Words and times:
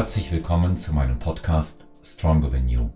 Herzlich 0.00 0.32
willkommen 0.32 0.78
zu 0.78 0.94
meinem 0.94 1.18
Podcast 1.18 1.86
Stronger 2.02 2.50
Than 2.50 2.70
You. 2.70 2.88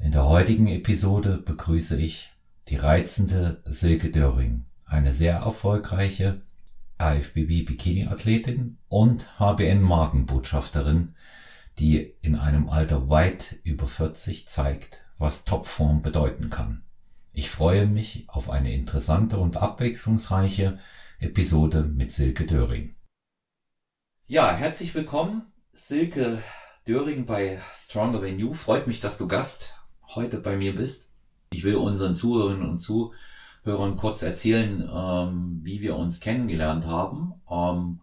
In 0.00 0.10
der 0.10 0.26
heutigen 0.26 0.66
Episode 0.66 1.38
begrüße 1.38 1.96
ich 1.96 2.32
die 2.66 2.74
reizende 2.74 3.62
Silke 3.64 4.10
Döring, 4.10 4.64
eine 4.84 5.12
sehr 5.12 5.36
erfolgreiche 5.36 6.42
AFBB 6.98 7.64
Bikini 7.64 8.08
Athletin 8.08 8.78
und 8.88 9.38
HBN 9.38 9.82
Markenbotschafterin, 9.82 11.14
die 11.78 12.12
in 12.22 12.34
einem 12.34 12.68
Alter 12.68 13.08
weit 13.08 13.60
über 13.62 13.86
40 13.86 14.48
zeigt, 14.48 15.04
was 15.18 15.44
Topform 15.44 16.02
bedeuten 16.02 16.50
kann. 16.50 16.82
Ich 17.30 17.50
freue 17.50 17.86
mich 17.86 18.24
auf 18.26 18.50
eine 18.50 18.74
interessante 18.74 19.38
und 19.38 19.58
abwechslungsreiche 19.58 20.80
Episode 21.20 21.84
mit 21.84 22.10
Silke 22.10 22.46
Döring. 22.46 22.96
Ja, 24.26 24.56
herzlich 24.56 24.92
willkommen 24.96 25.51
Silke 25.74 26.38
Döring 26.86 27.24
bei 27.24 27.58
Stronger 27.72 28.20
Than 28.20 28.38
You. 28.38 28.52
Freut 28.52 28.86
mich, 28.86 29.00
dass 29.00 29.16
du 29.16 29.26
Gast 29.26 29.74
heute 30.14 30.36
bei 30.36 30.54
mir 30.54 30.74
bist. 30.74 31.10
Ich 31.50 31.64
will 31.64 31.76
unseren 31.76 32.14
Zuhörerinnen 32.14 32.68
und 32.68 32.76
Zuhörern 32.76 33.96
kurz 33.96 34.20
erzählen, 34.20 34.86
ähm, 34.94 35.60
wie 35.62 35.80
wir 35.80 35.96
uns 35.96 36.20
kennengelernt 36.20 36.86
haben. 36.86 37.40
Ähm, 37.50 38.00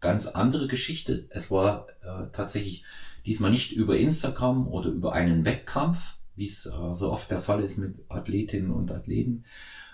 ganz 0.00 0.26
andere 0.26 0.66
Geschichte. 0.66 1.28
Es 1.30 1.48
war 1.52 1.86
äh, 2.00 2.26
tatsächlich 2.32 2.82
diesmal 3.24 3.52
nicht 3.52 3.70
über 3.70 3.96
Instagram 3.96 4.66
oder 4.66 4.90
über 4.90 5.12
einen 5.12 5.44
Wettkampf, 5.44 6.16
wie 6.34 6.46
es 6.46 6.66
äh, 6.66 6.92
so 6.92 7.12
oft 7.12 7.30
der 7.30 7.40
Fall 7.40 7.62
ist 7.62 7.78
mit 7.78 8.00
Athletinnen 8.08 8.72
und 8.72 8.90
Athleten, 8.90 9.44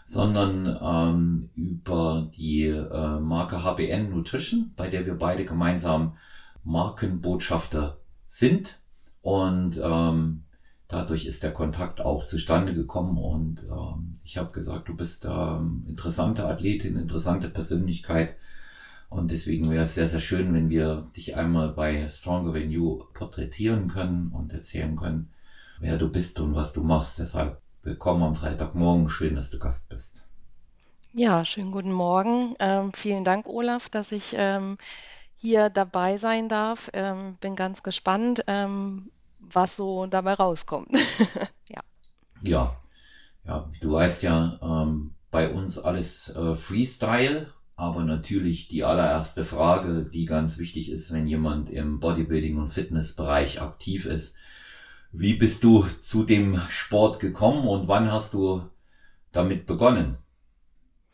sondern 0.07 0.79
ähm, 0.81 1.51
über 1.55 2.31
die 2.35 2.69
äh, 2.69 3.21
Marke 3.21 3.63
HBN 3.63 4.09
Nutrition, 4.09 4.73
bei 4.77 4.89
der 4.89 5.05
wir 5.05 5.19
beide 5.19 5.45
gemeinsam 5.45 6.17
Markenbotschafter 6.65 7.99
sind. 8.27 8.79
Und 9.21 9.81
ähm, 9.83 10.45
dadurch 10.87 11.27
ist 11.27 11.43
der 11.43 11.53
Kontakt 11.53 12.01
auch 12.01 12.25
zustande 12.25 12.75
gekommen. 12.75 13.19
Und 13.19 13.65
ähm, 13.65 14.13
ich 14.25 14.39
habe 14.39 14.51
gesagt, 14.53 14.89
du 14.89 14.97
bist 14.97 15.25
ähm, 15.25 15.85
interessante 15.87 16.47
Athletin, 16.47 16.97
interessante 16.97 17.49
Persönlichkeit. 17.49 18.37
Und 19.11 19.31
deswegen 19.31 19.71
wäre 19.71 19.85
es 19.85 19.95
sehr, 19.95 20.07
sehr 20.07 20.21
schön, 20.21 20.53
wenn 20.53 20.69
wir 20.69 21.09
dich 21.17 21.37
einmal 21.37 21.71
bei 21.71 22.09
Stronger 22.09 22.53
Than 22.53 22.71
You 22.71 23.05
porträtieren 23.15 23.89
können 23.89 24.33
und 24.33 24.53
erzählen 24.53 24.97
können, 24.97 25.31
wer 25.81 25.97
du 25.97 26.11
bist 26.11 26.39
und 26.41 26.55
was 26.55 26.73
du 26.73 26.83
machst. 26.83 27.19
Deshalb 27.19 27.61
willkommen 27.83 28.23
am 28.23 28.35
Freitagmorgen. 28.35 29.09
Schön, 29.09 29.35
dass 29.35 29.51
du 29.51 29.59
Gast 29.59 29.89
bist. 29.89 30.29
Ja, 31.15 31.43
schönen 31.45 31.73
guten 31.73 31.93
Morgen. 31.93 32.55
Ähm, 32.59 32.93
vielen 32.93 33.25
Dank, 33.25 33.47
Olaf, 33.49 33.89
dass 33.89 34.13
ich 34.13 34.35
ähm, 34.37 34.77
hier 35.39 35.71
dabei 35.71 36.19
sein 36.19 36.49
darf. 36.49 36.91
Ähm, 36.93 37.37
bin 37.41 37.57
ganz 37.57 37.83
gespannt, 37.83 38.45
ähm, 38.47 39.11
was 39.39 39.77
so 39.77 40.07
dabei 40.07 40.35
rauskommt. 40.35 40.91
ja. 41.69 41.81
Ja, 42.43 42.77
ja, 43.47 43.71
du 43.81 43.93
weißt 43.93 44.23
ja, 44.23 44.59
ähm, 44.63 45.15
bei 45.31 45.53
uns 45.53 45.79
alles 45.79 46.31
äh, 46.31 46.55
Freestyle, 46.55 47.53
aber 47.77 48.05
natürlich 48.05 48.69
die 48.69 48.85
allererste 48.85 49.45
Frage, 49.45 50.05
die 50.13 50.25
ganz 50.25 50.59
wichtig 50.59 50.91
ist, 50.91 51.13
wenn 51.13 51.27
jemand 51.27 51.71
im 51.71 52.01
Bodybuilding 52.01 52.59
und 52.59 52.69
Fitnessbereich 52.69 53.63
aktiv 53.63 54.05
ist. 54.07 54.37
Wie 55.13 55.35
bist 55.35 55.65
du 55.65 55.87
zu 56.01 56.25
dem 56.25 56.61
Sport 56.69 57.21
gekommen 57.21 57.67
und 57.67 57.89
wann 57.89 58.13
hast 58.13 58.35
du 58.35 58.63
damit 59.33 59.65
begonnen? 59.65 60.19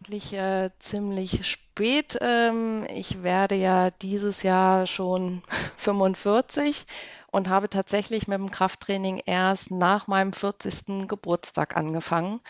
Eigentlich 0.04 0.34
äh, 0.34 0.70
ziemlich 0.80 1.46
spät. 1.48 2.18
Ähm, 2.20 2.86
ich 2.94 3.22
werde 3.22 3.54
ja 3.54 3.90
dieses 3.90 4.42
Jahr 4.42 4.86
schon 4.86 5.42
45 5.78 6.86
und 7.30 7.48
habe 7.48 7.70
tatsächlich 7.70 8.28
mit 8.28 8.38
dem 8.38 8.50
Krafttraining 8.50 9.22
erst 9.24 9.70
nach 9.70 10.06
meinem 10.06 10.32
40. 10.34 11.08
Geburtstag 11.08 11.76
angefangen. 11.76 12.40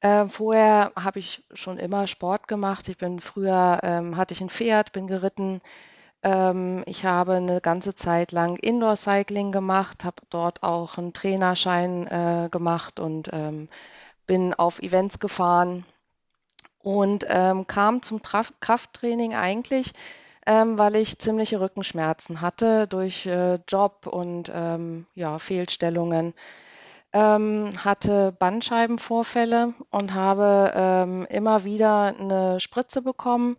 Äh, 0.00 0.26
vorher 0.28 0.92
habe 0.96 1.18
ich 1.18 1.44
schon 1.54 1.78
immer 1.78 2.06
Sport 2.06 2.48
gemacht. 2.48 2.88
Ich 2.88 2.96
bin 2.98 3.20
früher, 3.20 3.80
ähm, 3.82 4.16
hatte 4.16 4.32
ich 4.34 4.40
ein 4.40 4.48
Pferd, 4.50 4.92
bin 4.92 5.06
geritten. 5.06 5.60
Ähm, 6.22 6.82
ich 6.86 7.04
habe 7.04 7.34
eine 7.34 7.60
ganze 7.60 7.94
Zeit 7.94 8.32
lang 8.32 8.56
Indoor-Cycling 8.56 9.52
gemacht, 9.52 10.04
habe 10.04 10.22
dort 10.30 10.62
auch 10.62 10.98
einen 10.98 11.12
Trainerschein 11.12 12.06
äh, 12.08 12.48
gemacht 12.50 13.00
und 13.00 13.30
ähm, 13.32 13.68
bin 14.26 14.54
auf 14.54 14.80
Events 14.80 15.18
gefahren 15.20 15.84
und 16.86 17.26
ähm, 17.28 17.66
kam 17.66 18.00
zum 18.02 18.22
Traf 18.22 18.52
Krafttraining 18.60 19.34
eigentlich, 19.34 19.92
ähm, 20.46 20.78
weil 20.78 20.94
ich 20.94 21.18
ziemliche 21.18 21.60
Rückenschmerzen 21.60 22.40
hatte 22.40 22.86
durch 22.86 23.26
äh, 23.26 23.58
Job 23.66 24.06
und 24.06 24.52
ähm, 24.54 25.06
ja, 25.16 25.40
Fehlstellungen. 25.40 26.32
Ähm, 27.12 27.72
hatte 27.84 28.30
Bandscheibenvorfälle 28.38 29.74
und 29.90 30.14
habe 30.14 30.72
ähm, 30.76 31.26
immer 31.28 31.64
wieder 31.64 32.14
eine 32.16 32.60
Spritze 32.60 33.02
bekommen 33.02 33.56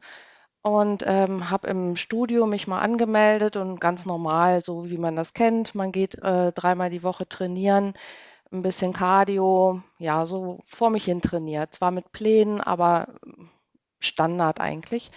und 0.62 1.04
ähm, 1.06 1.50
habe 1.50 1.68
im 1.68 1.98
Studio 1.98 2.46
mich 2.46 2.66
mal 2.68 2.80
angemeldet 2.80 3.58
und 3.58 3.82
ganz 3.82 4.06
normal, 4.06 4.64
so 4.64 4.90
wie 4.90 4.98
man 4.98 5.18
das 5.18 5.34
kennt, 5.34 5.76
man 5.76 5.92
geht 5.92 6.16
äh, 6.24 6.54
dreimal 6.54 6.90
die 6.90 7.04
Woche 7.04 7.28
trainieren 7.28 7.94
ein 8.52 8.62
bisschen 8.62 8.94
Cardio, 8.94 9.82
ja, 10.00 10.26
so 10.26 10.60
vor 10.66 10.90
mich 10.90 11.06
hin 11.06 11.22
trainiert. 11.22 11.74
Zwar 11.74 11.92
mit 11.92 12.12
Plänen, 12.12 12.62
aber 12.62 13.08
Standard 14.00 14.60
eigentlich. 14.60 15.12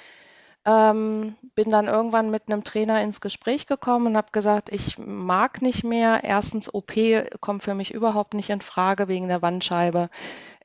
Ähm, 0.67 1.37
bin 1.55 1.71
dann 1.71 1.89
irgendwann 1.89 2.31
mit 2.31 2.45
einem 2.47 2.65
Trainer 2.65 3.03
ins 3.03 3.21
Gespräch 3.23 3.67
gekommen 3.67 4.09
und 4.09 4.17
habe 4.17 4.33
gesagt, 4.33 4.71
ich 4.71 4.99
mag 4.99 5.63
nicht 5.63 5.85
mehr. 5.85 6.23
Erstens, 6.23 6.73
OP 6.73 6.93
kommt 7.41 7.63
für 7.63 7.75
mich 7.75 7.95
überhaupt 7.95 8.35
nicht 8.35 8.51
in 8.51 8.61
Frage 8.61 9.09
wegen 9.09 9.29
der 9.29 9.43
Wandscheibe. 9.43 10.11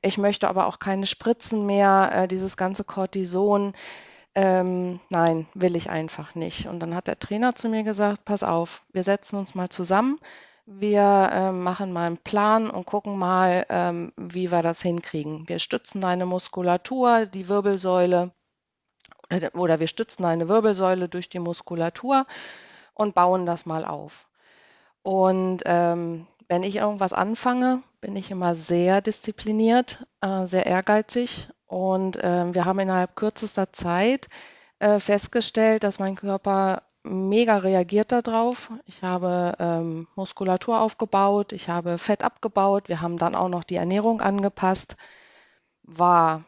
Ich 0.02 0.18
möchte 0.18 0.48
aber 0.48 0.66
auch 0.66 0.78
keine 0.78 1.06
Spritzen 1.06 1.64
mehr, 1.66 2.10
äh, 2.12 2.28
dieses 2.28 2.56
ganze 2.56 2.84
Cortison. 2.84 3.72
Ähm, 4.34 5.00
nein, 5.08 5.46
will 5.54 5.76
ich 5.76 5.88
einfach 5.90 6.34
nicht. 6.34 6.66
Und 6.66 6.80
dann 6.80 6.94
hat 6.94 7.06
der 7.08 7.18
Trainer 7.18 7.56
zu 7.56 7.68
mir 7.70 7.82
gesagt, 7.82 8.24
pass 8.26 8.42
auf, 8.42 8.84
wir 8.92 9.02
setzen 9.02 9.36
uns 9.36 9.54
mal 9.54 9.70
zusammen 9.70 10.18
wir 10.66 11.30
ähm, 11.32 11.62
machen 11.62 11.92
mal 11.92 12.06
einen 12.06 12.18
Plan 12.18 12.68
und 12.68 12.86
gucken 12.86 13.16
mal, 13.16 13.64
ähm, 13.68 14.12
wie 14.16 14.50
wir 14.50 14.62
das 14.62 14.82
hinkriegen. 14.82 15.48
Wir 15.48 15.60
stützen 15.60 16.00
deine 16.00 16.26
Muskulatur, 16.26 17.26
die 17.26 17.48
Wirbelsäule, 17.48 18.32
äh, 19.30 19.50
oder 19.54 19.80
wir 19.80 19.86
stützen 19.86 20.24
eine 20.24 20.48
Wirbelsäule 20.48 21.08
durch 21.08 21.28
die 21.28 21.38
Muskulatur 21.38 22.26
und 22.94 23.14
bauen 23.14 23.46
das 23.46 23.64
mal 23.64 23.84
auf. 23.84 24.26
Und 25.02 25.62
ähm, 25.66 26.26
wenn 26.48 26.64
ich 26.64 26.76
irgendwas 26.76 27.12
anfange, 27.12 27.82
bin 28.00 28.16
ich 28.16 28.30
immer 28.30 28.56
sehr 28.56 29.00
diszipliniert, 29.00 30.06
äh, 30.20 30.46
sehr 30.46 30.66
ehrgeizig. 30.66 31.48
Und 31.66 32.16
äh, 32.16 32.52
wir 32.54 32.64
haben 32.64 32.78
innerhalb 32.80 33.16
kürzester 33.16 33.72
Zeit 33.72 34.28
äh, 34.78 34.98
festgestellt, 35.00 35.84
dass 35.84 35.98
mein 35.98 36.16
Körper 36.16 36.82
mega 37.06 37.58
reagiert 37.58 38.12
darauf. 38.12 38.70
Ich 38.86 39.02
habe 39.02 39.54
ähm, 39.58 40.08
Muskulatur 40.16 40.80
aufgebaut, 40.80 41.52
ich 41.52 41.68
habe 41.68 41.98
Fett 41.98 42.24
abgebaut, 42.24 42.88
wir 42.88 43.00
haben 43.00 43.18
dann 43.18 43.34
auch 43.34 43.48
noch 43.48 43.64
die 43.64 43.76
Ernährung 43.76 44.20
angepasst. 44.20 44.96
War, 45.84 46.44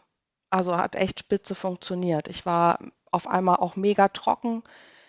also 0.50 0.76
hat 0.76 0.96
echt 0.96 1.20
spitze 1.20 1.54
funktioniert. 1.54 2.28
Ich 2.28 2.46
war 2.46 2.78
auf 3.12 3.28
einmal 3.28 3.56
auch 3.56 3.76
mega 3.76 4.08
trocken, 4.08 4.62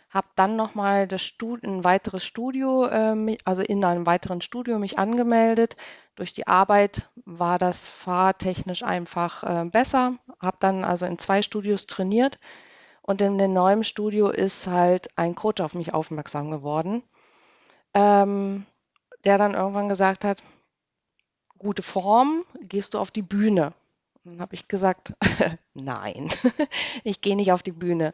habe 0.09 0.27
dann 0.35 0.55
nochmal 0.55 1.07
ein 1.11 1.83
weiteres 1.83 2.23
Studio, 2.25 2.85
äh, 2.85 3.37
also 3.45 3.61
in 3.63 3.83
einem 3.83 4.05
weiteren 4.05 4.41
Studio 4.41 4.79
mich 4.79 4.99
angemeldet. 4.99 5.75
Durch 6.15 6.33
die 6.33 6.47
Arbeit 6.47 7.09
war 7.25 7.59
das 7.59 7.87
fahrtechnisch 7.87 8.83
einfach 8.83 9.43
äh, 9.43 9.65
besser, 9.65 10.15
habe 10.39 10.57
dann 10.59 10.83
also 10.83 11.05
in 11.05 11.19
zwei 11.19 11.41
Studios 11.41 11.87
trainiert 11.87 12.39
und 13.09 13.21
in 13.21 13.39
dem 13.39 13.53
neuen 13.53 13.83
Studio 13.83 14.29
ist 14.29 14.67
halt 14.67 15.17
ein 15.17 15.33
Coach 15.33 15.61
auf 15.61 15.73
mich 15.73 15.95
aufmerksam 15.95 16.51
geworden, 16.51 17.01
ähm, 17.95 18.67
der 19.23 19.39
dann 19.39 19.55
irgendwann 19.55 19.89
gesagt 19.89 20.23
hat, 20.23 20.43
gute 21.57 21.81
Form, 21.81 22.43
gehst 22.61 22.93
du 22.93 22.99
auf 22.99 23.09
die 23.09 23.23
Bühne? 23.23 23.73
Dann 24.25 24.39
habe 24.39 24.53
ich 24.53 24.67
gesagt, 24.67 25.15
nein, 25.73 26.29
ich 27.03 27.21
gehe 27.21 27.35
nicht 27.35 27.51
auf 27.51 27.63
die 27.63 27.71
Bühne, 27.71 28.13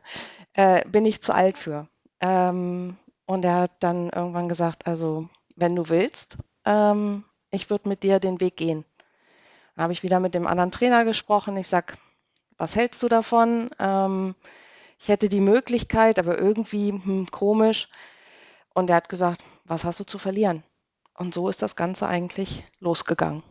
äh, 0.53 0.87
bin 0.87 1.05
ich 1.05 1.21
zu 1.21 1.33
alt 1.33 1.57
für. 1.57 1.89
Ähm, 2.21 2.95
und 3.25 3.43
er 3.43 3.63
hat 3.63 3.71
dann 3.81 4.11
irgendwann 4.11 4.47
gesagt, 4.47 4.87
also 4.87 5.27
wenn 5.57 5.75
du 5.75 5.89
willst, 5.89 6.37
ähm, 6.63 7.25
ich 7.51 7.69
würde 7.69 7.89
mit 7.89 8.01
dir 8.03 8.21
den 8.21 8.39
Weg 8.39 8.55
gehen. 8.55 8.85
Dann 9.75 9.83
habe 9.83 9.93
ich 9.93 10.03
wieder 10.03 10.21
mit 10.21 10.35
dem 10.35 10.47
anderen 10.47 10.71
Trainer 10.71 11.03
gesprochen. 11.03 11.57
Ich 11.57 11.67
sage, 11.67 11.95
was 12.57 12.77
hältst 12.77 13.03
du 13.03 13.09
davon? 13.09 13.71
Ähm, 13.77 14.35
ich 14.99 15.07
hätte 15.09 15.29
die 15.29 15.41
Möglichkeit, 15.41 16.19
aber 16.19 16.37
irgendwie 16.39 16.91
hm, 16.91 17.27
komisch. 17.31 17.89
Und 18.73 18.89
er 18.89 18.97
hat 18.97 19.09
gesagt, 19.09 19.43
was 19.65 19.85
hast 19.85 19.99
du 19.99 20.05
zu 20.05 20.17
verlieren? 20.19 20.63
Und 21.15 21.33
so 21.33 21.49
ist 21.49 21.61
das 21.61 21.75
Ganze 21.75 22.07
eigentlich 22.07 22.65
losgegangen. 22.79 23.43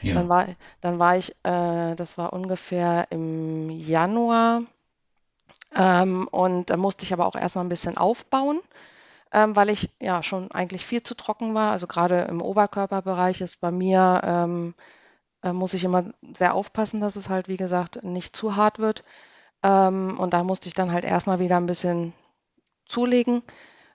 Ja. 0.00 0.14
Dann, 0.14 0.28
war, 0.28 0.46
dann 0.80 0.98
war 0.98 1.16
ich, 1.16 1.32
äh, 1.44 1.94
das 1.96 2.18
war 2.18 2.32
ungefähr 2.32 3.06
im 3.10 3.70
Januar. 3.70 4.62
Ähm, 5.74 6.28
und 6.28 6.70
da 6.70 6.76
musste 6.76 7.04
ich 7.04 7.12
aber 7.12 7.26
auch 7.26 7.36
erstmal 7.36 7.64
ein 7.64 7.68
bisschen 7.68 7.96
aufbauen. 7.96 8.60
ähm, 9.32 9.56
weil 9.56 9.70
ich 9.70 9.90
ja 10.00 10.22
schon 10.22 10.50
eigentlich 10.52 10.86
viel 10.86 11.02
zu 11.02 11.14
trocken 11.16 11.54
war. 11.54 11.72
Also 11.72 11.86
gerade 11.86 12.22
im 12.22 12.42
Oberkörperbereich 12.42 13.40
ist 13.40 13.60
bei 13.60 13.70
mir, 13.70 14.20
ähm, 14.24 14.74
äh, 15.42 15.52
muss 15.52 15.74
ich 15.74 15.84
immer 15.84 16.06
sehr 16.36 16.54
aufpassen, 16.54 17.00
dass 17.00 17.16
es 17.16 17.28
halt, 17.30 17.48
wie 17.48 17.56
gesagt, 17.58 18.02
nicht 18.04 18.36
zu 18.36 18.56
hart 18.56 18.78
wird. 18.80 19.04
Ähm, 19.66 20.18
und 20.20 20.32
da 20.32 20.44
musste 20.44 20.68
ich 20.68 20.74
dann 20.74 20.92
halt 20.92 21.04
erstmal 21.04 21.40
wieder 21.40 21.56
ein 21.56 21.66
bisschen 21.66 22.12
zulegen, 22.86 23.42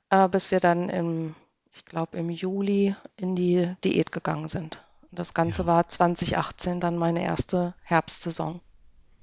äh, 0.10 0.28
bis 0.28 0.52
wir 0.52 0.60
dann 0.60 0.90
im, 0.90 1.34
ich 1.72 1.86
glaube, 1.86 2.18
im 2.18 2.30
Juli 2.30 2.94
in 3.16 3.38
die 3.38 3.74
Diät 3.86 4.12
gegangen 4.12 4.50
sind. 4.50 4.84
Das 5.14 5.34
Ganze 5.34 5.62
Ja. 5.62 5.68
war 5.68 5.88
2018 5.88 6.82
dann 6.82 6.98
meine 6.98 7.24
erste 7.24 7.74
Herbstsaison. 7.84 8.60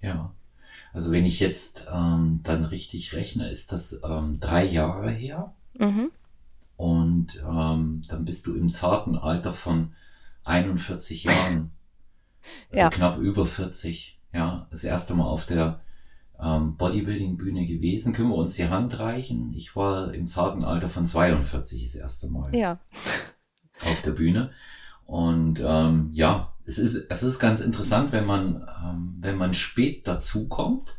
Ja. 0.00 0.32
Also 0.94 1.12
wenn 1.12 1.26
ich 1.26 1.38
jetzt 1.40 1.86
ähm, 1.92 2.40
dann 2.44 2.64
richtig 2.64 3.12
rechne, 3.12 3.50
ist 3.50 3.72
das 3.72 4.00
ähm, 4.02 4.40
drei 4.40 4.64
Jahre 4.64 5.10
her. 5.10 5.54
Mhm. 5.74 6.10
Und 6.76 7.42
ähm, 7.46 8.04
dann 8.08 8.24
bist 8.24 8.46
du 8.46 8.54
im 8.54 8.70
zarten 8.70 9.16
Alter 9.18 9.52
von 9.52 9.94
41 10.44 11.24
Jahren, 11.24 11.72
also 12.70 12.78
Ja. 12.78 12.88
knapp 12.90 13.18
über 13.18 13.44
40, 13.44 14.18
ja, 14.32 14.66
das 14.70 14.84
erste 14.84 15.14
Mal 15.14 15.26
auf 15.26 15.44
der 15.44 15.80
ähm, 16.42 16.76
Bodybuilding-Bühne 16.76 17.66
gewesen. 17.66 18.12
Können 18.12 18.30
wir 18.30 18.36
uns 18.36 18.54
die 18.54 18.68
Hand 18.68 18.98
reichen? 18.98 19.52
Ich 19.54 19.74
war 19.76 20.12
im 20.14 20.26
zarten 20.26 20.64
Alter 20.64 20.88
von 20.88 21.06
42 21.06 21.82
das 21.84 21.94
erste 21.94 22.28
Mal 22.28 22.54
Ja. 22.54 22.78
auf 23.84 24.02
der 24.02 24.12
Bühne. 24.12 24.50
Und 25.04 25.60
ähm, 25.64 26.10
ja, 26.12 26.52
es 26.64 26.78
ist, 26.78 27.06
es 27.08 27.22
ist 27.22 27.38
ganz 27.38 27.60
interessant, 27.60 28.12
wenn 28.12 28.26
man, 28.26 28.68
ähm, 28.84 29.16
wenn 29.20 29.36
man 29.36 29.54
spät 29.54 30.06
dazu 30.06 30.48
kommt, 30.48 30.98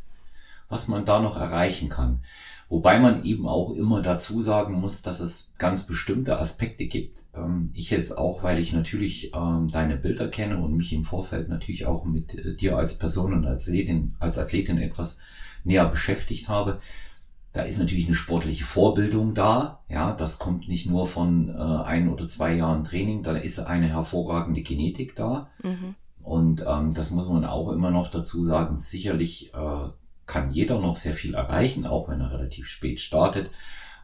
was 0.68 0.88
man 0.88 1.06
da 1.06 1.20
noch 1.20 1.38
erreichen 1.38 1.90
kann. 1.90 2.22
Wobei 2.70 3.00
man 3.00 3.24
eben 3.24 3.48
auch 3.48 3.72
immer 3.74 4.04
dazu 4.04 4.42
sagen 4.42 4.76
muss, 4.76 5.02
dass 5.02 5.20
es 5.20 5.56
ganz 5.58 5.88
bestimmte 5.88 6.40
Aspekte 6.40 6.86
gibt. 6.86 7.24
Ähm, 7.34 7.68
ich 7.74 7.90
jetzt 7.90 8.16
auch, 8.16 8.44
weil 8.44 8.60
ich 8.60 8.74
natürlich 8.74 9.34
ähm, 9.34 9.70
deine 9.72 9.98
Bilder 9.98 10.28
kenne 10.28 10.60
und 10.60 10.78
mich 10.78 10.94
im 10.94 11.04
Vorfeld 11.04 11.50
natürlich 11.50 11.88
auch 11.88 12.06
mit 12.06 12.36
äh, 12.36 12.56
dir 12.56 12.78
als 12.78 13.00
Person 13.00 13.34
und 13.34 13.46
als 13.48 13.68
Athletin, 13.68 14.14
als 14.20 14.38
Athletin 14.38 14.78
etwas 14.78 15.18
näher 15.64 15.88
beschäftigt 15.88 16.48
habe. 16.48 16.80
Da 17.54 17.64
ist 17.64 17.80
natürlich 17.80 18.06
eine 18.06 18.16
sportliche 18.16 18.66
Vorbildung 18.66 19.34
da. 19.34 19.84
Ja, 19.90 20.14
das 20.14 20.38
kommt 20.38 20.68
nicht 20.68 20.88
nur 20.88 21.08
von 21.08 21.50
äh, 21.50 21.54
ein 21.58 22.08
oder 22.08 22.28
zwei 22.28 22.54
Jahren 22.54 22.84
Training. 22.84 23.24
Da 23.24 23.36
ist 23.36 23.60
eine 23.60 23.88
hervorragende 23.88 24.62
Genetik 24.62 25.16
da. 25.16 25.50
Mhm. 25.64 25.96
Und 26.22 26.64
ähm, 26.68 26.94
das 26.94 27.10
muss 27.10 27.28
man 27.28 27.46
auch 27.46 27.72
immer 27.72 27.90
noch 27.90 28.12
dazu 28.12 28.44
sagen. 28.44 28.78
Sicherlich 28.78 29.52
äh, 29.56 29.90
kann 30.30 30.52
jeder 30.52 30.80
noch 30.80 30.96
sehr 30.96 31.14
viel 31.14 31.34
erreichen, 31.34 31.88
auch 31.88 32.08
wenn 32.08 32.22
er 32.22 32.32
relativ 32.32 32.68
spät 32.68 33.00
startet. 33.00 33.50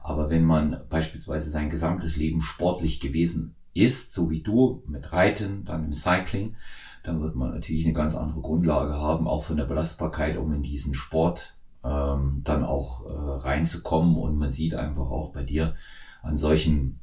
Aber 0.01 0.29
wenn 0.29 0.43
man 0.43 0.81
beispielsweise 0.89 1.49
sein 1.49 1.69
gesamtes 1.69 2.17
Leben 2.17 2.41
sportlich 2.41 2.99
gewesen 2.99 3.55
ist, 3.75 4.11
so 4.11 4.31
wie 4.31 4.41
du 4.41 4.83
mit 4.87 5.13
Reiten, 5.13 5.63
dann 5.63 5.85
im 5.85 5.93
Cycling, 5.93 6.55
dann 7.03 7.21
wird 7.21 7.35
man 7.35 7.51
natürlich 7.51 7.85
eine 7.85 7.93
ganz 7.93 8.15
andere 8.15 8.41
Grundlage 8.41 8.95
haben, 8.95 9.27
auch 9.27 9.43
von 9.43 9.57
der 9.57 9.65
Belastbarkeit, 9.65 10.37
um 10.37 10.51
in 10.51 10.63
diesen 10.63 10.95
Sport 10.95 11.57
ähm, 11.83 12.41
dann 12.43 12.63
auch 12.63 13.05
äh, 13.05 13.11
reinzukommen. 13.47 14.17
Und 14.17 14.37
man 14.37 14.51
sieht 14.51 14.73
einfach 14.73 15.11
auch 15.11 15.31
bei 15.31 15.43
dir 15.43 15.75
an 16.23 16.37
solchen 16.37 16.99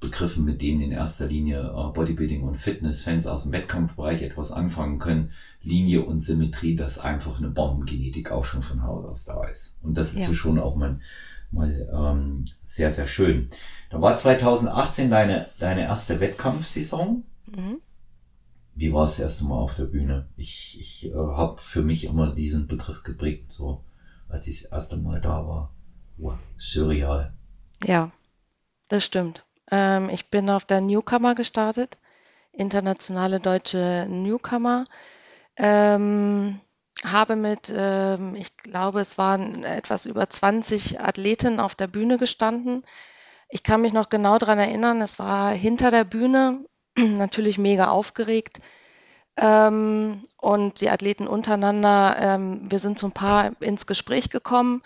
Begriffen, 0.00 0.44
mit 0.44 0.60
denen 0.62 0.80
in 0.80 0.92
erster 0.92 1.26
Linie 1.26 1.60
äh, 1.60 1.92
Bodybuilding 1.92 2.42
und 2.42 2.56
Fitness-Fans 2.56 3.26
aus 3.26 3.44
dem 3.44 3.52
Wettkampfbereich 3.52 4.22
etwas 4.22 4.52
anfangen 4.52 4.98
können, 4.98 5.30
Linie 5.62 6.04
und 6.04 6.20
Symmetrie, 6.20 6.76
dass 6.76 6.98
einfach 6.98 7.38
eine 7.38 7.50
Bombengenetik 7.50 8.30
auch 8.30 8.44
schon 8.44 8.62
von 8.62 8.82
Haus 8.82 9.04
aus 9.04 9.24
da 9.24 9.44
ist. 9.44 9.76
Und 9.82 9.96
das 9.96 10.12
ist 10.12 10.22
Ja. 10.22 10.28
ja 10.28 10.34
schon 10.34 10.58
auch 10.58 10.76
mal, 10.76 11.00
mal 11.50 11.88
ähm, 11.92 12.44
sehr, 12.64 12.90
sehr 12.90 13.06
schön. 13.06 13.48
Da 13.90 14.00
war 14.02 14.16
2018 14.16 15.10
deine, 15.10 15.46
deine 15.58 15.82
erste 15.82 16.20
Wettkampfsaison. 16.20 17.24
Mhm. 17.46 17.80
Wie 18.74 18.92
war 18.92 19.04
es 19.04 19.12
das 19.12 19.20
erste 19.20 19.44
Mal 19.46 19.56
auf 19.56 19.74
der 19.74 19.84
Bühne? 19.84 20.28
Ich, 20.36 20.76
ich 20.78 21.06
äh, 21.10 21.14
habe 21.14 21.60
für 21.60 21.82
mich 21.82 22.04
immer 22.04 22.32
diesen 22.32 22.66
Begriff 22.66 23.02
geprägt, 23.02 23.52
so 23.52 23.84
als 24.28 24.46
ich 24.46 24.62
das 24.62 24.72
erste 24.72 24.96
Mal 24.98 25.20
da 25.20 25.46
war. 25.46 25.74
Wow, 26.18 26.38
surreal. 26.58 27.32
Ja, 27.84 28.12
das 28.88 29.04
stimmt. 29.04 29.44
Ähm, 29.70 30.10
ich 30.10 30.30
bin 30.30 30.50
auf 30.50 30.64
der 30.64 30.80
Newcomer 30.80 31.34
gestartet, 31.34 31.98
internationale 32.52 33.40
deutsche 33.40 34.06
Newcomer. 34.08 34.84
Ähm, 35.56 36.60
habe 37.04 37.36
mit, 37.36 37.72
ähm, 37.74 38.34
ich 38.36 38.56
glaube, 38.56 39.00
es 39.00 39.18
waren 39.18 39.64
etwas 39.64 40.06
über 40.06 40.28
20 40.30 41.00
Athletinnen 41.00 41.60
auf 41.60 41.74
der 41.74 41.86
Bühne 41.88 42.18
gestanden. 42.18 42.84
Ich 43.48 43.62
kann 43.62 43.82
mich 43.82 43.92
noch 43.92 44.08
genau 44.08 44.38
daran 44.38 44.58
erinnern, 44.58 45.02
es 45.02 45.18
war 45.18 45.52
hinter 45.52 45.90
der 45.90 46.04
Bühne, 46.04 46.64
natürlich 46.98 47.58
mega 47.58 47.88
aufgeregt. 47.88 48.60
Ähm, 49.36 50.24
und 50.38 50.80
die 50.80 50.90
Athleten 50.90 51.28
untereinander, 51.28 52.16
ähm, 52.18 52.70
wir 52.70 52.78
sind 52.78 52.98
so 52.98 53.06
ein 53.08 53.12
paar 53.12 53.52
ins 53.60 53.86
Gespräch 53.86 54.30
gekommen. 54.30 54.82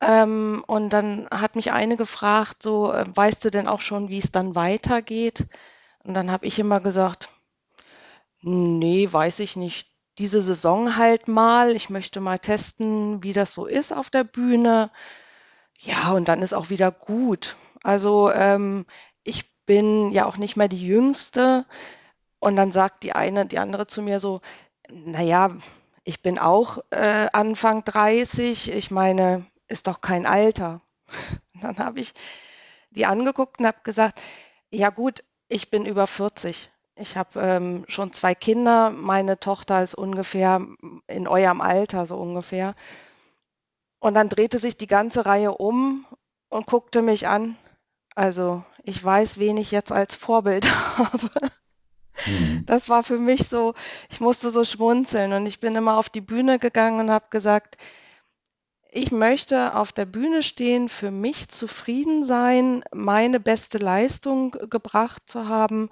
Ähm, 0.00 0.64
und 0.66 0.90
dann 0.90 1.28
hat 1.30 1.56
mich 1.56 1.72
eine 1.72 1.96
gefragt, 1.96 2.62
so, 2.62 2.92
äh, 2.92 3.04
weißt 3.14 3.44
du 3.44 3.50
denn 3.50 3.68
auch 3.68 3.80
schon, 3.80 4.08
wie 4.08 4.18
es 4.18 4.32
dann 4.32 4.54
weitergeht? 4.54 5.46
Und 6.04 6.14
dann 6.14 6.30
habe 6.32 6.46
ich 6.46 6.58
immer 6.58 6.80
gesagt, 6.80 7.28
nee, 8.42 9.08
weiß 9.10 9.40
ich 9.40 9.56
nicht. 9.56 9.88
Diese 10.18 10.40
Saison 10.42 10.96
halt 10.96 11.28
mal. 11.28 11.74
Ich 11.76 11.90
möchte 11.90 12.20
mal 12.20 12.38
testen, 12.38 13.22
wie 13.22 13.32
das 13.32 13.54
so 13.54 13.66
ist 13.66 13.92
auf 13.92 14.10
der 14.10 14.24
Bühne. 14.24 14.90
Ja, 15.78 16.12
und 16.12 16.28
dann 16.28 16.42
ist 16.42 16.54
auch 16.54 16.70
wieder 16.70 16.92
gut. 16.92 17.56
Also 17.84 18.30
ähm, 18.32 18.86
ich 19.24 19.52
bin 19.66 20.12
ja 20.12 20.26
auch 20.26 20.38
nicht 20.38 20.56
mehr 20.56 20.68
die 20.68 20.86
Jüngste. 20.86 21.66
Und 22.40 22.56
dann 22.56 22.72
sagt 22.72 23.04
die 23.04 23.14
eine, 23.14 23.46
die 23.46 23.58
andere 23.58 23.86
zu 23.86 24.02
mir 24.02 24.20
so, 24.20 24.40
naja, 24.92 25.50
ich 26.04 26.22
bin 26.22 26.38
auch 26.38 26.78
äh, 26.90 27.28
Anfang 27.32 27.84
30. 27.84 28.72
Ich 28.72 28.90
meine, 28.92 29.46
ist 29.70 29.86
doch 29.86 30.00
kein 30.00 30.26
Alter. 30.26 30.80
Und 31.54 31.64
dann 31.64 31.78
habe 31.78 32.00
ich 32.00 32.12
die 32.90 33.06
angeguckt 33.06 33.60
und 33.60 33.66
habe 33.66 33.78
gesagt, 33.84 34.20
ja 34.70 34.90
gut, 34.90 35.22
ich 35.48 35.70
bin 35.70 35.86
über 35.86 36.06
40. 36.06 36.70
Ich 36.96 37.16
habe 37.16 37.40
ähm, 37.40 37.84
schon 37.88 38.12
zwei 38.12 38.34
Kinder. 38.34 38.90
Meine 38.90 39.38
Tochter 39.38 39.82
ist 39.82 39.94
ungefähr 39.94 40.60
in 41.06 41.28
eurem 41.28 41.60
Alter, 41.60 42.04
so 42.06 42.16
ungefähr. 42.16 42.74
Und 44.00 44.14
dann 44.14 44.28
drehte 44.28 44.58
sich 44.58 44.76
die 44.76 44.86
ganze 44.86 45.24
Reihe 45.26 45.52
um 45.52 46.06
und 46.48 46.66
guckte 46.66 47.02
mich 47.02 47.28
an. 47.28 47.56
Also 48.14 48.64
ich 48.82 49.02
weiß, 49.02 49.38
wen 49.38 49.56
ich 49.56 49.70
jetzt 49.70 49.92
als 49.92 50.16
Vorbild 50.16 50.66
habe. 50.98 51.30
Hm. 52.12 52.64
Das 52.66 52.88
war 52.88 53.02
für 53.02 53.18
mich 53.18 53.48
so, 53.48 53.74
ich 54.10 54.20
musste 54.20 54.50
so 54.50 54.64
schmunzeln 54.64 55.32
und 55.32 55.46
ich 55.46 55.60
bin 55.60 55.76
immer 55.76 55.96
auf 55.96 56.10
die 56.10 56.20
Bühne 56.20 56.58
gegangen 56.58 57.00
und 57.00 57.10
habe 57.10 57.26
gesagt, 57.30 57.76
ich 58.92 59.12
möchte 59.12 59.76
auf 59.76 59.92
der 59.92 60.04
Bühne 60.04 60.42
stehen, 60.42 60.88
für 60.88 61.10
mich 61.10 61.48
zufrieden 61.48 62.24
sein, 62.24 62.82
meine 62.92 63.40
beste 63.40 63.78
Leistung 63.78 64.52
gebracht 64.68 65.22
zu 65.26 65.48
haben. 65.48 65.90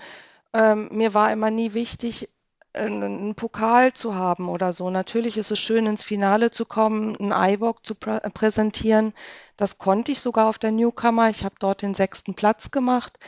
Ähm, 0.53 0.89
mir 0.93 1.15
war 1.15 1.33
immer 1.33 1.51
nie 1.51 1.75
wichtig, 1.75 2.29
einen, 2.75 3.35
Pokal 3.35 3.93
zu 3.93 4.15
haben 4.15 4.49
oder 4.49 4.73
so. 4.73 4.91
Natürlich 4.91 5.37
ist 5.37 5.51
es 5.51 5.59
schön, 5.59 5.87
ins 5.87 6.05
Finale 6.05 6.51
zu 6.51 6.65
kommen, 6.65 7.17
einen 7.17 7.33
iWalk 7.33 7.85
zu 7.85 7.95
prä 7.95 8.21
präsentieren. 8.35 9.15
Das 9.57 9.79
konnte 9.79 10.13
ich 10.13 10.21
sogar 10.21 10.49
auf 10.49 10.59
der 10.59 10.73
Newcomer. 10.73 11.31
Ich 11.31 11.45
habe 11.45 11.57
dort 11.59 11.83
den 11.83 11.95
sechsten 11.95 12.35
Platz 12.35 12.71
gemacht 12.71 13.19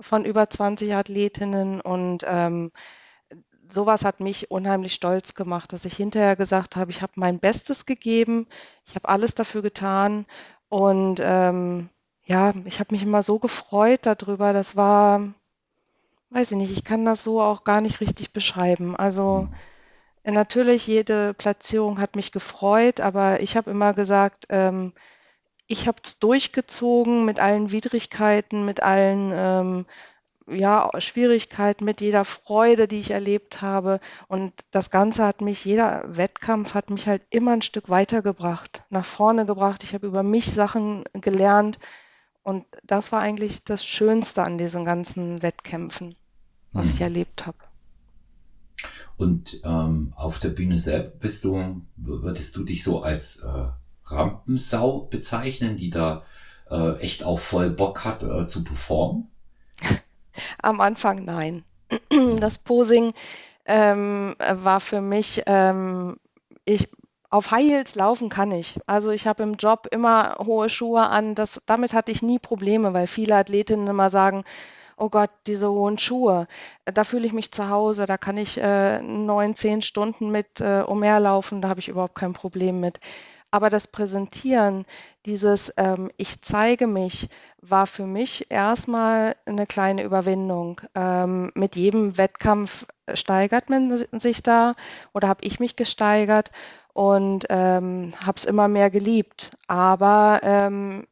von 0.00 0.24
über 0.24 0.48
20 0.48 0.94
Athletinnen 0.94 1.80
und 1.80 2.24
ähm, 2.26 2.72
sowas 3.72 4.04
hat 4.04 4.20
mich 4.20 4.50
unheimlich 4.50 4.94
stolz 4.94 5.34
gemacht, 5.34 5.72
dass 5.72 5.84
ich 5.84 5.96
hinterher 5.96 6.36
gesagt 6.36 6.76
habe, 6.76 6.90
ich 6.90 7.02
habe 7.02 7.12
mein 7.16 7.38
Bestes 7.40 7.86
gegeben, 7.86 8.46
ich 8.86 8.94
habe 8.96 9.08
alles 9.08 9.34
dafür 9.34 9.62
getan 9.62 10.26
und 10.68 11.20
ähm, 11.22 11.90
ja, 12.24 12.52
ich 12.64 12.80
habe 12.80 12.94
mich 12.94 13.02
immer 13.02 13.22
so 13.22 13.38
gefreut 13.38 14.00
darüber. 14.06 14.52
Das 14.52 14.76
war, 14.76 15.34
weiß 16.30 16.52
ich 16.52 16.56
nicht, 16.56 16.72
ich 16.72 16.84
kann 16.84 17.04
das 17.04 17.24
so 17.24 17.40
auch 17.42 17.64
gar 17.64 17.80
nicht 17.80 18.00
richtig 18.00 18.32
beschreiben. 18.32 18.96
Also 18.96 19.48
Hm. 20.24 20.34
natürlich, 20.34 20.86
jede 20.86 21.34
Platzierung 21.34 22.00
hat 22.00 22.16
mich 22.16 22.32
gefreut, 22.32 23.00
aber 23.00 23.40
ich 23.42 23.56
habe 23.56 23.70
immer 23.70 23.94
gesagt, 23.94 24.46
ähm, 24.50 24.92
ich 25.68 25.88
habe 25.88 25.98
es 26.04 26.18
durchgezogen 26.20 27.24
mit 27.26 27.40
allen 27.40 27.72
Widrigkeiten, 27.72 28.64
mit 28.66 28.82
allen 28.82 29.32
ähm, 29.34 29.86
ja, 30.48 30.90
Schwierigkeiten, 30.98 31.84
mit 31.84 32.00
jeder 32.00 32.24
Freude, 32.24 32.88
die 32.88 33.00
ich 33.00 33.10
erlebt 33.12 33.62
habe. 33.62 34.00
Und 34.28 34.52
das 34.70 34.90
Ganze 34.90 35.24
hat 35.26 35.40
mich, 35.42 35.64
jeder 35.64 36.04
Wettkampf 36.16 36.74
hat 36.74 36.90
mich 36.90 37.06
halt 37.06 37.22
immer 37.30 37.52
ein 37.52 37.62
Stück 37.62 37.88
weitergebracht, 37.88 38.84
nach 38.90 39.04
vorne 39.04 39.46
gebracht. 39.46 39.84
Ich 39.84 39.94
habe 39.94 40.06
über 40.06 40.22
mich 40.22 40.52
Sachen 40.52 41.04
gelernt. 41.14 41.78
Und 42.42 42.66
das 42.84 43.12
war 43.12 43.20
eigentlich 43.22 43.64
das 43.64 43.84
Schönste 43.86 44.42
an 44.44 44.58
diesen 44.58 44.84
ganzen 44.84 45.42
Wettkämpfen, 45.42 46.16
was 46.74 46.90
ich 46.90 47.00
Hm. 47.00 47.02
erlebt 47.02 47.46
habe. 47.46 47.58
Und 49.16 49.60
ähm, 49.64 50.12
auf 50.16 50.38
der 50.38 50.50
Bühne 50.50 50.78
selbst 50.78 51.20
bist 51.20 51.44
du, 51.44 51.82
würdest 51.96 52.56
du 52.56 52.64
dich 52.64 52.82
so 52.82 53.02
als 53.02 53.36
äh, 53.40 53.68
Rampensau 54.04 55.02
bezeichnen, 55.06 55.76
die 55.76 55.90
da 55.90 56.24
äh, 56.70 56.96
echt 56.98 57.24
auch 57.24 57.38
voll 57.38 57.70
Bock 57.70 58.04
hat 58.04 58.22
äh, 58.22 58.46
zu 58.46 58.64
performen? 58.64 59.29
Am 60.62 60.80
Anfang 60.80 61.24
nein. 61.24 61.64
Das 62.40 62.58
Posing 62.58 63.12
ähm, 63.66 64.34
war 64.38 64.80
für 64.80 65.00
mich, 65.00 65.42
ähm, 65.46 66.16
ich, 66.64 66.88
auf 67.30 67.50
High 67.52 67.64
Heels 67.68 67.94
laufen 67.94 68.28
kann 68.28 68.52
ich. 68.52 68.78
Also 68.86 69.10
ich 69.10 69.26
habe 69.26 69.42
im 69.42 69.54
Job 69.54 69.86
immer 69.90 70.36
hohe 70.38 70.68
Schuhe 70.68 71.02
an. 71.08 71.34
Das, 71.34 71.62
damit 71.66 71.92
hatte 71.94 72.12
ich 72.12 72.22
nie 72.22 72.38
Probleme, 72.38 72.92
weil 72.92 73.06
viele 73.06 73.36
Athletinnen 73.36 73.86
immer 73.86 74.10
sagen, 74.10 74.44
oh 74.96 75.08
Gott, 75.08 75.30
diese 75.46 75.70
hohen 75.70 75.98
Schuhe, 75.98 76.46
da 76.84 77.04
fühle 77.04 77.26
ich 77.26 77.32
mich 77.32 77.52
zu 77.52 77.70
Hause, 77.70 78.06
da 78.06 78.18
kann 78.18 78.36
ich 78.36 78.58
äh, 78.58 79.00
neun, 79.00 79.54
zehn 79.54 79.82
Stunden 79.82 80.30
mit 80.30 80.60
äh, 80.60 80.82
umherlaufen, 80.86 81.62
da 81.62 81.70
habe 81.70 81.80
ich 81.80 81.88
überhaupt 81.88 82.14
kein 82.14 82.34
Problem 82.34 82.80
mit. 82.80 83.00
Aber 83.52 83.68
das 83.70 83.88
Präsentieren, 83.88 84.86
dieses 85.26 85.72
ähm, 85.76 86.10
Ich 86.16 86.40
zeige 86.42 86.86
mich, 86.86 87.28
war 87.60 87.86
für 87.86 88.06
mich 88.06 88.50
erstmal 88.50 89.36
eine 89.44 89.66
kleine 89.66 90.02
Überwindung. 90.04 90.80
Ähm, 90.94 91.50
mit 91.54 91.76
jedem 91.76 92.16
Wettkampf 92.16 92.86
steigert 93.14 93.68
man 93.70 94.04
sich 94.12 94.42
da 94.42 94.74
oder 95.12 95.28
habe 95.28 95.44
ich 95.44 95.58
mich 95.60 95.76
gesteigert 95.76 96.50
und 96.92 97.46
ähm, 97.50 98.12
habe 98.24 98.36
es 98.36 98.44
immer 98.44 98.68
mehr 98.68 98.90
geliebt. 98.90 99.56
Aber 99.66 100.40
ähm, 100.42 101.06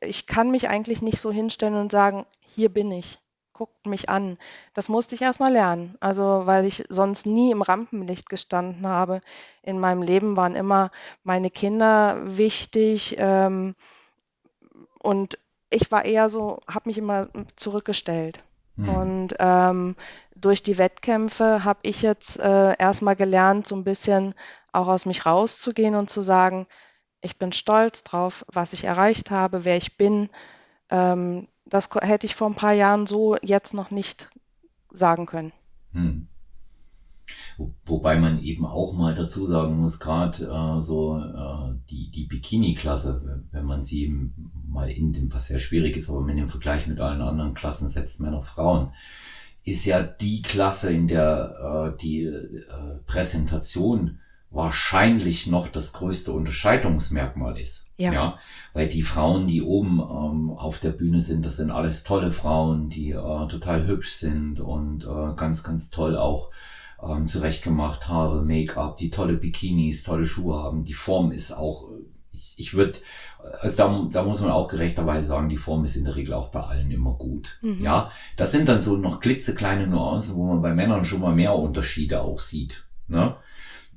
ich 0.00 0.26
kann 0.26 0.50
mich 0.50 0.68
eigentlich 0.68 1.02
nicht 1.02 1.20
so 1.20 1.32
hinstellen 1.32 1.76
und 1.76 1.92
sagen, 1.92 2.26
hier 2.40 2.68
bin 2.70 2.90
ich 2.92 3.21
guckt 3.62 3.86
mich 3.86 4.08
an. 4.08 4.38
Das 4.74 4.88
musste 4.88 5.14
ich 5.14 5.22
erst 5.22 5.40
mal 5.40 5.52
lernen. 5.52 5.96
Also, 6.00 6.42
weil 6.46 6.64
ich 6.64 6.84
sonst 6.88 7.26
nie 7.26 7.50
im 7.52 7.62
Rampenlicht 7.62 8.28
gestanden 8.28 8.86
habe. 8.88 9.20
In 9.62 9.78
meinem 9.80 10.02
Leben 10.02 10.36
waren 10.36 10.54
immer 10.56 10.90
meine 11.24 11.50
Kinder 11.50 12.18
wichtig, 12.24 13.16
ähm, 13.18 13.74
und 14.98 15.38
ich 15.70 15.90
war 15.90 16.04
eher 16.04 16.28
so 16.28 16.60
habe 16.68 16.88
mich 16.88 16.98
immer 16.98 17.28
zurückgestellt. 17.56 18.42
Mhm. 18.76 18.88
Und, 18.88 19.34
ähm, 19.38 19.96
durch 20.34 20.62
die 20.62 20.78
Wettkämpfe 20.78 21.64
habe 21.64 21.80
ich 21.82 22.02
jetzt, 22.02 22.38
äh, 22.38 22.74
erst 22.78 23.00
gelernt, 23.16 23.66
so 23.68 23.76
ein 23.76 23.84
bisschen 23.84 24.34
auch 24.72 24.88
aus 24.88 25.06
mich 25.06 25.24
rauszugehen 25.26 25.94
und 25.94 26.10
zu 26.10 26.22
sagen: 26.22 26.66
„Ich 27.22 27.38
bin 27.38 27.52
stolz 27.52 28.04
drauf, 28.04 28.44
was 28.48 28.72
ich 28.74 28.84
erreicht 28.84 29.30
habe, 29.30 29.64
wer 29.64 29.76
ich 29.78 29.96
bin.“ 29.98 30.30
Ähm, 30.90 31.48
das 31.72 31.88
hätte 32.02 32.26
ich 32.26 32.34
vor 32.34 32.48
ein 32.48 32.54
paar 32.54 32.74
Jahren 32.74 33.06
so 33.06 33.36
jetzt 33.42 33.72
noch 33.72 33.90
nicht 33.90 34.28
sagen 34.90 35.24
können. 35.24 35.52
Hm. 35.92 36.28
Wobei 37.86 38.18
man 38.18 38.42
eben 38.42 38.66
auch 38.66 38.92
mal 38.92 39.14
dazu 39.14 39.46
sagen 39.46 39.78
muss, 39.78 39.98
gerade 39.98 40.44
äh, 40.44 40.80
so 40.80 41.18
äh, 41.18 41.74
die, 41.88 42.10
die 42.10 42.26
Bikini-Klasse, 42.26 43.42
wenn 43.52 43.64
man 43.64 43.80
sie 43.80 44.30
mal 44.68 44.90
in 44.90 45.14
dem, 45.14 45.32
was 45.32 45.46
sehr 45.46 45.58
schwierig 45.58 45.96
ist, 45.96 46.10
aber 46.10 46.20
man 46.20 46.36
den 46.36 46.48
Vergleich 46.48 46.86
mit 46.86 47.00
allen 47.00 47.22
anderen 47.22 47.54
Klassen 47.54 47.88
setzt, 47.88 48.20
Männer, 48.20 48.42
Frauen, 48.42 48.92
ist 49.64 49.86
ja 49.86 50.02
die 50.02 50.42
Klasse, 50.42 50.92
in 50.92 51.08
der 51.08 51.94
äh, 51.94 51.98
die 51.98 52.24
äh, 52.24 52.98
Präsentation 53.06 54.18
wahrscheinlich 54.50 55.46
noch 55.46 55.68
das 55.68 55.94
größte 55.94 56.32
Unterscheidungsmerkmal 56.32 57.58
ist. 57.58 57.86
Ja. 58.02 58.12
ja. 58.12 58.38
Weil 58.72 58.88
die 58.88 59.02
Frauen, 59.02 59.46
die 59.46 59.62
oben 59.62 60.00
ähm, 60.00 60.50
auf 60.50 60.78
der 60.78 60.90
Bühne 60.90 61.20
sind, 61.20 61.44
das 61.44 61.56
sind 61.56 61.70
alles 61.70 62.02
tolle 62.02 62.30
Frauen, 62.30 62.88
die 62.88 63.10
äh, 63.10 63.48
total 63.48 63.86
hübsch 63.86 64.12
sind 64.14 64.60
und 64.60 65.04
äh, 65.04 65.34
ganz, 65.36 65.62
ganz 65.62 65.90
toll 65.90 66.16
auch 66.16 66.50
ähm, 67.02 67.28
zurechtgemacht, 67.28 68.08
Haare, 68.08 68.42
Make-up, 68.42 68.96
die 68.96 69.10
tolle 69.10 69.34
Bikinis, 69.34 70.02
tolle 70.02 70.26
Schuhe 70.26 70.62
haben. 70.62 70.84
Die 70.84 70.94
Form 70.94 71.30
ist 71.30 71.52
auch, 71.52 71.88
ich, 72.32 72.54
ich 72.56 72.74
würde, 72.74 72.98
also 73.60 73.76
da, 73.76 74.08
da 74.10 74.22
muss 74.22 74.40
man 74.40 74.50
auch 74.50 74.68
gerechterweise 74.68 75.26
sagen, 75.26 75.48
die 75.48 75.56
Form 75.56 75.84
ist 75.84 75.96
in 75.96 76.04
der 76.04 76.16
Regel 76.16 76.34
auch 76.34 76.48
bei 76.48 76.60
allen 76.60 76.90
immer 76.90 77.12
gut. 77.12 77.58
Mhm. 77.62 77.82
Ja, 77.82 78.10
das 78.36 78.52
sind 78.52 78.68
dann 78.68 78.80
so 78.80 78.96
noch 78.96 79.20
klitzekleine 79.20 79.86
Nuancen, 79.86 80.34
wo 80.36 80.46
man 80.46 80.62
bei 80.62 80.74
Männern 80.74 81.04
schon 81.04 81.20
mal 81.20 81.34
mehr 81.34 81.56
Unterschiede 81.56 82.22
auch 82.22 82.40
sieht. 82.40 82.84
Ne? 83.08 83.36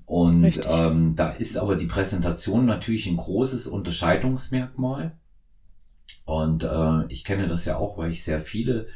Und 0.05 0.61
ähm, 0.69 1.15
da 1.15 1.31
ist 1.31 1.57
aber 1.57 1.75
die 1.75 1.87
Präsentation 1.87 2.65
natürlich 2.65 3.07
ein 3.07 3.17
großes 3.17 3.67
Unterscheidungsmerkmal. 3.67 5.17
Und 6.25 6.63
äh, 6.63 7.05
ich 7.07 7.23
kenne 7.23 7.47
das 7.47 7.65
ja 7.65 7.77
auch, 7.77 7.97
weil 7.97 8.11
ich 8.11 8.23
sehr 8.23 8.39
viele 8.39 8.87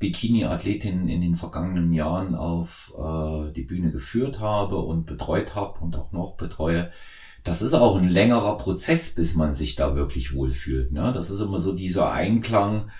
Bikini-Athletinnen 0.00 1.08
in 1.08 1.20
den 1.20 1.36
vergangenen 1.36 1.92
Jahren 1.92 2.34
auf 2.34 2.92
äh, 2.98 3.52
die 3.52 3.62
Bühne 3.62 3.92
geführt 3.92 4.40
habe 4.40 4.78
und 4.78 5.06
betreut 5.06 5.54
habe 5.54 5.78
und 5.80 5.94
auch 5.96 6.10
noch 6.10 6.36
betreue. 6.36 6.90
Das 7.44 7.62
ist 7.62 7.74
auch 7.74 7.96
ein 7.96 8.08
längerer 8.08 8.56
Prozess, 8.56 9.14
bis 9.14 9.34
man 9.34 9.54
sich 9.54 9.76
da 9.76 9.94
wirklich 9.94 10.34
wohlfühlt. 10.34 10.92
Ne? 10.92 11.12
Das 11.12 11.30
ist 11.30 11.40
immer 11.40 11.58
so 11.58 11.74
dieser 11.74 12.12
Einklang 12.12 12.90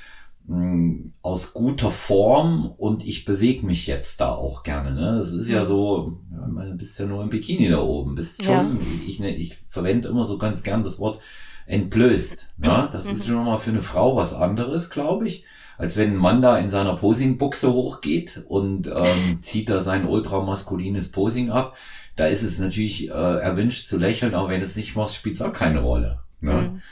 aus 1.22 1.52
guter 1.52 1.90
Form 1.90 2.66
und 2.76 3.06
ich 3.06 3.24
bewege 3.24 3.64
mich 3.64 3.86
jetzt 3.86 4.20
da 4.20 4.30
auch 4.30 4.64
gerne. 4.64 4.94
Ne? 4.94 5.18
Das 5.18 5.30
ist 5.30 5.48
ja 5.48 5.64
so, 5.64 6.18
ja, 6.32 6.64
du 6.64 6.76
bist 6.76 6.98
ja 6.98 7.06
nur 7.06 7.22
im 7.22 7.28
Bikini 7.28 7.68
da 7.68 7.78
oben, 7.78 8.16
bist 8.16 8.42
schon, 8.42 8.54
ja. 8.54 8.68
ich, 9.06 9.20
ich, 9.20 9.38
ich 9.38 9.56
verwende 9.68 10.08
immer 10.08 10.24
so 10.24 10.38
ganz 10.38 10.64
gern 10.64 10.82
das 10.82 10.98
Wort 10.98 11.20
entblößt. 11.66 12.48
Ne? 12.58 12.88
Das 12.90 13.04
mhm. 13.04 13.12
ist 13.12 13.26
schon 13.26 13.44
mal 13.44 13.58
für 13.58 13.70
eine 13.70 13.80
Frau 13.80 14.16
was 14.16 14.34
anderes, 14.34 14.90
glaube 14.90 15.28
ich, 15.28 15.44
als 15.78 15.96
wenn 15.96 16.14
ein 16.14 16.16
Mann 16.16 16.42
da 16.42 16.58
in 16.58 16.68
seiner 16.68 16.96
Posingbuchse 16.96 17.72
hochgeht 17.72 18.42
und 18.48 18.88
ähm, 18.88 19.40
zieht 19.40 19.68
da 19.68 19.78
sein 19.78 20.04
ultramaskulines 20.04 21.12
Posing 21.12 21.50
ab. 21.50 21.76
Da 22.16 22.26
ist 22.26 22.42
es 22.42 22.58
natürlich 22.58 23.08
äh, 23.08 23.12
erwünscht 23.12 23.86
zu 23.86 23.98
lächeln, 23.98 24.34
aber 24.34 24.48
wenn 24.48 24.60
du 24.60 24.66
es 24.66 24.74
nicht 24.74 24.96
machst, 24.96 25.14
spielt 25.14 25.36
es 25.36 25.42
auch 25.42 25.52
keine 25.52 25.80
Rolle. 25.80 26.18
Ne? 26.40 26.52
Mhm. 26.54 26.82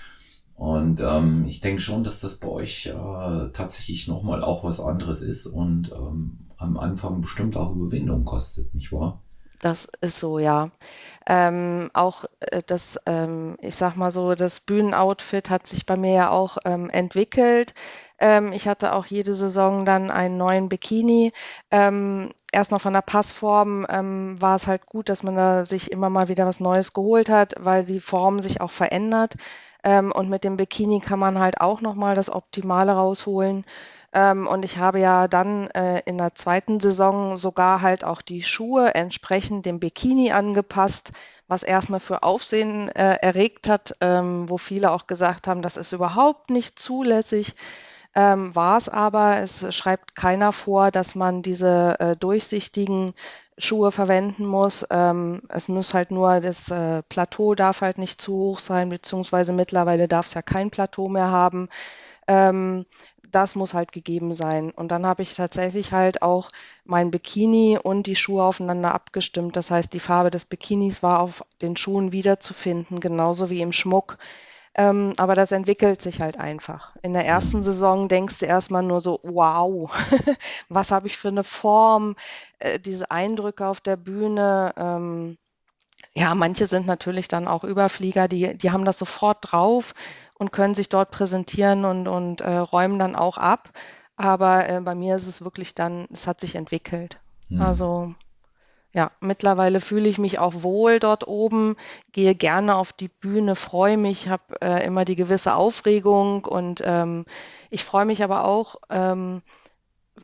Und 0.58 1.00
ähm, 1.00 1.44
ich 1.46 1.60
denke 1.60 1.80
schon, 1.80 2.02
dass 2.02 2.18
das 2.18 2.38
bei 2.38 2.48
euch 2.48 2.86
äh, 2.86 3.52
tatsächlich 3.52 4.08
nochmal 4.08 4.42
auch 4.42 4.64
was 4.64 4.80
anderes 4.80 5.22
ist 5.22 5.46
und 5.46 5.92
ähm, 5.92 6.48
am 6.56 6.76
Anfang 6.76 7.20
bestimmt 7.20 7.56
auch 7.56 7.76
Überwindung 7.76 8.24
kostet, 8.24 8.74
nicht 8.74 8.90
wahr? 8.90 9.20
Das 9.60 9.88
ist 10.00 10.18
so, 10.18 10.40
ja. 10.40 10.70
Ähm, 11.26 11.90
auch 11.92 12.24
äh, 12.40 12.62
das, 12.66 12.98
ähm, 13.06 13.56
ich 13.60 13.76
sag 13.76 13.94
mal 13.94 14.10
so, 14.10 14.34
das 14.34 14.58
Bühnenoutfit 14.58 15.48
hat 15.48 15.68
sich 15.68 15.86
bei 15.86 15.96
mir 15.96 16.12
ja 16.12 16.30
auch 16.30 16.58
ähm, 16.64 16.90
entwickelt. 16.90 17.72
Ähm, 18.18 18.52
ich 18.52 18.66
hatte 18.66 18.94
auch 18.94 19.06
jede 19.06 19.34
Saison 19.34 19.84
dann 19.84 20.10
einen 20.10 20.38
neuen 20.38 20.68
Bikini. 20.68 21.32
Ähm, 21.70 22.32
erstmal 22.50 22.80
von 22.80 22.94
der 22.94 23.02
Passform 23.02 23.86
ähm, 23.88 24.40
war 24.40 24.56
es 24.56 24.66
halt 24.66 24.86
gut, 24.86 25.08
dass 25.08 25.22
man 25.22 25.36
da 25.36 25.64
sich 25.64 25.92
immer 25.92 26.10
mal 26.10 26.26
wieder 26.28 26.46
was 26.46 26.58
Neues 26.58 26.92
geholt 26.92 27.28
hat, 27.28 27.54
weil 27.60 27.84
die 27.84 28.00
Form 28.00 28.40
sich 28.40 28.60
auch 28.60 28.72
verändert. 28.72 29.36
Ähm, 29.84 30.12
und 30.12 30.28
mit 30.28 30.44
dem 30.44 30.56
Bikini 30.56 31.00
kann 31.00 31.18
man 31.18 31.38
halt 31.38 31.60
auch 31.60 31.80
nochmal 31.80 32.14
das 32.14 32.30
Optimale 32.30 32.92
rausholen. 32.92 33.64
Ähm, 34.12 34.46
und 34.46 34.64
ich 34.64 34.78
habe 34.78 35.00
ja 35.00 35.28
dann 35.28 35.68
äh, 35.70 36.00
in 36.06 36.18
der 36.18 36.34
zweiten 36.34 36.80
Saison 36.80 37.36
sogar 37.36 37.82
halt 37.82 38.04
auch 38.04 38.22
die 38.22 38.42
Schuhe 38.42 38.94
entsprechend 38.94 39.66
dem 39.66 39.80
Bikini 39.80 40.32
angepasst, 40.32 41.12
was 41.46 41.62
erstmal 41.62 42.00
für 42.00 42.22
Aufsehen 42.22 42.88
äh, 42.90 43.16
erregt 43.20 43.68
hat, 43.68 43.94
ähm, 44.00 44.48
wo 44.48 44.56
viele 44.58 44.90
auch 44.92 45.06
gesagt 45.06 45.46
haben, 45.46 45.62
das 45.62 45.76
ist 45.76 45.92
überhaupt 45.92 46.50
nicht 46.50 46.78
zulässig. 46.78 47.54
Ähm, 48.14 48.54
war 48.56 48.78
es 48.78 48.88
aber, 48.88 49.38
es 49.38 49.74
schreibt 49.74 50.16
keiner 50.16 50.52
vor, 50.52 50.90
dass 50.90 51.14
man 51.14 51.42
diese 51.42 51.96
äh, 52.00 52.16
durchsichtigen 52.16 53.12
Schuhe 53.58 53.90
verwenden 53.92 54.46
muss. 54.46 54.86
Ähm, 54.90 55.42
es 55.48 55.68
muss 55.68 55.94
halt 55.94 56.10
nur, 56.10 56.40
das 56.40 56.70
äh, 56.70 57.02
Plateau 57.04 57.54
darf 57.54 57.80
halt 57.82 57.98
nicht 57.98 58.20
zu 58.22 58.32
hoch 58.34 58.60
sein, 58.60 58.88
beziehungsweise 58.90 59.52
mittlerweile 59.52 60.08
darf 60.08 60.26
es 60.26 60.34
ja 60.34 60.42
kein 60.42 60.70
Plateau 60.70 61.08
mehr 61.08 61.30
haben. 61.30 61.68
Ähm, 62.28 62.86
das 63.30 63.54
muss 63.54 63.74
halt 63.74 63.92
gegeben 63.92 64.34
sein. 64.34 64.70
Und 64.70 64.90
dann 64.90 65.06
habe 65.06 65.22
ich 65.22 65.34
tatsächlich 65.34 65.92
halt 65.92 66.22
auch 66.22 66.50
mein 66.84 67.10
Bikini 67.10 67.78
und 67.82 68.06
die 68.06 68.16
Schuhe 68.16 68.42
aufeinander 68.44 68.94
abgestimmt. 68.94 69.56
Das 69.56 69.70
heißt, 69.70 69.92
die 69.92 70.00
Farbe 70.00 70.30
des 70.30 70.46
Bikinis 70.46 71.02
war 71.02 71.20
auf 71.20 71.44
den 71.62 71.76
Schuhen 71.76 72.12
wiederzufinden, 72.12 73.00
genauso 73.00 73.50
wie 73.50 73.60
im 73.62 73.72
Schmuck. 73.72 74.18
Ähm, 74.78 75.12
aber 75.16 75.34
das 75.34 75.50
entwickelt 75.50 76.00
sich 76.00 76.20
halt 76.20 76.38
einfach. 76.38 76.94
In 77.02 77.12
der 77.12 77.26
ersten 77.26 77.64
Saison 77.64 78.08
denkst 78.08 78.38
du 78.38 78.46
erstmal 78.46 78.84
nur 78.84 79.00
so, 79.00 79.18
wow, 79.24 79.92
was 80.68 80.92
habe 80.92 81.08
ich 81.08 81.18
für 81.18 81.28
eine 81.28 81.42
Form, 81.42 82.14
äh, 82.60 82.78
diese 82.78 83.10
Eindrücke 83.10 83.66
auf 83.66 83.80
der 83.80 83.96
Bühne. 83.96 84.72
Ähm, 84.76 85.36
ja, 86.14 86.32
manche 86.36 86.66
sind 86.66 86.86
natürlich 86.86 87.26
dann 87.26 87.48
auch 87.48 87.64
Überflieger, 87.64 88.28
die, 88.28 88.56
die 88.56 88.70
haben 88.70 88.84
das 88.84 89.00
sofort 89.00 89.38
drauf 89.42 89.94
und 90.34 90.52
können 90.52 90.76
sich 90.76 90.88
dort 90.88 91.10
präsentieren 91.10 91.84
und, 91.84 92.06
und 92.06 92.40
äh, 92.40 92.58
räumen 92.58 93.00
dann 93.00 93.16
auch 93.16 93.36
ab. 93.36 93.70
Aber 94.14 94.68
äh, 94.68 94.80
bei 94.80 94.94
mir 94.94 95.16
ist 95.16 95.26
es 95.26 95.42
wirklich 95.42 95.74
dann, 95.74 96.06
es 96.12 96.28
hat 96.28 96.40
sich 96.40 96.54
entwickelt. 96.54 97.18
Hm. 97.48 97.60
Also 97.60 98.14
ja, 98.98 99.12
mittlerweile 99.20 99.80
fühle 99.80 100.08
ich 100.08 100.18
mich 100.18 100.40
auch 100.40 100.64
wohl 100.64 100.98
dort 100.98 101.28
oben, 101.28 101.76
gehe 102.10 102.34
gerne 102.34 102.74
auf 102.74 102.92
die 102.92 103.06
Bühne, 103.06 103.54
freue 103.54 103.96
mich, 103.96 104.28
habe 104.28 104.60
äh, 104.60 104.84
immer 104.84 105.04
die 105.04 105.14
gewisse 105.14 105.54
Aufregung 105.54 106.44
und 106.44 106.82
ähm, 106.84 107.24
ich 107.70 107.84
freue 107.84 108.06
mich 108.06 108.24
aber 108.24 108.44
auch 108.44 108.74
ähm, 108.90 109.42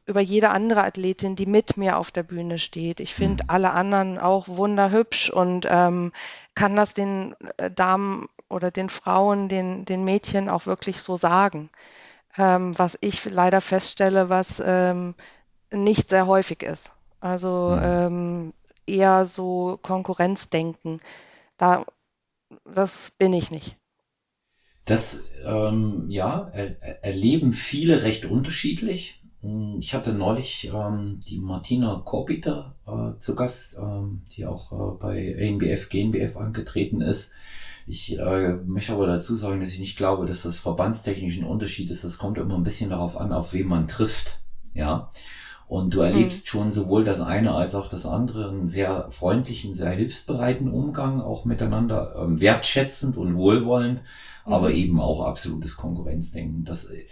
über 0.07 0.21
jede 0.21 0.51
andere 0.51 0.83
Athletin, 0.83 1.37
die 1.37 1.47
mit 1.47 1.77
mir 1.77 1.99
auf 1.99 2.11
der 2.11 2.25
Bühne 2.25 2.59
steht. 2.59 2.99
Ich 2.99 3.15
finde 3.15 3.45
mhm. 3.45 3.51
alle 3.51 3.71
anderen 3.71 4.19
auch 4.19 4.49
wunderhübsch 4.49 5.31
und 5.31 5.69
ähm, 5.71 6.11
kann 6.57 6.75
das 6.75 6.95
den 6.95 7.37
äh, 7.59 7.71
Damen 7.71 8.29
oder 8.49 8.73
den 8.73 8.89
Frauen, 8.89 9.49
den, 9.49 9.85
den 9.85 10.03
Mädchen 10.05 10.49
auch 10.49 10.67
wirklich 10.67 11.01
so 11.01 11.17
sagen. 11.17 11.71
Ähm, 12.37 12.77
was 12.77 12.99
ich 13.01 13.25
leider 13.27 13.61
feststelle, 13.61 14.31
was 14.31 14.61
ähm, 14.67 15.15
nicht 15.71 16.11
sehr 16.11 16.27
häufig 16.27 16.65
ist. 16.65 16.91
Also 17.25 17.79
Mhm. 17.81 17.83
ähm, 17.83 18.53
eher 18.87 19.27
so 19.27 19.79
Konkurrenzdenken. 19.83 21.01
Da, 21.59 21.87
das 22.65 23.13
bin 23.13 23.33
ich 23.35 23.51
nicht. 23.51 23.77
Das, 24.85 25.21
ähm, 25.47 26.05
ja, 26.11 26.51
er, 26.53 26.81
er- 26.83 27.05
erleben 27.05 27.53
viele 27.55 28.03
recht 28.03 28.27
unterschiedlich. 28.27 29.23
Mm, 29.43 29.79
Ich 29.79 29.95
hatte 29.95 30.13
neulich 30.13 30.71
ähm, 30.75 31.21
die 31.27 31.39
Martina 31.41 32.03
Korbiter 32.05 32.77
äh, 32.87 33.19
zu 33.19 33.35
Gast, 33.35 33.77
ähm, 33.79 34.23
die 34.37 34.45
auch 34.47 34.73
äh, 34.73 34.99
bei 35.01 35.37
ANBF, 35.41 35.89
GNBF 35.89 36.37
angetreten 36.37 37.01
ist. 37.01 37.33
Ich 37.87 38.19
äh, 38.19 38.55
möchte 38.67 38.93
aber 38.93 39.07
dazu 39.07 39.35
sagen, 39.37 39.61
dass 39.61 39.73
ich 39.73 39.79
nicht 39.81 39.97
glaube, 39.97 40.27
dass 40.27 40.43
das 40.43 40.59
verbandstechnisch 40.59 41.39
ein 41.39 41.45
Unterschied 41.45 41.91
ist. 41.91 42.05
Das 42.05 42.19
kommt 42.19 42.39
immer 42.39 42.57
ein 42.57 42.63
bisschen 42.63 42.91
darauf 42.91 43.17
an, 43.19 43.33
auf 43.33 43.53
wen 43.55 43.67
man 43.69 43.89
trifft. 43.89 44.41
Ja. 44.75 45.09
Und 45.75 45.93
du 45.93 46.03
erlebst 46.03 46.47
schon 46.47 46.71
sowohl 46.71 47.03
das 47.03 47.21
eine 47.21 47.53
als 47.53 47.75
auch 47.75 47.89
das 47.89 48.07
andere 48.07 48.49
einen 48.49 48.65
sehr 48.65 49.11
freundlichen, 49.11 49.75
sehr 49.75 49.91
hilfsbereiten 49.91 50.71
Umgang, 50.71 51.21
auch 51.21 51.45
miteinander, 51.45 52.15
ähm, 52.17 52.41
wertschätzend 52.41 53.17
und 53.17 53.35
wohlwollend, 53.35 54.01
aber 54.45 54.69
Mhm. 54.69 54.75
eben 54.77 55.01
auch 55.01 55.25
absolutes 55.25 55.77
Konkurrenzdenken. 55.77 56.65
Das 56.65 56.85
äh, 56.85 57.07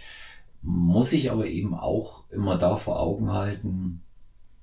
muss 0.61 1.11
ich 1.11 1.29
aber 1.29 1.45
eben 1.45 1.73
auch 1.75 2.23
immer 2.29 2.57
da 2.57 2.77
vor 2.77 3.01
Augen 3.01 3.33
halten. 3.33 4.01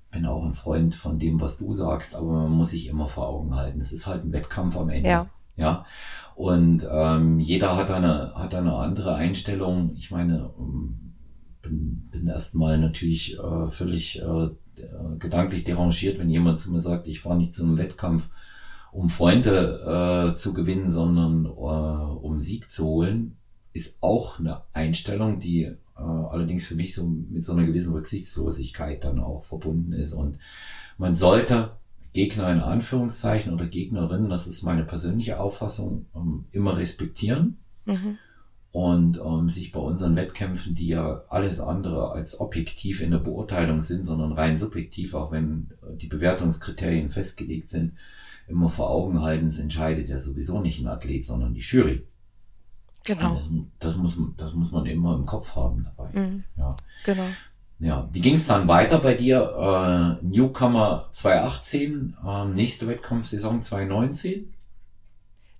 Bin 0.09 0.25
auch 0.25 0.45
ein 0.45 0.55
Freund 0.55 0.95
von 0.95 1.19
dem, 1.19 1.39
was 1.39 1.57
du 1.57 1.71
sagst, 1.71 2.15
aber 2.15 2.31
man 2.31 2.53
muss 2.53 2.71
sich 2.71 2.87
immer 2.87 3.05
vor 3.05 3.27
Augen 3.27 3.55
halten. 3.55 3.79
Es 3.79 3.91
ist 3.91 4.07
halt 4.07 4.25
ein 4.25 4.33
Wettkampf 4.33 4.77
am 4.77 4.89
Ende. 4.89 5.09
Ja. 5.09 5.29
Ja. 5.57 5.85
Und 6.33 6.87
ähm, 6.91 7.37
jeder 7.39 7.75
hat 7.77 7.91
eine, 7.91 8.33
hat 8.33 8.55
eine 8.55 8.73
andere 8.73 9.13
Einstellung. 9.13 9.91
Ich 9.93 10.09
meine, 10.09 10.49
ähm, 10.57 11.10
bin, 11.61 12.07
bin 12.11 12.27
erstmal 12.27 12.77
natürlich 12.77 13.37
äh, 13.37 13.67
völlig 13.67 14.21
äh, 14.21 14.45
äh, 14.45 15.17
gedanklich 15.19 15.63
derangiert, 15.63 16.19
wenn 16.19 16.29
jemand 16.29 16.59
zu 16.59 16.71
mir 16.71 16.79
sagt, 16.79 17.07
ich 17.07 17.21
fahre 17.21 17.37
nicht 17.37 17.53
zu 17.53 17.63
einem 17.63 17.77
Wettkampf, 17.77 18.29
um 18.91 19.09
Freunde 19.09 20.31
äh, 20.33 20.35
zu 20.35 20.53
gewinnen, 20.53 20.89
sondern 20.89 21.45
äh, 21.45 21.49
um 21.49 22.39
Sieg 22.39 22.69
zu 22.69 22.85
holen, 22.85 23.37
ist 23.73 23.97
auch 24.01 24.39
eine 24.39 24.63
Einstellung, 24.73 25.39
die 25.39 25.63
äh, 25.63 25.77
allerdings 25.95 26.65
für 26.65 26.75
mich 26.75 26.93
so 26.93 27.05
mit 27.05 27.43
so 27.43 27.53
einer 27.53 27.63
gewissen 27.63 27.93
Rücksichtslosigkeit 27.93 29.03
dann 29.03 29.19
auch 29.19 29.45
verbunden 29.45 29.93
ist. 29.93 30.13
Und 30.13 30.39
man 30.97 31.15
sollte 31.15 31.71
Gegner 32.11 32.51
in 32.51 32.59
Anführungszeichen 32.59 33.53
oder 33.53 33.65
Gegnerinnen, 33.67 34.29
das 34.29 34.45
ist 34.45 34.63
meine 34.63 34.83
persönliche 34.83 35.39
Auffassung, 35.39 36.07
ähm, 36.13 36.45
immer 36.51 36.75
respektieren 36.75 37.57
Mhm. 37.85 38.17
Und 38.71 39.17
ähm, 39.17 39.49
sich 39.49 39.71
bei 39.71 39.79
unseren 39.79 40.15
Wettkämpfen, 40.15 40.73
die 40.73 40.87
ja 40.87 41.23
alles 41.27 41.59
andere 41.59 42.11
als 42.11 42.39
objektiv 42.39 43.01
in 43.01 43.11
der 43.11 43.19
Beurteilung 43.19 43.79
sind, 43.79 44.05
sondern 44.05 44.31
rein 44.31 44.57
subjektiv, 44.57 45.13
auch 45.13 45.31
wenn 45.31 45.71
äh, 45.81 45.95
die 45.97 46.07
Bewertungskriterien 46.07 47.09
festgelegt 47.09 47.69
sind, 47.69 47.93
immer 48.47 48.69
vor 48.69 48.89
Augen 48.89 49.21
halten, 49.21 49.47
es 49.47 49.59
entscheidet 49.59 50.07
ja 50.07 50.19
sowieso 50.19 50.61
nicht 50.61 50.79
ein 50.79 50.87
Athlet, 50.87 51.25
sondern 51.25 51.53
die 51.53 51.61
Jury. 51.61 52.05
Genau. 53.03 53.35
Das, 53.35 53.49
das, 53.79 53.95
muss, 53.97 54.17
das 54.37 54.53
muss 54.53 54.71
man 54.71 54.85
immer 54.85 55.15
im 55.15 55.25
Kopf 55.25 55.55
haben 55.55 55.83
dabei. 55.83 56.11
Mhm. 56.13 56.43
Ja. 56.55 56.77
Genau. 57.05 57.27
Ja, 57.79 58.07
wie 58.13 58.21
ging 58.21 58.35
es 58.35 58.45
dann 58.45 58.67
weiter 58.67 58.99
bei 58.99 59.15
dir? 59.15 60.19
Äh, 60.21 60.25
Newcomer 60.25 61.07
2018, 61.11 62.15
ähm, 62.25 62.53
nächste 62.53 62.87
Wettkampfsaison 62.87 63.61
2019? 63.63 64.53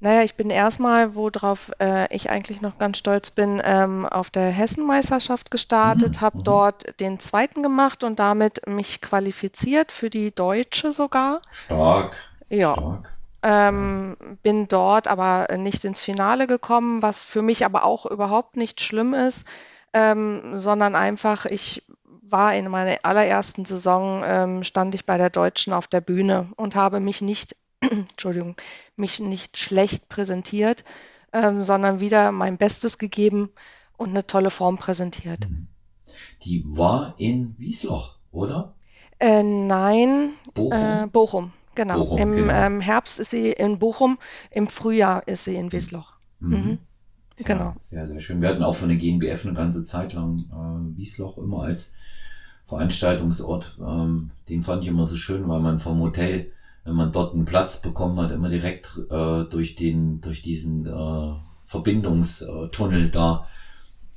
Naja, 0.01 0.23
ich 0.23 0.35
bin 0.35 0.49
erstmal, 0.49 1.15
worauf 1.15 1.71
äh, 1.79 2.13
ich 2.13 2.29
eigentlich 2.29 2.59
noch 2.61 2.77
ganz 2.77 2.97
stolz 2.97 3.29
bin, 3.31 3.61
ähm, 3.63 4.05
auf 4.05 4.29
der 4.31 4.49
Hessenmeisterschaft 4.49 5.49
gestartet, 5.51 6.19
Mhm, 6.19 6.21
habe 6.21 6.37
mhm. 6.37 6.43
dort 6.43 6.99
den 6.99 7.19
zweiten 7.19 7.61
gemacht 7.63 8.03
und 8.03 8.19
damit 8.19 8.67
mich 8.67 8.99
qualifiziert 9.01 9.91
für 9.93 10.09
die 10.09 10.33
Deutsche 10.35 10.91
sogar. 10.91 11.41
Stark, 11.49 12.15
Ja, 12.49 12.77
stark. 12.77 13.17
ähm, 13.43 14.17
bin 14.43 14.67
dort 14.67 15.07
aber 15.07 15.47
nicht 15.57 15.85
ins 15.85 16.01
Finale 16.01 16.47
gekommen, 16.47 17.01
was 17.01 17.25
für 17.25 17.41
mich 17.41 17.65
aber 17.65 17.85
auch 17.85 18.05
überhaupt 18.05 18.57
nicht 18.57 18.81
schlimm 18.81 19.13
ist, 19.13 19.45
ähm, 19.93 20.59
sondern 20.59 20.95
einfach, 20.95 21.45
ich 21.45 21.83
war 22.05 22.53
in 22.55 22.69
meiner 22.69 22.99
allerersten 23.03 23.65
Saison, 23.65 24.23
ähm, 24.25 24.63
stand 24.63 24.95
ich 24.95 25.05
bei 25.05 25.17
der 25.17 25.29
Deutschen 25.31 25.73
auf 25.73 25.87
der 25.87 26.01
Bühne 26.01 26.51
und 26.57 26.75
habe 26.75 26.99
mich 26.99 27.21
nicht, 27.21 27.55
Entschuldigung, 27.89 28.55
mich 28.95 29.19
nicht 29.19 29.57
schlecht 29.57 30.09
präsentiert, 30.09 30.83
ähm, 31.33 31.63
sondern 31.63 31.99
wieder 31.99 32.31
mein 32.31 32.57
Bestes 32.57 32.97
gegeben 32.97 33.49
und 33.97 34.09
eine 34.09 34.27
tolle 34.27 34.49
Form 34.49 34.77
präsentiert. 34.77 35.49
Mhm. 35.49 35.67
Die 36.43 36.63
war 36.65 37.15
in 37.17 37.55
Wiesloch, 37.57 38.17
oder? 38.31 38.75
Äh, 39.19 39.43
nein, 39.43 40.31
Bochum? 40.53 40.71
äh, 40.73 41.07
Bochum, 41.07 41.53
genau. 41.75 41.99
Bochum, 41.99 42.17
Im 42.17 42.31
genau. 42.31 42.53
ähm, 42.53 42.81
Herbst 42.81 43.19
ist 43.19 43.31
sie 43.31 43.51
in 43.51 43.79
Bochum, 43.79 44.17
im 44.49 44.67
Frühjahr 44.67 45.27
ist 45.27 45.43
sie 45.43 45.55
in 45.55 45.71
Wiesloch. 45.71 46.13
Mhm. 46.39 46.79
Tja, 47.35 47.45
genau. 47.47 47.75
Sehr, 47.77 48.05
sehr 48.05 48.19
schön. 48.19 48.41
Wir 48.41 48.49
hatten 48.49 48.63
auch 48.63 48.75
von 48.75 48.89
der 48.89 48.97
GNBF 48.97 49.45
eine 49.45 49.53
ganze 49.53 49.83
Zeit 49.85 50.13
lang 50.13 50.39
äh, 50.51 50.97
Wiesloch 50.97 51.37
immer 51.37 51.61
als 51.63 51.93
Veranstaltungsort. 52.65 53.77
Ähm, 53.79 54.31
den 54.49 54.63
fand 54.63 54.83
ich 54.83 54.89
immer 54.89 55.05
so 55.07 55.15
schön, 55.15 55.47
weil 55.47 55.59
man 55.59 55.79
vom 55.79 55.99
Hotel, 56.01 56.51
wenn 56.83 56.95
man 56.95 57.11
dort 57.11 57.33
einen 57.33 57.45
Platz 57.45 57.81
bekommen 57.81 58.19
hat, 58.19 58.31
immer 58.31 58.49
direkt 58.49 58.87
äh, 59.09 59.43
durch 59.43 59.75
den, 59.75 60.19
durch 60.21 60.41
diesen 60.41 60.85
äh, 60.87 61.33
Verbindungstunnel 61.65 63.09
da 63.09 63.47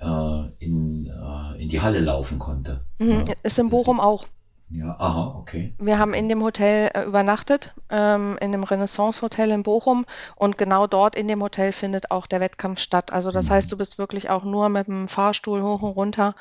äh, 0.00 0.64
in, 0.64 1.06
äh, 1.06 1.62
in 1.62 1.68
die 1.68 1.80
Halle 1.80 2.00
laufen 2.00 2.38
konnte. 2.38 2.84
Mhm. 2.98 3.24
Ja, 3.26 3.34
Ist 3.42 3.58
in 3.58 3.66
das- 3.66 3.70
Bochum 3.70 4.00
auch. 4.00 4.26
Ja, 4.70 4.96
aha, 4.98 5.36
okay. 5.38 5.74
Wir 5.78 5.98
haben 5.98 6.14
in 6.14 6.28
dem 6.28 6.42
Hotel 6.42 6.90
äh, 6.94 7.04
übernachtet, 7.04 7.74
ähm, 7.90 8.38
in 8.40 8.50
dem 8.50 8.64
Renaissance-Hotel 8.64 9.50
in 9.50 9.62
Bochum. 9.62 10.06
Und 10.36 10.56
genau 10.58 10.86
dort 10.86 11.14
in 11.14 11.28
dem 11.28 11.42
Hotel 11.42 11.70
findet 11.70 12.10
auch 12.10 12.26
der 12.26 12.40
Wettkampf 12.40 12.80
statt. 12.80 13.12
Also 13.12 13.30
das 13.30 13.46
Mhm. 13.46 13.50
heißt, 13.50 13.70
du 13.72 13.76
bist 13.76 13.98
wirklich 13.98 14.30
auch 14.30 14.42
nur 14.42 14.70
mit 14.70 14.86
dem 14.88 15.06
Fahrstuhl 15.06 15.62
hoch 15.62 15.82
und 15.82 15.90
runter, 15.92 16.34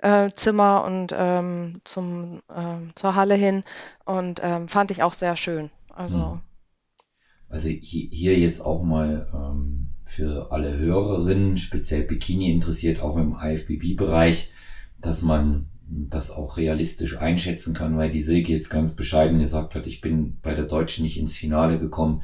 äh, 0.00 0.30
Zimmer 0.36 0.84
und 0.84 1.14
ähm, 1.16 1.80
zum, 1.84 2.42
ähm, 2.54 2.92
zur 2.96 3.14
Halle 3.14 3.34
hin. 3.34 3.64
Und 4.04 4.40
ähm, 4.42 4.68
fand 4.68 4.90
ich 4.90 5.02
auch 5.02 5.14
sehr 5.14 5.36
schön. 5.36 5.70
Also 5.90 6.38
Mhm. 6.38 6.42
Also 7.48 7.68
hi- 7.68 8.08
hier 8.12 8.38
jetzt 8.38 8.60
auch 8.60 8.82
mal 8.82 9.28
ähm, 9.34 9.88
für 10.04 10.50
alle 10.52 10.76
Hörerinnen, 10.76 11.56
speziell 11.56 12.02
Bikini 12.04 12.50
interessiert, 12.50 13.00
auch 13.00 13.16
im 13.16 13.36
IFBB-Bereich, 13.40 14.50
dass 15.00 15.22
man 15.22 15.68
das 15.88 16.30
auch 16.32 16.56
realistisch 16.56 17.18
einschätzen 17.18 17.72
kann, 17.72 17.96
weil 17.96 18.10
die 18.10 18.20
Silke 18.20 18.52
jetzt 18.52 18.70
ganz 18.70 18.96
bescheiden 18.96 19.38
gesagt 19.38 19.74
hat, 19.76 19.86
ich 19.86 20.00
bin 20.00 20.38
bei 20.42 20.54
der 20.54 20.64
Deutschen 20.64 21.04
nicht 21.04 21.18
ins 21.18 21.36
Finale 21.36 21.78
gekommen. 21.78 22.22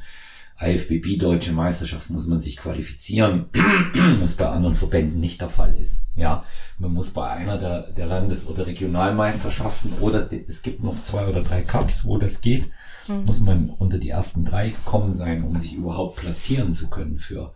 IFBB 0.59 1.17
Deutsche 1.19 1.51
Meisterschaft 1.51 2.09
muss 2.09 2.27
man 2.27 2.41
sich 2.41 2.57
qualifizieren, 2.57 3.45
was 4.19 4.35
bei 4.35 4.47
anderen 4.47 4.75
Verbänden 4.75 5.19
nicht 5.19 5.41
der 5.41 5.49
Fall 5.49 5.73
ist. 5.75 6.01
Ja, 6.15 6.43
man 6.77 6.93
muss 6.93 7.09
bei 7.09 7.27
einer 7.29 7.57
der, 7.57 7.91
der 7.91 8.05
Landes- 8.05 8.45
oder 8.47 8.67
Regionalmeisterschaften 8.67 9.93
oder 9.99 10.21
de- 10.21 10.43
es 10.47 10.61
gibt 10.61 10.83
noch 10.83 11.01
zwei 11.01 11.25
oder 11.27 11.41
drei 11.41 11.61
Cups, 11.63 12.05
wo 12.05 12.17
das 12.17 12.41
geht, 12.41 12.69
Mhm. 13.07 13.25
muss 13.25 13.41
man 13.41 13.69
unter 13.69 13.97
die 13.97 14.09
ersten 14.11 14.45
drei 14.45 14.69
gekommen 14.69 15.11
sein, 15.11 15.43
um 15.43 15.57
sich 15.57 15.73
überhaupt 15.73 16.17
platzieren 16.17 16.73
zu 16.73 16.89
können 16.89 17.17
für 17.17 17.53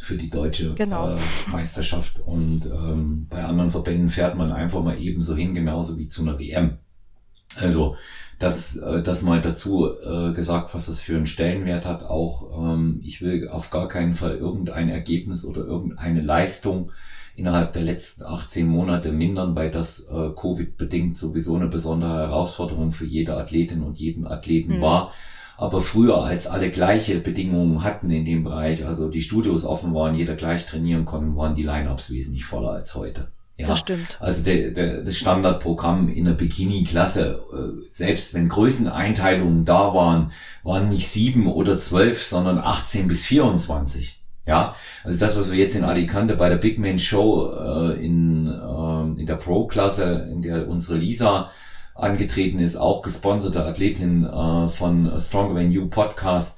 für 0.00 0.16
die 0.16 0.30
deutsche 0.30 0.74
Genau. 0.74 1.10
äh, 1.10 1.18
Meisterschaft. 1.50 2.20
Und 2.20 2.66
ähm, 2.66 3.26
bei 3.28 3.42
anderen 3.42 3.72
Verbänden 3.72 4.08
fährt 4.08 4.36
man 4.36 4.52
einfach 4.52 4.80
mal 4.84 4.96
ebenso 4.96 5.34
hin, 5.34 5.52
genauso 5.54 5.98
wie 5.98 6.06
zu 6.08 6.22
einer 6.22 6.38
WM. 6.38 6.78
Also 7.56 7.96
das, 8.38 8.76
äh, 8.76 9.02
das 9.02 9.22
mal 9.22 9.40
dazu 9.40 9.88
äh, 9.90 10.32
gesagt, 10.32 10.74
was 10.74 10.86
das 10.86 11.00
für 11.00 11.16
einen 11.16 11.26
Stellenwert 11.26 11.84
hat. 11.84 12.04
Auch 12.04 12.72
ähm, 12.74 13.00
ich 13.02 13.20
will 13.20 13.48
auf 13.48 13.70
gar 13.70 13.88
keinen 13.88 14.14
Fall 14.14 14.36
irgendein 14.36 14.88
Ergebnis 14.88 15.44
oder 15.44 15.64
irgendeine 15.64 16.20
Leistung 16.20 16.92
innerhalb 17.34 17.72
der 17.72 17.82
letzten 17.82 18.24
18 18.24 18.66
Monate 18.66 19.12
mindern, 19.12 19.54
weil 19.54 19.70
das 19.70 20.00
äh, 20.00 20.30
Covid-bedingt 20.34 21.16
sowieso 21.16 21.56
eine 21.56 21.68
besondere 21.68 22.14
Herausforderung 22.14 22.92
für 22.92 23.06
jede 23.06 23.36
Athletin 23.36 23.82
und 23.82 23.98
jeden 23.98 24.26
Athleten 24.26 24.78
Mhm. 24.78 24.82
war. 24.82 25.12
Aber 25.56 25.80
früher, 25.80 26.22
als 26.22 26.46
alle 26.46 26.70
gleiche 26.70 27.18
Bedingungen 27.18 27.82
hatten 27.82 28.10
in 28.10 28.24
dem 28.24 28.44
Bereich, 28.44 28.86
also 28.86 29.08
die 29.08 29.20
Studios 29.20 29.64
offen 29.64 29.92
waren, 29.92 30.14
jeder 30.14 30.36
gleich 30.36 30.66
trainieren 30.66 31.04
konnte, 31.04 31.36
waren 31.36 31.56
die 31.56 31.64
Lineups 31.64 32.10
wesentlich 32.12 32.44
voller 32.44 32.70
als 32.70 32.94
heute. 32.94 33.28
Ja, 33.58 33.66
das 33.66 33.80
stimmt. 33.80 34.16
also 34.20 34.44
der, 34.44 34.70
der, 34.70 35.02
das 35.02 35.16
Standardprogramm 35.16 36.08
in 36.08 36.24
der 36.24 36.32
Bikini-Klasse, 36.32 37.42
äh, 37.52 37.82
selbst 37.92 38.32
wenn 38.32 38.48
Größeneinteilungen 38.48 39.64
da 39.64 39.92
waren, 39.94 40.30
waren 40.62 40.88
nicht 40.88 41.08
sieben 41.08 41.48
oder 41.48 41.76
zwölf, 41.76 42.22
sondern 42.22 42.58
18 42.58 43.08
bis 43.08 43.24
24. 43.24 44.20
Ja, 44.46 44.76
also 45.02 45.18
das, 45.18 45.36
was 45.36 45.50
wir 45.50 45.58
jetzt 45.58 45.74
in 45.74 45.84
Alicante 45.84 46.36
bei 46.36 46.48
der 46.48 46.56
Big 46.56 46.78
Man 46.78 47.00
Show 47.00 47.52
äh, 47.52 48.04
in, 48.04 48.46
äh, 48.46 49.20
in 49.20 49.26
der 49.26 49.34
Pro-Klasse, 49.34 50.28
in 50.32 50.40
der 50.40 50.68
unsere 50.68 50.96
Lisa 50.96 51.50
angetreten 51.96 52.60
ist, 52.60 52.76
auch 52.76 53.02
gesponserte 53.02 53.64
Athletin 53.64 54.24
äh, 54.24 54.68
von 54.68 55.10
Stronger 55.18 55.56
Than 55.56 55.72
You 55.72 55.88
Podcast, 55.88 56.56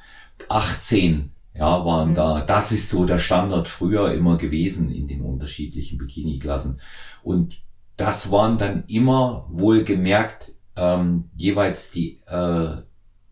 18 0.51 1.33
Ja, 1.55 1.85
waren 1.85 2.11
mhm. 2.11 2.15
da, 2.15 2.41
das 2.43 2.73
ist 2.73 2.89
so 2.91 3.05
der 3.05 3.19
Standard 3.19 3.69
früher 3.69 4.13
immer 4.13 4.37
gewesen 4.37 4.91
in 4.91 5.09
den 5.09 5.23
unterschiedlichen 5.23 5.99
Bikini-Klassen. 5.99 6.81
Und 7.23 7.63
das 7.97 8.31
waren 8.31 8.57
dann 8.57 8.85
immer 8.87 9.47
wohlgemerkt 9.51 10.53
ähm, 10.77 11.31
jeweils 11.37 11.91
die 11.91 12.21
äh, 12.27 12.77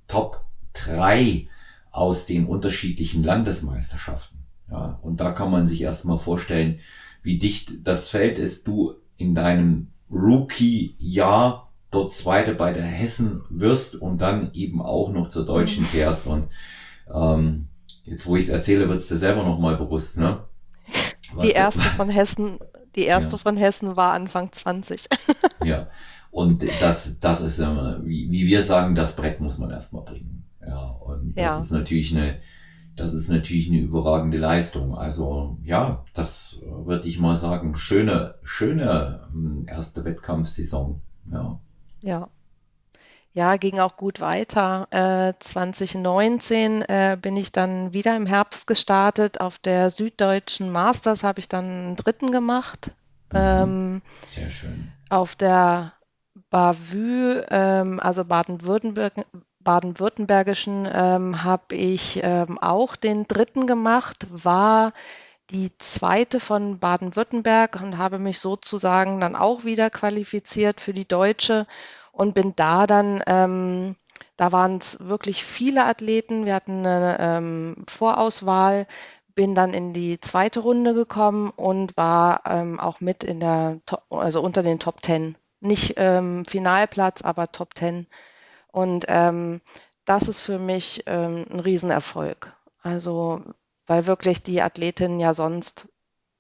Top 0.07 0.45
drei 0.73 1.49
aus 1.91 2.27
den 2.27 2.47
unterschiedlichen 2.47 3.23
Landesmeisterschaften. 3.23 4.45
Ja, 4.71 4.99
und 5.03 5.21
da 5.21 5.31
kann 5.33 5.51
man 5.51 5.67
sich 5.67 5.81
erstmal 5.81 6.19
vorstellen, 6.19 6.79
wie 7.23 7.39
dicht 7.39 7.87
das 7.87 8.09
Feld 8.09 8.39
ist. 8.39 8.67
Du 8.67 8.95
in 9.17 9.35
deinem 9.35 9.89
Rookie-Jahr 10.11 11.73
dort 11.91 12.13
Zweite 12.13 12.55
bei 12.55 12.73
der 12.73 12.85
Hessen 12.85 13.43
wirst 13.49 13.97
und 13.97 14.21
dann 14.21 14.53
eben 14.53 14.83
auch 14.83 15.13
noch 15.13 15.29
zur 15.29 15.47
Deutschen 15.47 15.85
mhm. 15.85 15.89
fährst. 15.89 16.27
Und 16.27 16.49
ähm, 17.13 17.69
jetzt, 18.11 18.27
wo 18.27 18.37
ich 18.37 18.45
es 18.45 18.49
erzähle, 18.49 18.89
wird 18.89 18.99
es 18.99 19.09
dir 19.09 19.17
selber 19.17 19.43
nochmal 19.43 19.77
bewusst, 19.77 20.19
ne? 20.19 20.45
Was 21.35 21.47
die 21.47 21.53
erste 21.53 21.81
von 21.81 22.09
Hessen, 22.09 22.59
die 22.97 23.05
erste 23.05 23.33
ja. 23.33 23.37
von 23.39 23.57
Hessen 23.57 23.97
war 23.97 24.13
Anfang 24.13 24.53
20. 24.53 25.09
ja. 25.65 25.89
Und 26.31 26.63
das, 26.81 27.21
das 27.21 27.41
ist, 27.41 27.61
wie, 27.61 28.31
wie 28.31 28.47
wir 28.47 28.63
sagen, 28.63 28.95
das 28.95 29.17
Brett 29.17 29.41
muss 29.41 29.59
man 29.59 29.71
erstmal 29.71 30.05
bringen. 30.05 30.45
Ja. 30.67 30.89
Und 30.89 31.37
das 31.37 31.45
ja. 31.45 31.61
ist 31.61 31.71
natürlich 31.71 32.17
eine, 32.17 32.39
das 32.97 33.13
ist 33.13 33.29
natürlich 33.29 33.69
eine 33.69 33.79
überragende 33.79 34.39
Leistung. 34.39 34.97
Also 34.97 35.59
ja, 35.63 36.05
das 36.13 36.63
würde 36.65 37.09
ich 37.09 37.19
mal 37.19 37.35
sagen, 37.35 37.75
schöne, 37.75 38.35
schöne 38.43 39.29
ähm, 39.33 39.65
erste 39.67 40.05
Wettkampfsaison. 40.05 41.01
Ja. 41.31 41.61
Ja. 42.03 42.29
Ja, 43.33 43.57
ging 43.57 43.79
auch 43.79 43.97
gut 43.97 44.21
weiter. 44.21 44.89
Äh, 44.91 45.35
2019 45.39 46.83
äh, 46.83 47.17
bin 47.21 47.37
ich 47.37 47.53
dann 47.53 47.93
wieder 47.93 48.17
im 48.17 48.27
Herbst 48.27 48.67
gestartet. 48.67 49.41
Auf 49.41 49.59
der 49.59 49.91
Süddeutschen 49.91 50.73
Masters 50.73 51.23
habe 51.23 51.41
ich 51.41 51.49
dann 51.49 51.65
einen 51.65 51.97
dritten 51.97 52.33
gemacht. 52.33 52.91
Mhm. 53.33 53.39
Ähm, 53.39 54.03
Sehr 54.31 54.51
schön. 54.51 54.93
Auf 55.11 55.37
der 55.37 55.93
Bavü, 56.51 57.43
ähm, 57.51 58.01
also 58.01 58.25
Baden-Württemberg, 58.25 59.13
baden-württembergischen, 59.61 60.89
ähm, 60.91 61.45
habe 61.45 61.75
ich 61.75 62.21
ähm, 62.23 62.59
auch 62.59 62.97
den 62.97 63.27
dritten 63.29 63.67
gemacht, 63.67 64.27
war 64.31 64.93
die 65.51 65.77
zweite 65.79 66.41
von 66.41 66.79
Baden-Württemberg 66.79 67.81
und 67.83 67.99
habe 67.99 68.19
mich 68.19 68.39
sozusagen 68.39 69.21
dann 69.21 69.37
auch 69.37 69.65
wieder 69.65 69.91
qualifiziert 69.91 70.81
für 70.81 70.93
die 70.93 71.09
deutsche 71.09 71.67
und 72.19 72.35
bin 72.35 72.55
da 72.57 72.89
dann, 72.89 73.23
ähm, 73.29 73.95
da 74.37 74.51
waren 74.51 74.79
es 74.79 74.99
wirklich 75.01 75.45
viele 75.45 75.85
Athleten, 75.85 76.47
wir 76.47 76.55
hatten 76.55 76.85
eine 76.85 77.17
ähm, 77.21 77.85
Vorauswahl, 77.87 78.89
bin 79.37 79.55
dann 79.55 79.73
in 79.73 79.93
die 79.93 80.21
zweite 80.21 80.59
Runde 80.61 80.95
gekommen 80.95 81.53
und 81.55 81.97
war 81.97 82.43
ähm, 82.45 82.81
auch 82.81 83.01
mit 83.01 83.23
in 83.23 83.39
der, 83.39 83.81
also 84.11 84.43
unter 84.43 84.65
den 84.65 84.81
Top 84.81 85.01
Ten. 85.01 85.37
Nicht 85.61 85.95
ähm, 85.97 86.45
Finalplatz, 86.45 87.23
aber 87.23 87.53
Top 87.53 87.77
Ten. 87.77 88.09
Und 88.73 89.05
ähm, 89.07 89.61
das 90.05 90.29
ist 90.29 90.41
für 90.41 90.59
mich 90.59 91.05
ähm, 91.07 91.47
ein 91.53 91.61
Riesenerfolg. 91.61 92.53
Also, 92.83 93.43
weil 93.87 94.07
wirklich 94.07 94.43
die 94.43 94.61
Athletinnen 94.61 95.21
ja 95.21 95.35
sonst, 95.35 95.87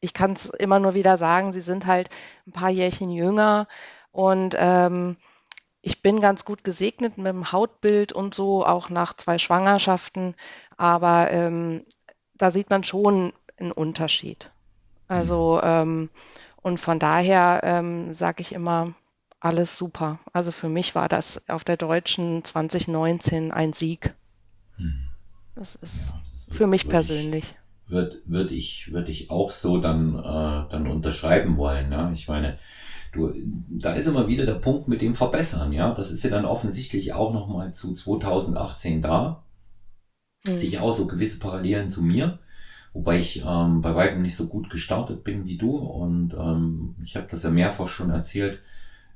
ich 0.01 0.12
kann 0.12 0.33
es 0.33 0.47
immer 0.47 0.81
nur 0.81 0.95
wieder 0.95 1.19
sagen, 1.19 1.53
sie 1.53 1.61
sind 1.61 1.87
halt 1.87 2.11
ein 2.49 2.53
paar 2.53 2.71
Jährchen 2.71 3.11
jünger 3.11 3.69
und 4.11 4.57
ähm, 4.59 5.17
ich 5.83 6.03
bin 6.03 6.21
ganz 6.21 6.45
gut 6.45 6.64
gesegnet 6.64 7.19
mit 7.19 7.27
dem 7.27 7.53
Hautbild 7.53 8.12
und 8.12 8.35
so, 8.35 8.67
auch 8.67 8.91
nach 8.91 9.14
zwei 9.14 9.38
Schwangerschaften. 9.38 10.35
Aber 10.77 11.31
ähm, 11.31 11.85
da 12.35 12.51
sieht 12.51 12.71
man 12.71 12.85
schon 12.85 13.33
einen 13.59 13.73
Unterschied. 13.73 14.51
Also, 15.09 15.61
mhm. 15.62 15.69
ähm, 15.69 16.11
und 16.62 16.79
von 16.79 16.99
daher 16.99 17.61
ähm, 17.62 18.12
sage 18.12 18.43
ich 18.43 18.53
immer, 18.53 18.93
alles 19.41 19.79
super. 19.79 20.19
Also 20.33 20.53
für 20.53 20.69
mich 20.69 20.95
war 20.95 21.09
das 21.09 21.41
auf 21.49 21.64
der 21.64 21.77
Deutschen 21.77 22.45
2019 22.45 23.53
ein 23.53 23.73
Sieg. 23.73 24.14
Mhm. 24.77 25.09
Das 25.55 25.77
ist 25.77 26.11
ja, 26.11 26.21
das 26.31 26.57
für 26.57 26.67
mich 26.67 26.88
persönlich. 26.88 27.45
Würde 27.87 28.21
würd 28.27 28.51
ich, 28.51 28.93
würd 28.93 29.09
ich 29.09 29.31
auch 29.31 29.51
so 29.51 29.79
dann, 29.79 30.14
äh, 30.17 30.69
dann 30.71 30.87
unterschreiben 30.88 31.57
wollen. 31.57 31.91
Ja? 31.91 32.11
Ich 32.12 32.29
meine, 32.29 32.59
du, 33.12 33.33
da 33.68 33.92
ist 33.94 34.07
immer 34.07 34.29
wieder 34.29 34.47
der 34.47 34.55
Punkt 34.55 34.88
mit 34.88 35.01
dem 35.01 35.14
Verbessern, 35.14 35.73
ja. 35.73 35.92
Das 35.92 36.11
ist 36.11 36.23
ja 36.23 36.31
dann 36.31 36.44
offensichtlich 36.44 37.12
auch 37.12 37.33
nochmal 37.33 37.73
zu 37.73 37.92
2018 37.92 39.03
da. 39.03 39.44
Mhm. 40.47 40.55
Sicher 40.55 40.83
auch 40.83 40.94
so 40.94 41.07
gewisse 41.07 41.38
Parallelen 41.38 41.88
zu 41.88 42.03
mir. 42.03 42.38
Wobei 42.92 43.18
ich 43.18 43.44
ähm, 43.47 43.81
bei 43.81 43.94
weitem 43.94 44.23
nicht 44.23 44.37
so 44.37 44.47
gut 44.47 44.71
gestartet 44.71 45.25
bin 45.25 45.44
wie 45.44 45.57
du. 45.57 45.77
Und 45.77 46.35
ähm, 46.35 46.97
ich 47.03 47.16
habe 47.16 47.27
das 47.31 47.42
ja 47.42 47.51
mehrfach 47.51 47.88
schon 47.88 48.11
erzählt 48.11 48.61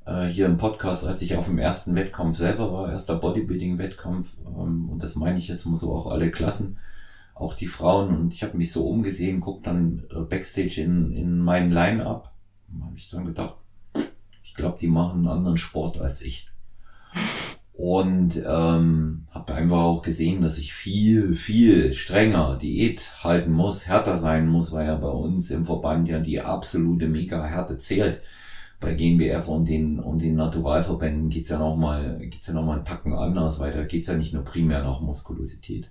äh, 0.05 0.26
hier 0.26 0.46
im 0.46 0.57
Podcast, 0.57 1.07
als 1.07 1.22
ich 1.22 1.37
auf 1.37 1.46
dem 1.46 1.59
ersten 1.59 1.94
Wettkampf 1.94 2.37
selber 2.37 2.72
war, 2.72 2.90
erster 2.90 3.16
Bodybuilding-Wettkampf. 3.16 4.35
Ähm, 4.46 4.88
und 4.88 5.02
das 5.02 5.16
meine 5.16 5.38
ich 5.38 5.48
jetzt 5.48 5.64
mal 5.66 5.76
so 5.76 5.94
auch 5.94 6.07
alle 6.07 6.31
Klassen, 6.31 6.78
auch 7.35 7.55
die 7.55 7.66
Frauen. 7.66 8.16
Und 8.16 8.35
ich 8.35 8.42
habe 8.42 8.57
mich 8.57 8.72
so 8.72 8.87
umgesehen, 8.88 9.40
guck 9.40 9.62
dann 9.62 10.05
äh, 10.11 10.20
Backstage 10.20 10.81
in, 10.83 11.12
in 11.12 11.38
meinen 11.38 11.70
Line-Up. 11.70 12.33
habe 12.81 12.96
ich 12.96 13.09
dann 13.11 13.24
gedacht, 13.24 13.57
ich 14.52 14.56
glaube, 14.56 14.76
die 14.78 14.88
machen 14.88 15.20
einen 15.20 15.28
anderen 15.28 15.56
Sport 15.56 15.98
als 15.98 16.20
ich. 16.20 16.46
Und 17.72 18.36
ähm, 18.46 19.26
habe 19.30 19.54
einfach 19.54 19.78
auch 19.78 20.02
gesehen, 20.02 20.42
dass 20.42 20.58
ich 20.58 20.74
viel, 20.74 21.34
viel 21.34 21.94
strenger 21.94 22.58
Diät 22.58 23.24
halten 23.24 23.50
muss, 23.50 23.88
härter 23.88 24.18
sein 24.18 24.46
muss, 24.46 24.70
weil 24.70 24.86
ja 24.88 24.96
bei 24.96 25.08
uns 25.08 25.50
im 25.50 25.64
Verband 25.64 26.06
ja 26.10 26.18
die 26.18 26.42
absolute 26.42 27.08
Mega-Härte 27.08 27.78
zählt. 27.78 28.20
Bei 28.78 28.92
GmbF 28.92 29.48
und 29.48 29.66
den, 29.70 29.98
und 29.98 30.20
den 30.20 30.34
Naturalverbänden 30.34 31.30
geht's 31.30 31.48
ja 31.48 31.58
nochmal 31.58 32.18
geht's 32.28 32.48
ja 32.48 32.52
noch 32.52 32.70
einen 32.70 32.84
Tacken 32.84 33.14
anders, 33.14 33.58
weil 33.58 33.72
da 33.72 33.84
geht's 33.84 34.08
ja 34.08 34.18
nicht 34.18 34.34
nur 34.34 34.44
primär 34.44 34.82
nach 34.82 35.00
Muskulosität. 35.00 35.90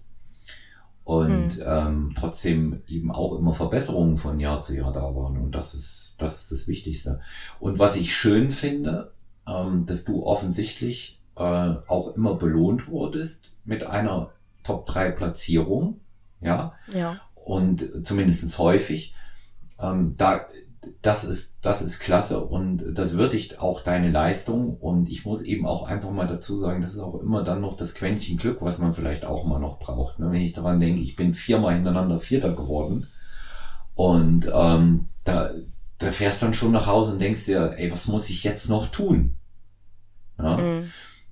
Und 1.04 1.54
hm. 1.54 1.64
ähm, 1.66 2.14
trotzdem 2.16 2.84
eben 2.88 3.12
auch 3.12 3.38
immer 3.38 3.54
Verbesserungen 3.54 4.18
von 4.18 4.40
Jahr 4.40 4.62
zu 4.62 4.76
Jahr 4.76 4.92
da 4.92 5.16
waren. 5.16 5.38
Und 5.38 5.56
das 5.56 5.74
ist 5.74 6.02
das 6.22 6.42
ist 6.42 6.52
das 6.52 6.68
Wichtigste. 6.68 7.20
Und 7.60 7.80
was 7.80 7.96
ich 7.96 8.16
schön 8.16 8.52
finde, 8.52 9.14
ähm, 9.48 9.86
dass 9.86 10.04
du 10.04 10.24
offensichtlich 10.24 11.22
äh, 11.36 11.42
auch 11.42 12.16
immer 12.16 12.36
belohnt 12.36 12.88
wurdest 12.88 13.52
mit 13.66 13.86
einer 13.86 14.32
Top 14.64 14.86
3 14.86 15.12
Platzierung. 15.12 16.00
Ja. 16.40 16.74
Ja. 16.94 17.20
Und 17.34 18.06
zumindestens 18.06 18.58
häufig. 18.58 19.16
Ähm, 19.80 20.16
da, 20.18 20.42
das 21.02 21.24
ist, 21.24 21.58
das 21.62 21.82
ist 21.82 22.00
klasse 22.00 22.44
und 22.44 22.84
das 22.98 23.14
würdigt 23.14 23.60
auch 23.60 23.82
deine 23.82 24.10
Leistung. 24.10 24.78
Und 24.78 25.10
ich 25.10 25.26
muss 25.26 25.42
eben 25.42 25.68
auch 25.68 25.84
einfach 25.84 26.12
mal 26.12 26.28
dazu 26.28 26.58
sagen, 26.58 26.82
das 26.82 26.94
ist 26.94 27.00
auch 27.00 27.20
immer 27.20 27.44
dann 27.44 27.62
noch 27.62 27.76
das 27.76 27.94
Quäntchen 27.94 28.38
Glück, 28.38 28.62
was 28.62 28.80
man 28.80 28.94
vielleicht 28.94 29.26
auch 29.26 29.46
mal 29.46 29.60
noch 29.60 29.78
braucht. 29.78 30.20
Ne? 30.20 30.32
Wenn 30.32 30.42
ich 30.42 30.54
daran 30.54 30.80
denke, 30.80 31.02
ich 31.02 31.16
bin 31.16 31.36
viermal 31.36 31.76
hintereinander 31.76 32.20
Vierter 32.20 32.50
geworden. 32.50 33.06
Und 33.94 34.50
ähm, 34.54 35.08
da, 35.24 35.52
da 36.00 36.08
fährst 36.08 36.42
dann 36.42 36.54
schon 36.54 36.72
nach 36.72 36.88
Hause 36.88 37.14
und 37.14 37.20
denkst 37.20 37.46
dir, 37.46 37.76
ey, 37.78 37.92
was 37.92 38.08
muss 38.08 38.30
ich 38.30 38.44
jetzt 38.44 38.70
noch 38.70 38.88
tun? 38.88 39.36
Ja? 40.40 40.58
Mhm. 40.58 40.92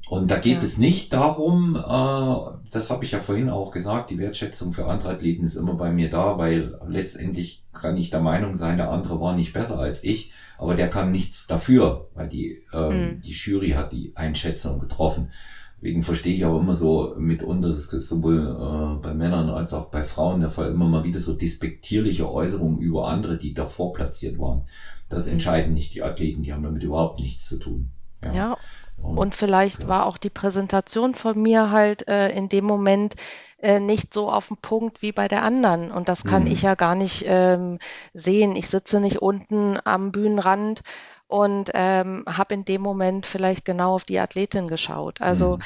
Und 0.09 0.31
da 0.31 0.39
geht 0.39 0.57
ja. 0.57 0.63
es 0.63 0.79
nicht 0.79 1.13
darum, 1.13 1.75
äh, 1.75 2.69
das 2.71 2.89
habe 2.89 3.05
ich 3.05 3.11
ja 3.11 3.19
vorhin 3.19 3.47
auch 3.47 3.69
gesagt, 3.69 4.09
die 4.09 4.17
Wertschätzung 4.17 4.73
für 4.73 4.87
andere 4.87 5.09
Athleten 5.09 5.43
ist 5.43 5.55
immer 5.55 5.75
bei 5.75 5.91
mir 5.91 6.09
da, 6.09 6.39
weil 6.39 6.79
letztendlich 6.87 7.63
kann 7.73 7.95
ich 7.95 8.09
der 8.09 8.19
Meinung 8.19 8.53
sein, 8.53 8.77
der 8.77 8.89
andere 8.89 9.21
war 9.21 9.35
nicht 9.35 9.53
besser 9.53 9.77
als 9.77 10.03
ich, 10.03 10.31
aber 10.57 10.73
der 10.73 10.89
kann 10.89 11.11
nichts 11.11 11.45
dafür, 11.45 12.09
weil 12.15 12.27
die, 12.27 12.57
ähm, 12.73 12.89
mhm. 12.89 13.21
die 13.21 13.33
Jury 13.33 13.69
hat 13.69 13.91
die 13.91 14.11
Einschätzung 14.15 14.79
getroffen. 14.79 15.29
Deswegen 15.77 16.01
verstehe 16.01 16.33
ich 16.33 16.43
auch 16.43 16.59
immer 16.59 16.73
so 16.73 17.13
mitunter, 17.19 17.67
das 17.67 17.93
ist 17.93 18.09
sowohl 18.09 18.39
äh, 18.39 19.01
bei 19.03 19.13
Männern 19.13 19.49
als 19.49 19.75
auch 19.75 19.91
bei 19.91 20.03
Frauen 20.03 20.39
der 20.39 20.49
Fall, 20.49 20.71
immer 20.71 20.87
mal 20.87 21.03
wieder 21.03 21.19
so 21.19 21.33
despektierliche 21.33 22.29
Äußerungen 22.29 22.79
über 22.79 23.09
andere, 23.09 23.37
die 23.37 23.53
davor 23.53 23.93
platziert 23.93 24.39
waren. 24.39 24.63
Das 25.07 25.27
mhm. 25.27 25.33
entscheiden 25.33 25.75
nicht 25.75 25.93
die 25.93 26.01
Athleten, 26.01 26.41
die 26.41 26.51
haben 26.51 26.63
damit 26.63 26.81
überhaupt 26.81 27.19
nichts 27.19 27.47
zu 27.47 27.59
tun. 27.59 27.91
Ja, 28.23 28.33
ja. 28.33 28.57
Und, 29.01 29.35
vielleicht 29.35 29.87
war 29.87 30.05
auch 30.05 30.17
die 30.17 30.29
Präsentation 30.29 31.15
von 31.15 31.41
mir 31.41 31.71
halt 31.71 32.07
äh, 32.07 32.29
in 32.29 32.49
dem 32.49 32.65
Moment 32.65 33.15
äh, 33.61 33.79
nicht 33.79 34.13
so 34.13 34.31
auf 34.31 34.47
den 34.47 34.57
Punkt 34.57 35.01
wie 35.01 35.11
bei 35.11 35.27
der 35.27 35.43
anderen. 35.43 35.91
Und 35.91 36.09
das 36.09 36.23
kann 36.23 36.43
mhm. 36.43 36.51
ich 36.51 36.61
ja 36.61 36.75
gar 36.75 36.95
nicht 36.95 37.25
ähm, 37.27 37.79
sehen. 38.13 38.55
Ich 38.55 38.69
sitze 38.69 38.99
nicht 38.99 39.21
unten 39.21 39.77
am 39.83 40.11
Bühnenrand 40.11 40.81
und 41.29 41.69
ähm, 41.75 42.25
habe 42.27 42.55
in 42.55 42.65
dem 42.65 42.81
Moment 42.81 43.27
vielleicht 43.27 43.63
genau 43.63 43.93
auf 43.93 44.03
die 44.03 44.19
Athletin 44.19 44.67
geschaut. 44.67 45.21
Also 45.21 45.57
mhm. 45.57 45.61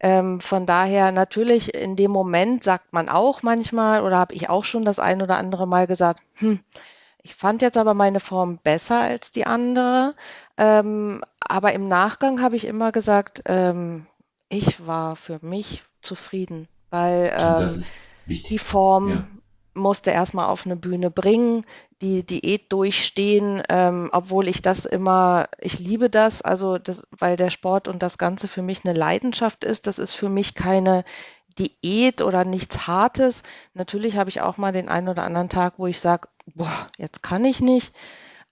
ähm, 0.00 0.40
von 0.40 0.64
daher 0.64 1.10
natürlich 1.10 1.74
in 1.74 1.96
dem 1.96 2.12
Moment 2.12 2.62
sagt 2.62 2.92
man 2.92 3.08
auch 3.08 3.42
manchmal 3.42 4.02
oder 4.02 4.16
habe 4.16 4.34
ich 4.34 4.48
auch 4.48 4.64
schon 4.64 4.84
das 4.84 5.00
ein 5.00 5.20
oder 5.20 5.36
andere 5.36 5.66
Mal 5.66 5.88
gesagt, 5.88 6.20
hm, 6.36 6.60
ich 7.28 7.34
fand 7.34 7.60
jetzt 7.60 7.76
aber 7.76 7.92
meine 7.92 8.20
Form 8.20 8.56
besser 8.56 9.00
als 9.00 9.30
die 9.30 9.44
andere. 9.44 10.14
Ähm, 10.56 11.22
aber 11.40 11.74
im 11.74 11.86
Nachgang 11.86 12.40
habe 12.40 12.56
ich 12.56 12.64
immer 12.64 12.90
gesagt, 12.90 13.42
ähm, 13.44 14.06
ich 14.48 14.86
war 14.86 15.14
für 15.14 15.38
mich 15.42 15.82
zufrieden, 16.00 16.68
weil 16.88 17.36
ähm, 17.38 17.84
die 18.26 18.58
Form 18.58 19.10
ja. 19.10 19.26
musste 19.74 20.10
erstmal 20.10 20.46
auf 20.46 20.64
eine 20.64 20.76
Bühne 20.76 21.10
bringen, 21.10 21.66
die 22.00 22.24
Diät 22.24 22.72
durchstehen, 22.72 23.62
ähm, 23.68 24.08
obwohl 24.14 24.48
ich 24.48 24.62
das 24.62 24.86
immer, 24.86 25.50
ich 25.60 25.78
liebe 25.78 26.08
das, 26.08 26.40
also 26.40 26.78
das, 26.78 27.02
weil 27.10 27.36
der 27.36 27.50
Sport 27.50 27.88
und 27.88 28.02
das 28.02 28.16
Ganze 28.16 28.48
für 28.48 28.62
mich 28.62 28.86
eine 28.86 28.98
Leidenschaft 28.98 29.64
ist. 29.64 29.86
Das 29.86 29.98
ist 29.98 30.14
für 30.14 30.30
mich 30.30 30.54
keine 30.54 31.04
Diät 31.58 32.22
oder 32.22 32.46
nichts 32.46 32.86
Hartes. 32.86 33.42
Natürlich 33.74 34.16
habe 34.16 34.30
ich 34.30 34.40
auch 34.40 34.56
mal 34.56 34.72
den 34.72 34.88
einen 34.88 35.10
oder 35.10 35.24
anderen 35.24 35.50
Tag, 35.50 35.74
wo 35.76 35.86
ich 35.86 36.00
sage, 36.00 36.28
boah, 36.54 36.88
jetzt 36.96 37.22
kann 37.22 37.44
ich 37.44 37.60
nicht. 37.60 37.94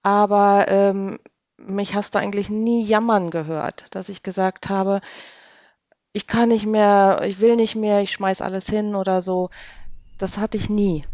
Aber 0.02 0.66
ähm, 0.68 1.18
mich 1.58 1.94
hast 1.94 2.14
du 2.14 2.18
eigentlich 2.18 2.48
nie 2.48 2.84
jammern 2.84 3.30
gehört, 3.30 3.86
dass 3.90 4.08
ich 4.08 4.22
gesagt 4.22 4.68
habe, 4.68 5.00
ich 6.12 6.26
kann 6.26 6.48
nicht 6.48 6.66
mehr, 6.66 7.22
ich 7.26 7.40
will 7.40 7.56
nicht 7.56 7.76
mehr, 7.76 8.00
ich 8.00 8.12
schmeiß 8.12 8.40
alles 8.40 8.68
hin 8.68 8.94
oder 8.94 9.20
so. 9.20 9.50
Das 10.18 10.38
hatte 10.38 10.56
ich 10.56 10.70
nie. 10.70 11.04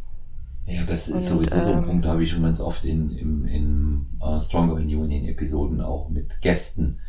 Ja, 0.66 0.84
das 0.84 1.08
ist 1.08 1.14
Und, 1.14 1.22
sowieso 1.22 1.58
so 1.58 1.72
ein 1.72 1.78
ähm, 1.78 1.84
Punkt, 1.84 2.04
da 2.04 2.10
habe 2.10 2.22
ich 2.22 2.30
schon 2.30 2.42
ganz 2.42 2.60
oft 2.60 2.84
in, 2.84 3.10
in, 3.10 3.46
in 3.46 4.06
uh, 4.20 4.38
Stronger 4.38 4.78
in 4.78 4.88
You 4.88 5.02
in 5.02 5.10
den 5.10 5.26
Episoden 5.26 5.80
auch 5.80 6.08
mit 6.08 6.40
Gästen 6.40 7.00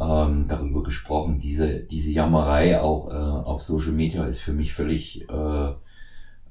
ähm, 0.00 0.46
darüber 0.48 0.82
gesprochen. 0.82 1.38
Diese, 1.38 1.80
diese 1.80 2.10
Jammerei 2.12 2.80
auch 2.80 3.10
äh, 3.10 3.14
auf 3.14 3.60
Social 3.60 3.92
Media 3.92 4.24
ist 4.24 4.40
für 4.40 4.52
mich 4.52 4.72
völlig 4.72 5.28
äh, 5.28 5.68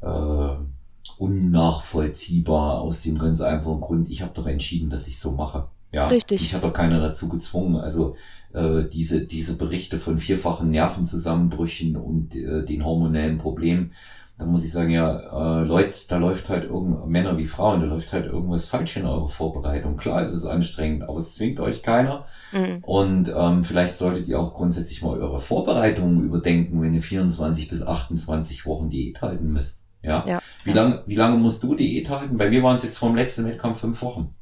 äh, 0.01 0.57
unnachvollziehbar 1.17 2.81
aus 2.81 3.01
dem 3.01 3.17
ganz 3.17 3.41
einfachen 3.41 3.81
Grund, 3.81 4.09
ich 4.09 4.21
habe 4.21 4.33
doch 4.33 4.47
entschieden, 4.47 4.89
dass 4.89 5.07
ich 5.07 5.19
so 5.19 5.31
mache. 5.31 5.67
Ja, 5.91 6.07
Richtig. 6.07 6.41
Ich 6.41 6.53
habe 6.53 6.67
doch 6.67 6.73
keiner 6.73 6.99
dazu 6.99 7.29
gezwungen. 7.29 7.77
Also 7.77 8.15
äh, 8.53 8.83
diese, 8.83 9.21
diese 9.21 9.55
Berichte 9.55 9.97
von 9.97 10.17
vierfachen 10.17 10.69
Nervenzusammenbrüchen 10.69 11.95
und 11.95 12.35
äh, 12.35 12.65
den 12.65 12.83
hormonellen 12.83 13.37
Problemen, 13.37 13.91
da 14.37 14.45
muss 14.45 14.63
ich 14.63 14.71
sagen, 14.71 14.91
ja, 14.91 15.61
äh, 15.61 15.65
Leute, 15.65 15.95
da 16.09 16.17
läuft 16.17 16.49
halt 16.49 16.65
irgend 16.65 17.07
Männer 17.07 17.39
wie 17.39 17.45
Frauen, 17.45 17.79
da 17.79 17.87
läuft 17.87 18.13
halt 18.13 18.27
irgendwas 18.27 18.65
falsch 18.65 18.97
in 18.97 19.07
eurer 19.07 19.29
Vorbereitung. 19.29 19.97
Klar, 19.97 20.21
es 20.21 20.31
ist 20.31 20.45
anstrengend, 20.45 21.03
aber 21.03 21.17
es 21.17 21.33
zwingt 21.33 21.59
euch 21.59 21.81
keiner. 21.81 22.25
Mhm. 22.51 22.83
Und 22.83 23.33
ähm, 23.35 23.63
vielleicht 23.63 23.95
solltet 23.95 24.27
ihr 24.27 24.39
auch 24.39 24.53
grundsätzlich 24.53 25.01
mal 25.01 25.19
eure 25.19 25.39
Vorbereitungen 25.39 26.23
überdenken, 26.23 26.81
wenn 26.83 26.93
ihr 26.93 27.01
24 27.01 27.67
bis 27.67 27.81
28 27.81 28.67
Wochen 28.67 28.89
Diät 28.89 29.23
halten 29.23 29.51
müsst. 29.51 29.81
Ja. 30.07 30.23
ja. 30.25 30.41
Wie 30.63 30.71
lange, 30.71 31.03
wie 31.05 31.15
lange 31.15 31.37
musst 31.37 31.61
du 31.63 31.75
Diät 31.75 32.09
halten? 32.09 32.37
Bei 32.37 32.49
mir 32.49 32.63
waren 32.63 32.77
es 32.77 32.83
jetzt 32.83 32.97
vom 32.97 33.15
letzten 33.15 33.45
Wettkampf 33.45 33.81
fünf 33.81 34.01
Wochen. 34.01 34.33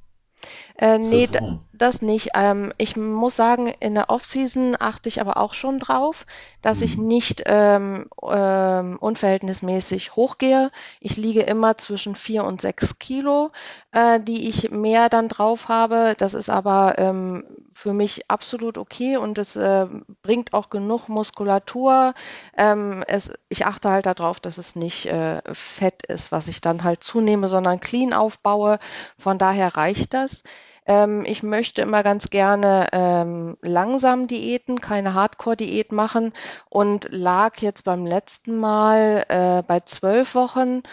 Äh, 0.77 0.97
nee, 0.97 1.27
das 1.77 2.01
nicht. 2.01 2.31
Ähm, 2.35 2.73
ich 2.77 2.95
muss 2.95 3.35
sagen, 3.35 3.67
in 3.79 3.95
der 3.95 4.09
Offseason 4.09 4.75
achte 4.79 5.09
ich 5.09 5.21
aber 5.21 5.37
auch 5.37 5.53
schon 5.53 5.79
drauf, 5.79 6.25
dass 6.61 6.81
ich 6.81 6.97
mhm. 6.97 7.07
nicht 7.07 7.43
ähm, 7.45 8.07
ähm, 8.23 8.97
unverhältnismäßig 8.99 10.15
hochgehe. 10.15 10.71
Ich 10.99 11.17
liege 11.17 11.41
immer 11.41 11.77
zwischen 11.77 12.15
vier 12.15 12.43
und 12.43 12.61
sechs 12.61 12.99
Kilo, 12.99 13.51
äh, 13.91 14.19
die 14.19 14.47
ich 14.49 14.71
mehr 14.71 15.09
dann 15.09 15.29
drauf 15.29 15.69
habe. 15.69 16.15
Das 16.17 16.33
ist 16.33 16.49
aber 16.49 16.97
ähm, 16.97 17.43
für 17.73 17.93
mich 17.93 18.29
absolut 18.29 18.77
okay 18.77 19.17
und 19.17 19.37
es 19.37 19.55
äh, 19.57 19.85
bringt 20.23 20.53
auch 20.53 20.69
genug 20.69 21.09
Muskulatur. 21.09 22.13
Ähm, 22.57 23.03
es, 23.07 23.31
ich 23.49 23.65
achte 23.65 23.89
halt 23.89 24.05
darauf, 24.05 24.39
dass 24.39 24.57
es 24.57 24.75
nicht 24.75 25.07
äh, 25.07 25.41
Fett 25.51 26.03
ist, 26.05 26.31
was 26.31 26.47
ich 26.47 26.61
dann 26.61 26.83
halt 26.83 27.03
zunehme, 27.03 27.49
sondern 27.49 27.81
clean 27.81 28.13
aufbaue. 28.13 28.79
Von 29.17 29.37
daher 29.37 29.75
reicht 29.75 30.13
das. 30.13 30.43
Ähm, 30.87 31.25
ich 31.25 31.41
möchte 31.41 31.81
immer 31.81 32.03
ganz 32.03 32.29
gerne 32.29 32.87
ähm, 32.91 33.57
langsam 33.61 34.27
Diäten, 34.27 34.79
keine 34.79 35.13
Hardcore-Diät 35.13 35.91
machen 35.91 36.31
und 36.69 37.07
lag 37.11 37.57
jetzt 37.57 37.83
beim 37.83 38.05
letzten 38.05 38.57
Mal 38.57 39.25
äh, 39.29 39.63
bei 39.63 39.79
zwölf 39.79 40.35
Wochen. 40.35 40.83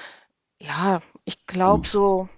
Ja, 0.59 1.01
ich 1.25 1.47
glaube 1.47 1.87
so 1.87 2.29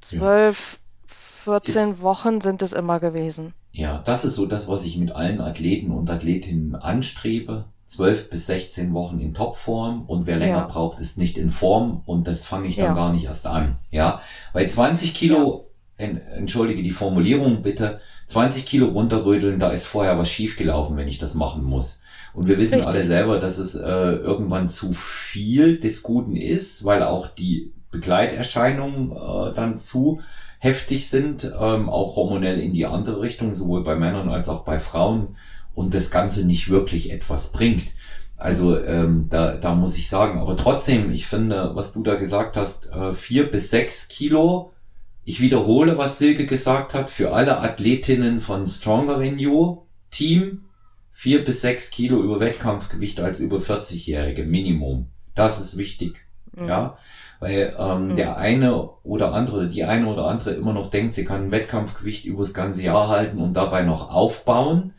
zwölf, 0.00 0.78
ja. 1.08 1.14
14 1.44 1.90
ist, 1.92 2.00
Wochen 2.02 2.40
sind 2.40 2.62
es 2.62 2.72
immer 2.72 3.00
gewesen. 3.00 3.54
Ja, 3.72 3.98
das 3.98 4.24
ist 4.24 4.34
so 4.34 4.46
das, 4.46 4.68
was 4.68 4.84
ich 4.84 4.96
mit 4.96 5.12
allen 5.12 5.40
Athleten 5.40 5.90
und 5.90 6.10
Athletinnen 6.10 6.74
anstrebe. 6.74 7.66
12 7.86 8.30
bis 8.30 8.46
16 8.46 8.92
Wochen 8.94 9.20
in 9.20 9.32
Topform 9.32 10.02
und 10.06 10.26
wer 10.26 10.38
länger 10.38 10.58
ja. 10.58 10.66
braucht, 10.66 10.98
ist 10.98 11.18
nicht 11.18 11.38
in 11.38 11.52
Form 11.52 12.02
und 12.04 12.26
das 12.26 12.44
fange 12.44 12.66
ich 12.66 12.74
dann 12.74 12.86
ja. 12.86 12.94
gar 12.94 13.12
nicht 13.12 13.26
erst 13.26 13.46
an. 13.46 13.76
Ja, 13.92 14.20
weil 14.52 14.68
20 14.68 15.14
Kilo 15.14 15.70
entschuldige 15.98 16.82
die 16.82 16.90
Formulierung 16.90 17.62
bitte, 17.62 18.00
20 18.26 18.66
Kilo 18.66 18.88
runterrödeln, 18.88 19.58
da 19.58 19.70
ist 19.70 19.86
vorher 19.86 20.18
was 20.18 20.30
schiefgelaufen, 20.30 20.96
wenn 20.96 21.08
ich 21.08 21.18
das 21.18 21.34
machen 21.34 21.64
muss. 21.64 22.00
Und 22.34 22.48
wir 22.48 22.58
wissen 22.58 22.74
Richtig. 22.74 22.94
alle 22.94 23.04
selber, 23.04 23.38
dass 23.38 23.56
es 23.56 23.74
äh, 23.74 23.80
irgendwann 23.80 24.68
zu 24.68 24.92
viel 24.92 25.80
des 25.80 26.02
Guten 26.02 26.36
ist, 26.36 26.84
weil 26.84 27.02
auch 27.02 27.28
die 27.28 27.72
Begleiterscheinungen 27.90 29.12
äh, 29.12 29.54
dann 29.54 29.78
zu 29.78 30.20
heftig 30.58 31.08
sind, 31.08 31.50
ähm, 31.58 31.88
auch 31.88 32.16
hormonell 32.16 32.60
in 32.60 32.72
die 32.72 32.86
andere 32.86 33.22
Richtung, 33.22 33.54
sowohl 33.54 33.82
bei 33.82 33.96
Männern 33.96 34.28
als 34.28 34.48
auch 34.48 34.64
bei 34.64 34.78
Frauen 34.78 35.36
und 35.74 35.94
das 35.94 36.10
Ganze 36.10 36.44
nicht 36.44 36.68
wirklich 36.68 37.10
etwas 37.10 37.52
bringt. 37.52 37.84
Also 38.36 38.78
ähm, 38.78 39.26
da, 39.30 39.56
da 39.56 39.74
muss 39.74 39.96
ich 39.96 40.10
sagen, 40.10 40.38
aber 40.38 40.56
trotzdem, 40.56 41.10
ich 41.10 41.26
finde, 41.26 41.70
was 41.74 41.92
du 41.92 42.02
da 42.02 42.16
gesagt 42.16 42.56
hast, 42.56 42.90
äh, 42.90 43.12
vier 43.12 43.50
bis 43.50 43.70
sechs 43.70 44.08
Kilo 44.08 44.72
ich 45.28 45.40
wiederhole, 45.40 45.98
was 45.98 46.18
Silke 46.18 46.46
gesagt 46.46 46.94
hat, 46.94 47.10
für 47.10 47.32
alle 47.32 47.58
Athletinnen 47.58 48.38
von 48.40 48.64
Stronger 48.64 49.18
Than 49.18 49.40
You 49.40 49.82
Team 50.12 50.66
vier 51.10 51.42
bis 51.42 51.62
sechs 51.62 51.90
Kilo 51.90 52.22
über 52.22 52.38
Wettkampfgewicht 52.38 53.18
als 53.18 53.40
über 53.40 53.56
40-Jährige 53.56 54.44
Minimum. 54.44 55.08
Das 55.34 55.60
ist 55.60 55.76
wichtig. 55.76 56.26
Mhm. 56.52 56.68
Ja, 56.68 56.96
weil 57.40 57.74
ähm, 57.76 58.08
mhm. 58.08 58.16
der 58.16 58.38
eine 58.38 58.88
oder 59.02 59.34
andere, 59.34 59.66
die 59.66 59.82
eine 59.82 60.06
oder 60.06 60.26
andere 60.26 60.52
immer 60.52 60.72
noch 60.72 60.90
denkt, 60.90 61.14
sie 61.14 61.24
kann 61.24 61.46
ein 61.46 61.50
Wettkampfgewicht 61.50 62.24
übers 62.24 62.54
ganze 62.54 62.84
Jahr 62.84 63.08
halten 63.08 63.38
und 63.38 63.54
dabei 63.54 63.82
noch 63.82 64.14
aufbauen. 64.14 64.94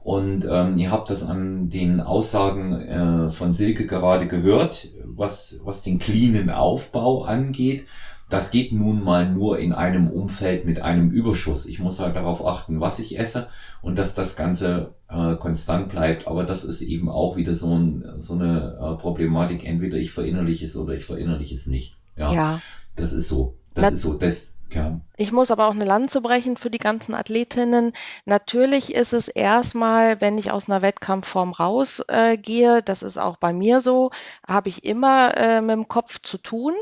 Und 0.00 0.46
ähm, 0.48 0.78
ihr 0.78 0.92
habt 0.92 1.10
das 1.10 1.24
an 1.24 1.70
den 1.70 2.00
Aussagen 2.00 2.80
äh, 2.80 3.28
von 3.28 3.50
Silke 3.50 3.86
gerade 3.86 4.28
gehört, 4.28 4.88
was, 5.06 5.60
was 5.64 5.82
den 5.82 5.98
cleanen 5.98 6.50
Aufbau 6.50 7.24
angeht. 7.24 7.86
Das 8.32 8.50
geht 8.50 8.72
nun 8.72 9.04
mal 9.04 9.28
nur 9.28 9.58
in 9.58 9.74
einem 9.74 10.08
Umfeld 10.08 10.64
mit 10.64 10.80
einem 10.80 11.10
Überschuss. 11.10 11.66
Ich 11.66 11.80
muss 11.80 12.00
halt 12.00 12.16
darauf 12.16 12.46
achten, 12.46 12.80
was 12.80 12.98
ich 12.98 13.18
esse 13.18 13.48
und 13.82 13.98
dass 13.98 14.14
das 14.14 14.36
Ganze 14.36 14.94
äh, 15.10 15.34
konstant 15.34 15.90
bleibt. 15.90 16.26
Aber 16.26 16.42
das 16.42 16.64
ist 16.64 16.80
eben 16.80 17.10
auch 17.10 17.36
wieder 17.36 17.52
so, 17.52 17.76
ein, 17.76 18.14
so 18.16 18.32
eine 18.32 18.78
äh, 18.80 18.96
Problematik. 18.98 19.66
Entweder 19.66 19.98
ich 19.98 20.12
verinnerliche 20.12 20.64
es 20.64 20.78
oder 20.78 20.94
ich 20.94 21.04
verinnerliche 21.04 21.54
es 21.54 21.66
nicht. 21.66 21.98
Ja, 22.16 22.32
ja. 22.32 22.60
das 22.96 23.12
ist 23.12 23.28
so. 23.28 23.58
Das 23.74 23.82
Na, 23.82 23.88
ist 23.90 24.00
so. 24.00 24.14
Das, 24.14 24.54
ja. 24.70 24.98
Ich 25.18 25.30
muss 25.30 25.50
aber 25.50 25.66
auch 25.66 25.74
eine 25.74 25.84
Lanze 25.84 26.22
brechen 26.22 26.56
für 26.56 26.70
die 26.70 26.78
ganzen 26.78 27.14
Athletinnen. 27.14 27.92
Natürlich 28.24 28.94
ist 28.94 29.12
es 29.12 29.28
erstmal, 29.28 30.22
wenn 30.22 30.38
ich 30.38 30.50
aus 30.50 30.70
einer 30.70 30.80
Wettkampfform 30.80 31.52
rausgehe, 31.52 32.78
äh, 32.78 32.82
das 32.82 33.02
ist 33.02 33.18
auch 33.18 33.36
bei 33.36 33.52
mir 33.52 33.82
so, 33.82 34.10
habe 34.48 34.70
ich 34.70 34.84
immer 34.84 35.36
äh, 35.36 35.60
mit 35.60 35.76
dem 35.76 35.88
Kopf 35.88 36.22
zu 36.22 36.38
tun. 36.38 36.72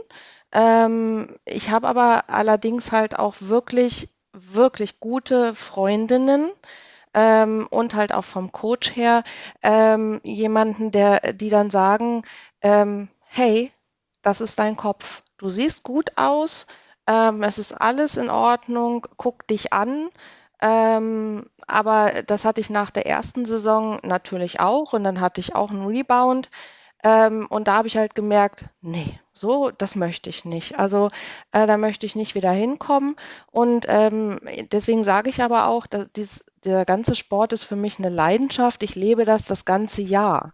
Ähm, 0.52 1.36
ich 1.44 1.70
habe 1.70 1.88
aber 1.88 2.24
allerdings 2.28 2.92
halt 2.92 3.18
auch 3.18 3.36
wirklich, 3.40 4.08
wirklich 4.32 5.00
gute 5.00 5.54
Freundinnen 5.54 6.50
ähm, 7.14 7.66
und 7.70 7.94
halt 7.94 8.12
auch 8.14 8.24
vom 8.24 8.52
Coach 8.52 8.96
her 8.96 9.24
ähm, 9.62 10.20
jemanden, 10.24 10.90
der, 10.92 11.32
die 11.32 11.50
dann 11.50 11.70
sagen, 11.70 12.24
ähm, 12.62 13.08
hey, 13.26 13.72
das 14.22 14.40
ist 14.40 14.58
dein 14.58 14.76
Kopf. 14.76 15.22
Du 15.38 15.48
siehst 15.48 15.82
gut 15.82 16.12
aus, 16.16 16.66
ähm, 17.06 17.42
es 17.42 17.58
ist 17.58 17.72
alles 17.72 18.16
in 18.16 18.30
Ordnung, 18.30 19.06
guck 19.16 19.46
dich 19.48 19.72
an. 19.72 20.10
Ähm, 20.62 21.46
aber 21.66 22.22
das 22.26 22.44
hatte 22.44 22.60
ich 22.60 22.70
nach 22.70 22.90
der 22.90 23.06
ersten 23.06 23.46
Saison 23.46 23.98
natürlich 24.02 24.60
auch 24.60 24.92
und 24.92 25.04
dann 25.04 25.20
hatte 25.20 25.40
ich 25.40 25.54
auch 25.54 25.70
einen 25.70 25.86
Rebound. 25.86 26.50
Ähm, 27.02 27.46
und 27.48 27.66
da 27.68 27.76
habe 27.76 27.88
ich 27.88 27.96
halt 27.96 28.14
gemerkt, 28.14 28.66
nee, 28.82 29.18
so, 29.40 29.70
das 29.70 29.94
möchte 29.96 30.30
ich 30.30 30.44
nicht. 30.44 30.78
Also 30.78 31.10
äh, 31.52 31.66
da 31.66 31.76
möchte 31.76 32.06
ich 32.06 32.14
nicht 32.16 32.34
wieder 32.34 32.52
hinkommen. 32.52 33.16
Und 33.50 33.86
ähm, 33.88 34.40
deswegen 34.72 35.04
sage 35.04 35.30
ich 35.30 35.42
aber 35.42 35.66
auch, 35.66 35.86
dass 35.86 36.08
dies, 36.14 36.44
der 36.64 36.84
ganze 36.84 37.14
Sport 37.14 37.52
ist 37.52 37.64
für 37.64 37.76
mich 37.76 37.98
eine 37.98 38.10
Leidenschaft. 38.10 38.82
Ich 38.82 38.94
lebe 38.94 39.24
das 39.24 39.44
das 39.46 39.64
ganze 39.64 40.02
Jahr. 40.02 40.52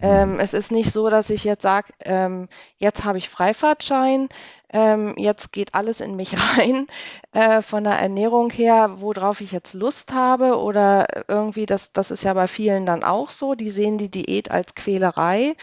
Ähm, 0.00 0.34
mhm. 0.34 0.40
es 0.40 0.54
ist 0.54 0.72
nicht 0.72 0.92
so, 0.92 1.08
dass 1.08 1.30
ich 1.30 1.44
jetzt 1.44 1.62
sage, 1.62 1.92
ähm, 2.00 2.48
jetzt 2.78 3.04
habe 3.04 3.18
ich 3.18 3.28
Freifahrtschein, 3.28 4.28
ähm, 4.72 5.14
jetzt 5.16 5.52
geht 5.52 5.74
alles 5.74 6.00
in 6.00 6.16
mich 6.16 6.32
rein, 6.58 6.88
äh, 7.32 7.62
von 7.62 7.84
der 7.84 7.94
Ernährung 7.94 8.50
her, 8.50 8.96
worauf 8.96 9.40
ich 9.40 9.52
jetzt 9.52 9.72
Lust 9.72 10.12
habe 10.12 10.58
oder 10.58 11.06
irgendwie, 11.28 11.64
das, 11.66 11.92
das 11.92 12.10
ist 12.10 12.24
ja 12.24 12.34
bei 12.34 12.48
vielen 12.48 12.86
dann 12.86 13.04
auch 13.04 13.30
so, 13.30 13.54
die 13.54 13.70
sehen 13.70 13.96
die 13.98 14.10
Diät 14.10 14.50
als 14.50 14.74
Quälerei 14.74 15.54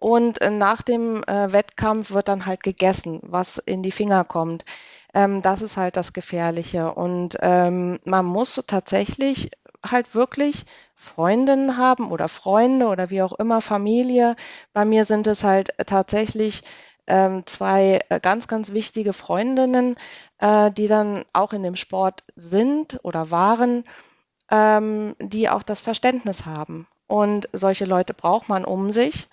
und 0.00 0.40
äh, 0.40 0.50
nach 0.50 0.82
dem 0.82 1.22
äh, 1.24 1.52
Wettkampf 1.52 2.10
wird 2.12 2.28
dann 2.28 2.46
halt 2.46 2.62
gegessen, 2.62 3.20
was 3.22 3.58
in 3.58 3.82
die 3.82 3.92
Finger 3.92 4.24
kommt. 4.24 4.64
Ähm, 5.14 5.42
das 5.42 5.62
ist 5.62 5.76
halt 5.76 5.96
das 5.96 6.12
Gefährliche. 6.12 6.92
Und 6.94 7.36
ähm, 7.40 8.00
man 8.04 8.24
muss 8.24 8.60
tatsächlich 8.66 9.50
halt 9.86 10.14
wirklich 10.14 10.64
Freundinnen 10.94 11.76
haben 11.76 12.10
oder 12.10 12.28
Freunde 12.28 12.88
oder 12.88 13.10
wie 13.10 13.22
auch 13.22 13.34
immer, 13.34 13.60
Familie. 13.60 14.36
Bei 14.72 14.84
mir 14.84 15.04
sind 15.04 15.26
es 15.26 15.44
halt 15.44 15.70
tatsächlich 15.86 16.62
ähm, 17.06 17.46
zwei 17.46 18.00
äh, 18.08 18.20
ganz, 18.20 18.48
ganz 18.48 18.72
wichtige 18.72 19.12
Freundinnen, 19.12 19.96
äh, 20.38 20.70
die 20.70 20.88
dann 20.88 21.24
auch 21.32 21.52
in 21.52 21.62
dem 21.62 21.76
Sport 21.76 22.24
sind 22.36 22.98
oder 23.02 23.30
waren, 23.30 23.84
ähm, 24.50 25.14
die 25.20 25.48
auch 25.48 25.62
das 25.62 25.80
Verständnis 25.80 26.46
haben. 26.46 26.86
Und 27.06 27.48
solche 27.52 27.84
Leute 27.86 28.14
braucht 28.14 28.48
man 28.48 28.64
um 28.64 28.92
sich, 28.92 29.28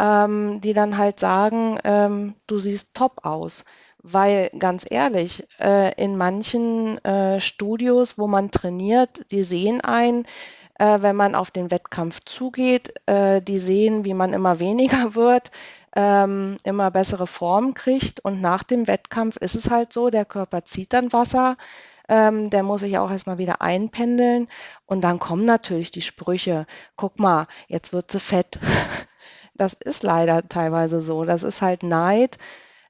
ähm, 0.00 0.60
die 0.62 0.72
dann 0.72 0.98
halt 0.98 1.20
sagen, 1.20 1.78
ähm, 1.84 2.34
du 2.46 2.58
siehst 2.58 2.94
top 2.94 3.24
aus. 3.24 3.64
Weil 4.02 4.50
ganz 4.58 4.86
ehrlich, 4.88 5.46
äh, 5.60 5.94
in 6.02 6.16
manchen 6.16 7.04
äh, 7.04 7.40
Studios, 7.40 8.16
wo 8.18 8.26
man 8.26 8.50
trainiert, 8.50 9.26
die 9.30 9.42
sehen 9.44 9.82
ein, 9.82 10.24
äh, 10.78 11.02
wenn 11.02 11.16
man 11.16 11.34
auf 11.34 11.50
den 11.50 11.70
Wettkampf 11.70 12.20
zugeht, 12.24 12.94
äh, 13.06 13.42
die 13.42 13.58
sehen, 13.58 14.04
wie 14.06 14.14
man 14.14 14.32
immer 14.32 14.58
weniger 14.58 15.14
wird, 15.14 15.50
ähm, 15.94 16.56
immer 16.64 16.90
bessere 16.90 17.26
Form 17.26 17.74
kriegt. 17.74 18.20
Und 18.24 18.40
nach 18.40 18.62
dem 18.62 18.86
Wettkampf 18.86 19.36
ist 19.36 19.54
es 19.54 19.70
halt 19.70 19.92
so, 19.92 20.08
der 20.10 20.24
Körper 20.24 20.64
zieht 20.64 20.92
dann 20.94 21.12
Wasser, 21.12 21.56
ähm, 22.08 22.50
der 22.50 22.62
muss 22.62 22.80
sich 22.82 22.98
auch 22.98 23.10
erstmal 23.10 23.38
wieder 23.38 23.60
einpendeln. 23.62 24.48
Und 24.86 25.02
dann 25.02 25.18
kommen 25.18 25.44
natürlich 25.44 25.90
die 25.90 26.02
Sprüche, 26.02 26.66
guck 26.96 27.18
mal, 27.20 27.46
jetzt 27.68 27.92
wird 27.92 28.10
sie 28.12 28.20
fett. 28.20 28.58
Das 29.60 29.74
ist 29.74 30.02
leider 30.02 30.48
teilweise 30.48 31.02
so. 31.02 31.26
Das 31.26 31.42
ist 31.42 31.60
halt 31.60 31.82
Neid. 31.82 32.38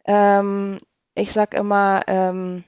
Ähm, 0.04 0.78
ich 1.16 1.32
sag 1.32 1.52
immer, 1.54 2.02
ähm, 2.06 2.62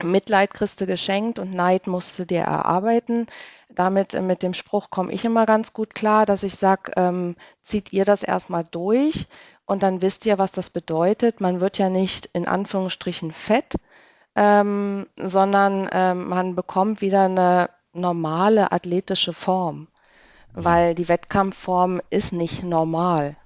Mitleid 0.00 0.54
kriegst 0.54 0.80
du 0.80 0.86
geschenkt 0.86 1.40
und 1.40 1.52
Neid 1.52 1.88
musst 1.88 2.16
du 2.20 2.24
dir 2.24 2.42
erarbeiten. 2.42 3.26
Damit, 3.68 4.14
äh, 4.14 4.20
mit 4.20 4.44
dem 4.44 4.54
Spruch 4.54 4.90
komme 4.90 5.12
ich 5.12 5.24
immer 5.24 5.44
ganz 5.44 5.72
gut 5.72 5.96
klar, 5.96 6.24
dass 6.24 6.44
ich 6.44 6.54
sage, 6.54 6.92
ähm, 6.96 7.34
zieht 7.64 7.92
ihr 7.92 8.04
das 8.04 8.22
erstmal 8.22 8.62
durch 8.62 9.26
und 9.66 9.82
dann 9.82 10.02
wisst 10.02 10.24
ihr, 10.24 10.38
was 10.38 10.52
das 10.52 10.70
bedeutet. 10.70 11.40
Man 11.40 11.60
wird 11.60 11.78
ja 11.78 11.88
nicht 11.88 12.26
in 12.34 12.46
Anführungsstrichen 12.46 13.32
fett, 13.32 13.74
ähm, 14.36 15.08
sondern 15.16 15.88
ähm, 15.92 16.28
man 16.28 16.54
bekommt 16.54 17.00
wieder 17.00 17.24
eine 17.24 17.70
normale 17.92 18.70
athletische 18.70 19.32
Form, 19.32 19.88
weil 20.54 20.94
die 20.94 21.08
Wettkampfform 21.08 22.00
ist 22.10 22.32
nicht 22.32 22.62
normal. 22.62 23.36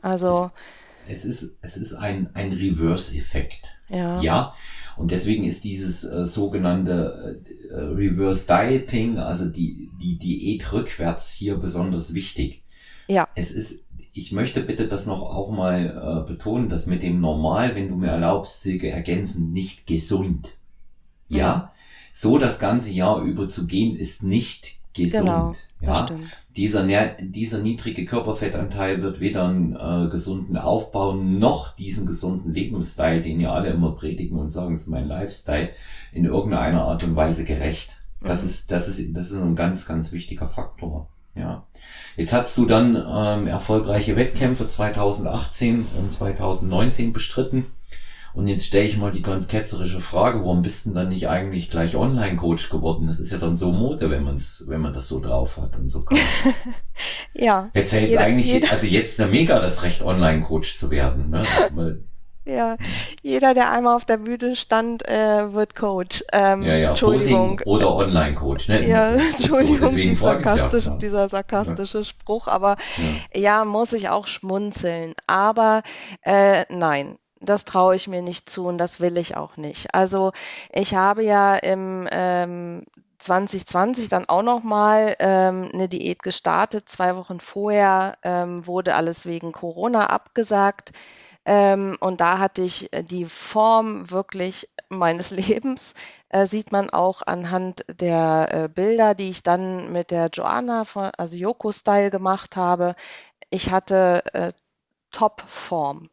Also 0.00 0.50
es, 1.06 1.24
es 1.24 1.42
ist, 1.42 1.58
es 1.62 1.76
ist 1.76 1.94
ein, 1.94 2.30
ein 2.34 2.52
Reverse-Effekt. 2.52 3.68
Ja. 3.88 4.20
ja. 4.20 4.54
Und 4.96 5.10
deswegen 5.10 5.44
ist 5.44 5.64
dieses 5.64 6.04
äh, 6.04 6.24
sogenannte 6.24 7.42
äh, 7.70 7.74
Reverse 7.76 8.46
Dieting, 8.46 9.18
also 9.18 9.46
die, 9.46 9.90
die 10.00 10.18
Diät 10.18 10.72
rückwärts 10.72 11.32
hier 11.32 11.56
besonders 11.56 12.14
wichtig. 12.14 12.64
Ja. 13.08 13.28
Es 13.34 13.50
ist, 13.50 13.74
ich 14.12 14.32
möchte 14.32 14.60
bitte 14.60 14.88
das 14.88 15.06
noch 15.06 15.22
auch 15.22 15.50
mal 15.50 16.24
äh, 16.24 16.30
betonen, 16.30 16.68
dass 16.68 16.86
mit 16.86 17.02
dem 17.02 17.20
Normal, 17.20 17.74
wenn 17.74 17.88
du 17.88 17.96
mir 17.96 18.08
erlaubst, 18.08 18.62
Silke 18.62 18.90
ergänzen, 18.90 19.52
nicht 19.52 19.86
gesund. 19.86 20.50
Ja. 21.28 21.56
Mhm. 21.56 21.78
So 22.14 22.38
das 22.38 22.58
ganze 22.58 22.90
Jahr 22.90 23.22
über 23.22 23.48
zu 23.48 23.66
gehen, 23.66 23.96
ist 23.96 24.22
nicht 24.22 24.81
gesund. 24.94 25.24
Genau, 25.24 25.52
ja, 25.80 26.06
dieser, 26.56 26.86
dieser 27.20 27.58
niedrige 27.58 28.04
Körperfettanteil 28.04 29.02
wird 29.02 29.20
weder 29.20 29.48
einen 29.48 29.74
äh, 29.74 30.08
gesunden 30.10 30.56
Aufbau 30.56 31.14
noch 31.14 31.74
diesen 31.74 32.06
gesunden 32.06 32.52
Lebensstil, 32.52 33.20
den 33.20 33.40
ihr 33.40 33.52
alle 33.52 33.70
immer 33.70 33.92
predigen 33.92 34.38
und 34.38 34.50
sagen, 34.50 34.74
es 34.74 34.82
ist 34.82 34.88
mein 34.88 35.08
Lifestyle, 35.08 35.70
in 36.12 36.24
irgendeiner 36.24 36.84
Art 36.84 37.04
und 37.04 37.16
Weise 37.16 37.44
gerecht. 37.44 38.02
Das 38.22 38.42
mhm. 38.42 38.48
ist, 38.48 38.70
das 38.70 38.88
ist, 38.88 39.16
das 39.16 39.30
ist 39.30 39.40
ein 39.40 39.56
ganz, 39.56 39.86
ganz 39.86 40.12
wichtiger 40.12 40.46
Faktor. 40.46 41.08
Ja. 41.34 41.66
Jetzt 42.16 42.32
hast 42.34 42.56
du 42.58 42.66
dann 42.66 42.94
ähm, 42.94 43.46
erfolgreiche 43.46 44.16
Wettkämpfe 44.16 44.66
2018 44.66 45.86
und 45.98 46.12
2019 46.12 47.12
bestritten. 47.12 47.66
Und 48.34 48.46
jetzt 48.46 48.66
stelle 48.66 48.84
ich 48.84 48.96
mal 48.96 49.10
die 49.10 49.22
ganz 49.22 49.46
ketzerische 49.46 50.00
Frage, 50.00 50.40
warum 50.40 50.62
bist 50.62 50.86
du 50.86 50.90
dann 50.92 51.10
nicht 51.10 51.28
eigentlich 51.28 51.68
gleich 51.68 51.96
Online-Coach 51.96 52.70
geworden? 52.70 53.06
Das 53.06 53.20
ist 53.20 53.30
ja 53.30 53.38
dann 53.38 53.56
so 53.56 53.72
Mode, 53.72 54.10
wenn 54.10 54.24
man's, 54.24 54.64
wenn 54.68 54.80
man 54.80 54.92
das 54.92 55.08
so 55.08 55.20
drauf 55.20 55.58
hat 55.58 55.76
und 55.78 55.88
so 55.88 56.02
kann. 56.02 56.18
ja. 57.34 57.70
Hättest 57.74 57.92
ja 57.92 58.00
jetzt 58.00 58.10
jeder, 58.10 58.22
eigentlich, 58.22 58.46
jeder. 58.46 58.72
also 58.72 58.86
jetzt 58.86 59.20
eine 59.20 59.30
mega 59.30 59.58
das 59.60 59.82
Recht, 59.82 60.02
Online-Coach 60.02 60.78
zu 60.78 60.90
werden. 60.90 61.30
Ne? 61.30 61.42
Ja, 62.44 62.76
jeder, 63.22 63.54
der 63.54 63.70
einmal 63.70 63.94
auf 63.94 64.04
der 64.04 64.16
Bühne 64.16 64.56
stand, 64.56 65.08
äh, 65.08 65.52
wird 65.52 65.76
Coach. 65.76 66.24
Ähm, 66.32 66.62
ja, 66.62 66.74
ja, 66.74 66.88
Entschuldigung. 66.88 67.58
Posing 67.58 67.72
oder 67.72 67.94
Online-Coach. 67.94 68.68
Ne? 68.68 68.88
Ja, 68.88 69.12
Entschuldigung, 69.38 69.90
so, 69.90 69.94
die 69.94 70.14
sarkastische, 70.16 70.90
ja, 70.90 70.96
dieser 70.96 71.28
sarkastische. 71.28 72.04
Spruch, 72.04 72.48
aber 72.48 72.76
ja. 73.32 73.40
ja. 73.40 73.64
muss 73.64 73.92
ich 73.92 74.08
auch 74.08 74.26
schmunzeln. 74.26 75.14
Aber 75.28 75.84
äh, 76.22 76.64
nein, 76.68 77.16
das 77.42 77.64
traue 77.64 77.96
ich 77.96 78.08
mir 78.08 78.22
nicht 78.22 78.48
zu 78.50 78.66
und 78.66 78.78
das 78.78 79.00
will 79.00 79.16
ich 79.18 79.36
auch 79.36 79.56
nicht. 79.56 79.94
Also 79.94 80.32
ich 80.72 80.94
habe 80.94 81.24
ja 81.24 81.56
im 81.56 82.08
ähm, 82.10 82.84
2020 83.18 84.08
dann 84.08 84.28
auch 84.28 84.42
noch 84.42 84.62
mal 84.62 85.16
ähm, 85.20 85.70
eine 85.72 85.88
Diät 85.88 86.22
gestartet. 86.22 86.88
Zwei 86.88 87.16
Wochen 87.16 87.40
vorher 87.40 88.18
ähm, 88.22 88.66
wurde 88.66 88.94
alles 88.94 89.26
wegen 89.26 89.52
Corona 89.52 90.06
abgesagt. 90.06 90.92
Ähm, 91.44 91.96
und 92.00 92.20
da 92.20 92.38
hatte 92.38 92.62
ich 92.62 92.90
die 93.10 93.24
Form 93.24 94.10
wirklich 94.10 94.68
meines 94.88 95.30
Lebens. 95.32 95.94
Äh, 96.28 96.46
sieht 96.46 96.72
man 96.72 96.90
auch 96.90 97.22
anhand 97.22 97.84
der 97.88 98.48
äh, 98.52 98.68
Bilder, 98.68 99.14
die 99.14 99.30
ich 99.30 99.42
dann 99.42 99.92
mit 99.92 100.10
der 100.10 100.28
Joanna, 100.32 100.84
von, 100.84 101.10
also 101.18 101.36
Yoko-Style 101.36 102.10
gemacht 102.10 102.56
habe. 102.56 102.94
Ich 103.50 103.70
hatte 103.70 104.24
äh, 104.34 104.52
Top-Form 105.12 106.10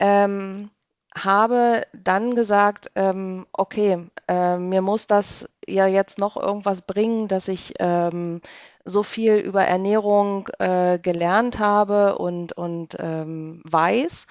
ähm, 0.00 0.70
habe 1.16 1.82
dann 1.92 2.34
gesagt, 2.34 2.90
ähm, 2.94 3.46
okay, 3.52 4.08
äh, 4.28 4.58
mir 4.58 4.82
muss 4.82 5.06
das 5.06 5.48
ja 5.66 5.86
jetzt 5.86 6.18
noch 6.18 6.36
irgendwas 6.36 6.82
bringen, 6.82 7.28
dass 7.28 7.48
ich 7.48 7.74
ähm, 7.80 8.40
so 8.84 9.02
viel 9.02 9.36
über 9.36 9.64
Ernährung 9.64 10.48
äh, 10.58 10.98
gelernt 10.98 11.58
habe 11.58 12.18
und, 12.18 12.52
und 12.54 12.96
ähm, 12.98 13.62
weiß. 13.64 14.26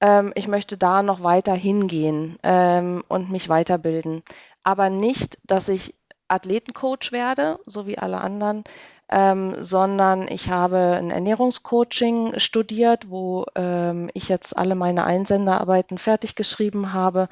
Ähm, 0.00 0.32
ich 0.34 0.48
möchte 0.48 0.78
da 0.78 1.02
noch 1.02 1.22
weiter 1.22 1.54
hingehen 1.54 2.38
ähm, 2.42 3.02
und 3.08 3.30
mich 3.30 3.48
weiterbilden. 3.48 4.22
Aber 4.62 4.90
nicht, 4.90 5.38
dass 5.44 5.68
ich 5.68 5.94
Athletencoach 6.28 7.10
werde, 7.12 7.58
so 7.66 7.86
wie 7.86 7.98
alle 7.98 8.20
anderen, 8.20 8.64
ähm, 9.10 9.56
sondern 9.62 10.28
ich 10.28 10.50
habe 10.50 10.96
ein 10.98 11.10
Ernährungscoaching 11.10 12.38
studiert, 12.38 13.10
wo 13.10 13.46
ähm, 13.54 14.10
ich 14.14 14.28
jetzt 14.28 14.56
alle 14.56 14.74
meine 14.74 15.04
Einsenderarbeiten 15.04 15.98
fertig 15.98 16.34
geschrieben 16.34 16.92
habe 16.92 17.28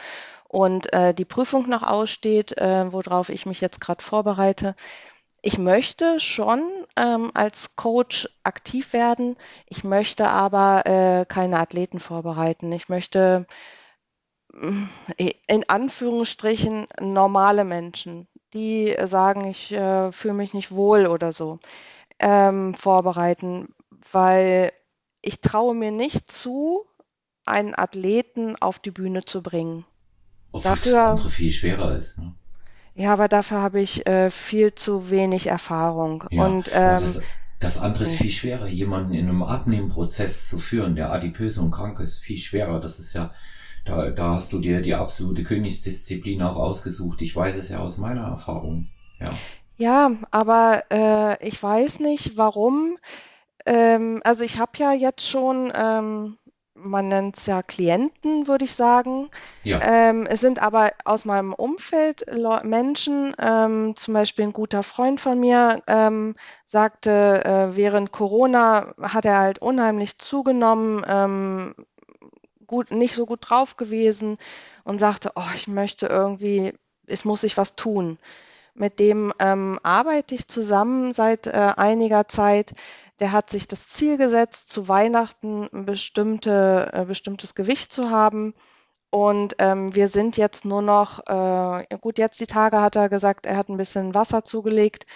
und 0.49 0.93
äh, 0.93 1.13
die 1.15 1.25
Prüfung 1.25 1.69
noch 1.69 1.83
aussteht, 1.83 2.57
äh, 2.59 2.93
worauf 2.93 3.29
ich 3.29 3.47
mich 3.47 3.61
jetzt 3.61 3.81
gerade 3.81 4.03
vorbereite. 4.03 4.75
Ich 5.43 5.59
möchte 5.59 6.19
schon 6.19 6.63
ähm, 6.97 7.31
als 7.35 7.77
Coach 7.77 8.29
aktiv 8.43 8.93
werden. 8.93 9.37
Ich 9.67 9.85
möchte 9.85 10.29
aber 10.29 10.87
äh, 10.87 11.25
keine 11.27 11.61
Athleten 11.61 12.01
vorbereiten. 12.01 12.73
Ich 12.73 12.89
möchte 12.89 13.47
äh, 15.19 15.33
in 15.47 15.69
Anführungsstrichen 15.69 16.87
normale 17.01 17.65
Menschen 17.65 18.27
die 18.57 18.97
sagen, 19.05 19.45
ich 19.45 19.73
äh, 19.73 20.11
fühle 20.11 20.35
mich 20.35 20.55
nicht 20.55 20.73
wohl 20.73 21.07
oder 21.07 21.33
so, 21.33 21.61
ähm, 22.19 22.75
vorbereiten, 22.75 23.69
weil 24.11 24.73
ich 25.23 25.41
traue 25.41 25.75
mir 25.75 25.93
nicht 25.93 26.33
zu, 26.33 26.85
einen 27.45 27.75
Athleten 27.77 28.57
auf 28.57 28.79
die 28.79 28.91
Bühne 28.91 29.25
zu 29.25 29.43
bringen. 29.43 29.85
Obwohl 30.53 30.71
dafür, 30.71 30.93
das 30.93 31.11
andere 31.11 31.31
viel 31.31 31.51
schwerer 31.51 31.95
ist. 31.95 32.19
Ne? 32.19 32.35
Ja, 32.95 33.13
aber 33.13 33.29
dafür 33.29 33.61
habe 33.61 33.81
ich 33.81 34.07
äh, 34.07 34.31
viel 34.31 34.75
zu 34.75 35.11
wenig 35.11 35.49
Erfahrung. 35.49 36.25
Ja, 36.31 36.47
und 36.47 36.71
ähm, 36.73 37.01
das, 37.01 37.21
das 37.59 37.79
andere 37.79 38.05
ist 38.05 38.15
viel 38.15 38.31
schwerer, 38.31 38.67
jemanden 38.67 39.13
in 39.13 39.29
einem 39.29 39.43
Abnehmprozess 39.43 40.49
zu 40.49 40.59
führen, 40.59 40.97
der 40.97 41.13
adipös 41.13 41.59
und 41.59 41.71
krank 41.71 42.01
ist, 42.01 42.19
viel 42.19 42.39
schwerer. 42.39 42.81
Das 42.81 42.99
ist 42.99 43.13
ja 43.13 43.31
da, 43.87 44.11
da 44.11 44.31
hast 44.35 44.53
du 44.53 44.59
dir 44.59 44.83
die 44.83 44.95
absolute 44.95 45.45
Königsdisziplin 45.45 46.43
auch 46.43 46.57
ausgesucht. 46.57 47.23
Ich 47.23 47.35
weiß 47.35 47.57
es 47.57 47.69
ja 47.69 47.79
aus 47.79 47.99
meiner 47.99 48.27
Erfahrung. 48.27 48.89
Ja, 49.19 49.31
ja 49.77 50.11
aber 50.31 50.85
äh, 50.91 51.47
ich 51.47 51.63
weiß 51.63 52.01
nicht, 52.01 52.37
warum. 52.37 52.99
Ähm, 53.65 54.21
also 54.25 54.43
ich 54.43 54.59
habe 54.59 54.73
ja 54.79 54.93
jetzt 54.93 55.27
schon, 55.27 55.73
ähm, 55.75 56.37
man 56.75 57.09
nennt 57.09 57.39
es 57.39 57.47
ja 57.47 57.63
Klienten, 57.63 58.49
würde 58.49 58.65
ich 58.65 58.75
sagen. 58.75 59.29
Ja. 59.63 59.81
Ähm, 59.83 60.27
es 60.27 60.41
sind 60.41 60.61
aber 60.61 60.93
aus 61.05 61.25
meinem 61.25 61.55
Umfeld 61.55 62.27
Menschen, 62.65 63.35
ähm, 63.39 63.95
zum 63.97 64.15
Beispiel 64.15 64.47
ein 64.47 64.53
guter 64.53 64.83
Freund 64.83 65.21
von 65.21 65.39
mir 65.41 65.81
ähm, 65.87 66.35
sagte, 66.67 67.45
äh, 67.45 67.77
während 67.77 68.13
Corona 68.13 68.95
hat 69.01 69.25
er 69.25 69.39
halt 69.39 69.61
unheimlich 69.61 70.19
zugenommen 70.19 71.03
ähm, 71.09 71.75
gut, 72.67 72.91
nicht 72.91 73.15
so 73.15 73.27
gut 73.27 73.41
drauf 73.43 73.77
gewesen 73.77 74.39
und 74.85 74.99
sagte, 74.99 75.33
oh, 75.37 75.51
ich 75.55 75.69
möchte 75.69 76.07
irgendwie, 76.07 76.73
es 77.07 77.25
muss 77.25 77.43
sich 77.43 77.57
was 77.57 77.77
tun. 77.77 78.19
Mit 78.75 79.01
dem 79.01 79.33
ähm, 79.39 79.79
arbeite 79.83 80.35
ich 80.35 80.49
zusammen 80.49 81.13
seit 81.15 81.47
äh, 81.47 81.73
einiger 81.77 82.29
Zeit. 82.29 82.75
Der 83.21 83.33
hat 83.33 83.49
sich 83.49 83.67
das 83.69 83.89
Ziel 83.89 84.19
gesetzt, 84.19 84.71
zu 84.71 84.89
Weihnachten 84.89 85.69
ein 85.73 85.87
bestimmte, 85.87 86.91
äh, 86.93 87.05
bestimmtes 87.07 87.55
Gewicht 87.55 87.93
zu 87.93 88.11
haben. 88.11 88.55
Und 89.11 89.55
ähm, 89.61 89.95
wir 89.95 90.09
sind 90.09 90.37
jetzt 90.37 90.67
nur 90.67 90.83
noch, 90.83 91.27
äh, 91.27 91.87
gut, 92.01 92.19
jetzt 92.19 92.39
die 92.41 92.47
Tage 92.47 92.81
hat 92.81 92.97
er 92.97 93.09
gesagt, 93.09 93.47
er 93.47 93.57
hat 93.57 93.71
ein 93.71 93.79
bisschen 93.79 94.15
Wasser 94.15 94.45
zugelegt, 94.45 95.07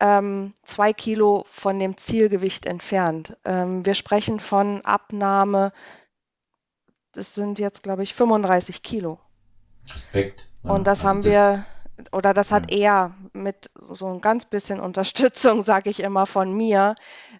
ähm, 0.00 0.54
zwei 0.64 0.92
Kilo 0.94 1.44
von 1.50 1.78
dem 1.78 1.96
Zielgewicht 1.98 2.64
entfernt. 2.64 3.36
Ähm, 3.44 3.84
wir 3.84 3.94
sprechen 3.94 4.40
von 4.40 4.80
Abnahme, 4.84 5.72
das 7.12 7.34
sind 7.34 7.58
jetzt, 7.58 7.82
glaube 7.82 8.02
ich, 8.02 8.14
35 8.14 8.82
Kilo. 8.82 9.18
Respekt. 9.92 10.48
Ja, 10.62 10.72
und 10.72 10.86
das 10.86 11.00
also 11.00 11.08
haben 11.08 11.22
das, 11.22 11.32
wir, 11.32 11.66
oder 12.12 12.34
das 12.34 12.52
hat 12.52 12.70
ja. 12.70 12.78
er 12.78 13.14
mit 13.32 13.70
so 13.90 14.06
ein 14.06 14.20
ganz 14.20 14.44
bisschen 14.44 14.80
Unterstützung, 14.80 15.64
sage 15.64 15.90
ich 15.90 16.00
immer, 16.00 16.26
von 16.26 16.52
mir. 16.52 16.94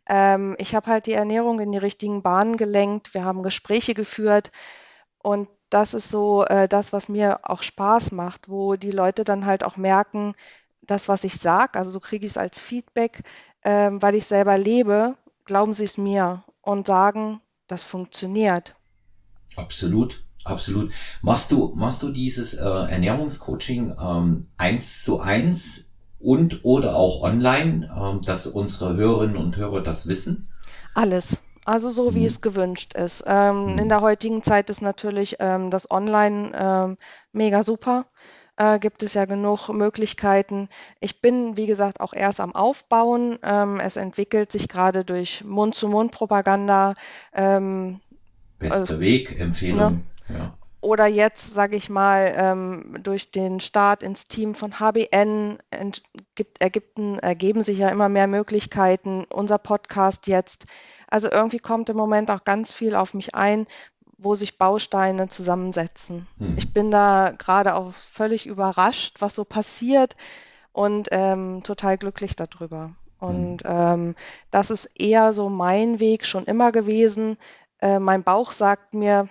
Ähm, 0.06 0.56
ich 0.58 0.74
habe 0.74 0.86
halt 0.86 1.06
die 1.06 1.12
Ernährung 1.12 1.60
in 1.60 1.72
die 1.72 1.78
richtigen 1.78 2.22
Bahnen 2.22 2.56
gelenkt. 2.56 3.14
Wir 3.14 3.24
haben 3.24 3.42
Gespräche 3.42 3.94
geführt 3.94 4.50
und 5.22 5.48
das 5.70 5.94
ist 5.94 6.10
so 6.10 6.44
äh, 6.46 6.68
das, 6.68 6.92
was 6.92 7.08
mir 7.08 7.40
auch 7.44 7.62
Spaß 7.62 8.12
macht, 8.12 8.48
wo 8.48 8.74
die 8.76 8.90
Leute 8.90 9.24
dann 9.24 9.46
halt 9.46 9.62
auch 9.62 9.76
merken, 9.76 10.34
das, 10.82 11.08
was 11.08 11.22
ich 11.24 11.36
sage, 11.36 11.78
also 11.78 11.90
so 11.92 12.00
kriege 12.00 12.26
ich 12.26 12.32
es 12.32 12.38
als 12.38 12.60
Feedback, 12.60 13.22
äh, 13.62 13.90
weil 13.92 14.16
ich 14.16 14.26
selber 14.26 14.58
lebe, 14.58 15.16
glauben 15.44 15.74
sie 15.74 15.84
es 15.84 15.96
mir 15.96 16.42
und 16.62 16.88
sagen, 16.88 17.40
das 17.68 17.84
funktioniert. 17.84 18.74
Absolut, 19.56 20.22
absolut. 20.44 20.92
Machst 21.22 21.50
du, 21.52 21.72
machst 21.74 22.02
du 22.02 22.10
dieses 22.10 22.54
äh, 22.54 22.64
Ernährungscoaching 22.64 23.94
ähm, 24.00 24.46
eins 24.56 25.02
zu 25.04 25.20
eins 25.20 25.90
und 26.18 26.64
oder 26.64 26.96
auch 26.96 27.22
online, 27.22 27.90
ähm, 27.96 28.20
dass 28.22 28.46
unsere 28.46 28.96
Hörerinnen 28.96 29.36
und 29.36 29.56
Hörer 29.56 29.82
das 29.82 30.06
wissen? 30.06 30.48
Alles. 30.94 31.38
Also 31.64 31.90
so 31.90 32.14
wie 32.14 32.20
mhm. 32.20 32.26
es 32.26 32.40
gewünscht 32.40 32.94
ist. 32.94 33.22
Ähm, 33.26 33.72
mhm. 33.72 33.78
In 33.78 33.88
der 33.88 34.00
heutigen 34.00 34.42
Zeit 34.42 34.70
ist 34.70 34.82
natürlich 34.82 35.36
ähm, 35.40 35.70
das 35.70 35.90
Online 35.90 36.52
ähm, 36.54 36.98
mega 37.32 37.62
super. 37.62 38.06
Äh, 38.56 38.78
gibt 38.78 39.02
es 39.02 39.14
ja 39.14 39.24
genug 39.24 39.68
Möglichkeiten. 39.68 40.68
Ich 41.00 41.20
bin, 41.20 41.56
wie 41.56 41.66
gesagt, 41.66 42.00
auch 42.00 42.12
erst 42.12 42.40
am 42.40 42.54
Aufbauen. 42.54 43.38
Ähm, 43.42 43.80
es 43.80 43.96
entwickelt 43.96 44.52
sich 44.52 44.68
gerade 44.68 45.04
durch 45.04 45.44
Mund-zu-Mund-Propaganda. 45.44 46.94
Bester 48.60 48.78
also, 48.78 49.00
Weg, 49.00 49.38
Empfehlung. 49.40 50.04
Ne? 50.28 50.36
Ja. 50.36 50.54
Oder 50.82 51.06
jetzt, 51.06 51.52
sage 51.52 51.76
ich 51.76 51.90
mal, 51.90 52.32
ähm, 52.36 52.96
durch 53.02 53.32
den 53.32 53.60
Start 53.60 54.02
ins 54.02 54.28
Team 54.28 54.54
von 54.54 54.80
HBN 54.80 55.58
gibt, 56.34 56.60
ergibten, 56.60 57.18
ergeben 57.18 57.62
sich 57.62 57.78
ja 57.78 57.90
immer 57.90 58.08
mehr 58.08 58.26
Möglichkeiten. 58.26 59.24
Unser 59.28 59.58
Podcast 59.58 60.26
jetzt 60.26 60.64
also 61.10 61.28
irgendwie 61.30 61.58
kommt 61.58 61.90
im 61.90 61.96
Moment 61.96 62.30
auch 62.30 62.44
ganz 62.44 62.72
viel 62.72 62.94
auf 62.94 63.14
mich 63.14 63.34
ein, 63.34 63.66
wo 64.16 64.34
sich 64.34 64.58
Bausteine 64.58 65.28
zusammensetzen. 65.28 66.26
Hm. 66.38 66.54
Ich 66.56 66.72
bin 66.72 66.90
da 66.90 67.34
gerade 67.36 67.74
auch 67.74 67.92
völlig 67.92 68.46
überrascht, 68.46 69.16
was 69.20 69.34
so 69.34 69.44
passiert 69.44 70.16
und 70.72 71.08
ähm, 71.10 71.62
total 71.64 71.98
glücklich 71.98 72.36
darüber. 72.36 72.92
Und 73.18 73.64
hm. 73.64 73.70
ähm, 73.70 74.14
das 74.50 74.70
ist 74.70 74.88
eher 74.98 75.32
so 75.32 75.48
mein 75.48 76.00
Weg 76.00 76.24
schon 76.24 76.44
immer 76.44 76.70
gewesen. 76.70 77.36
Äh, 77.80 77.98
mein 77.98 78.22
Bauch 78.22 78.52
sagt 78.52 78.94
mir, 78.94 79.28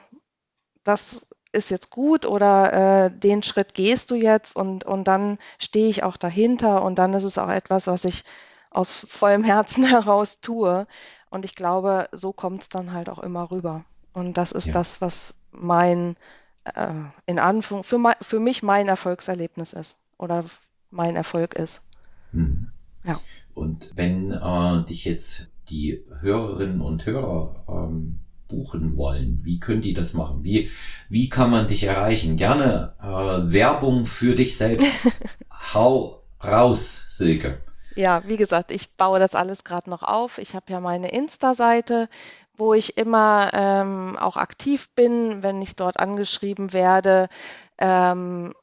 das 0.84 1.28
ist 1.52 1.72
jetzt 1.72 1.90
gut 1.90 2.26
oder 2.26 3.06
äh, 3.06 3.12
den 3.12 3.44
Schritt 3.44 3.74
gehst 3.74 4.12
du 4.12 4.16
jetzt 4.16 4.56
und, 4.56 4.84
und 4.84 5.08
dann 5.08 5.40
stehe 5.58 5.90
ich 5.90 6.04
auch 6.04 6.18
dahinter 6.18 6.84
und 6.84 7.00
dann 7.00 7.14
ist 7.14 7.24
es 7.24 7.38
auch 7.38 7.50
etwas, 7.50 7.88
was 7.88 8.06
ich 8.06 8.24
aus 8.70 9.06
vollem 9.08 9.44
Herzen 9.44 9.84
heraus 9.90 10.40
tue. 10.42 10.88
Und 11.30 11.46
ich 11.46 11.56
glaube, 11.56 12.08
so 12.12 12.34
kommt 12.34 12.64
es 12.64 12.70
dann 12.70 12.94
halt 12.94 13.10
auch 13.10 13.20
immer 13.20 13.52
rüber. 13.52 13.86
Und 14.14 14.38
das 14.38 14.52
ist 14.52 14.68
ja. 14.68 14.74
das, 14.74 15.02
was 15.02 15.36
mein, 15.52 16.16
äh, 16.64 16.94
in 17.26 17.40
Anführung, 17.40 17.84
für, 17.84 17.98
mein, 17.98 18.16
für 18.22 18.40
mich 18.40 18.64
mein 18.64 18.88
Erfolgserlebnis 18.88 19.74
ist 19.74 19.96
oder 20.18 20.44
mein 20.90 21.16
Erfolg 21.16 21.56
ist. 21.56 21.82
Mhm. 22.32 22.72
Ja. 23.04 23.20
Und 23.54 23.92
wenn 23.96 24.32
äh, 24.32 24.84
dich 24.86 25.06
jetzt 25.06 25.50
die 25.70 26.04
Hörerinnen 26.20 26.82
und 26.82 27.06
Hörer 27.06 27.64
ähm, 27.68 28.20
buchen 28.50 28.98
wollen, 28.98 29.40
wie 29.44 29.60
können 29.60 29.82
die 29.82 29.94
das 29.94 30.14
machen? 30.14 30.44
Wie, 30.44 30.70
wie 31.08 31.30
kann 31.30 31.50
man 31.50 31.68
dich 31.68 31.84
erreichen? 31.84 32.36
Gerne 32.36 32.96
äh, 33.00 33.54
Werbung 33.54 34.06
für 34.06 34.36
dich 34.36 34.58
selbst. 34.58 34.88
Hau 35.74 36.24
raus, 36.44 37.06
Silke. 37.08 37.62
Ja, 37.96 38.24
wie 38.26 38.38
gesagt, 38.38 38.72
ich 38.72 38.96
baue 38.96 39.20
das 39.20 39.36
alles 39.36 39.64
gerade 39.64 39.90
noch 39.90 40.04
auf. 40.04 40.38
Ich 40.38 40.56
habe 40.56 40.66
ja 40.72 40.80
meine 40.80 41.12
Insta-Seite, 41.12 42.10
wo 42.58 42.74
ich 42.74 42.98
immer 42.98 43.52
ähm, 43.54 44.18
auch 44.18 44.38
aktiv 44.38 44.90
bin, 44.96 45.44
wenn 45.44 45.62
ich 45.62 45.76
dort 45.76 46.00
angeschrieben 46.00 46.74
werde. 46.74 47.30
Ähm, 47.78 48.54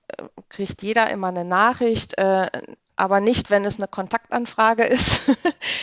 kriegt 0.49 0.83
jeder 0.83 1.11
immer 1.11 1.29
eine 1.29 1.45
Nachricht. 1.45 2.19
Äh, 2.19 2.49
aber 2.97 3.21
nicht, 3.21 3.51
wenn 3.51 3.65
es 3.65 3.79
eine 3.79 3.89
Kontaktanfrage 3.89 4.85
ist. 4.85 5.23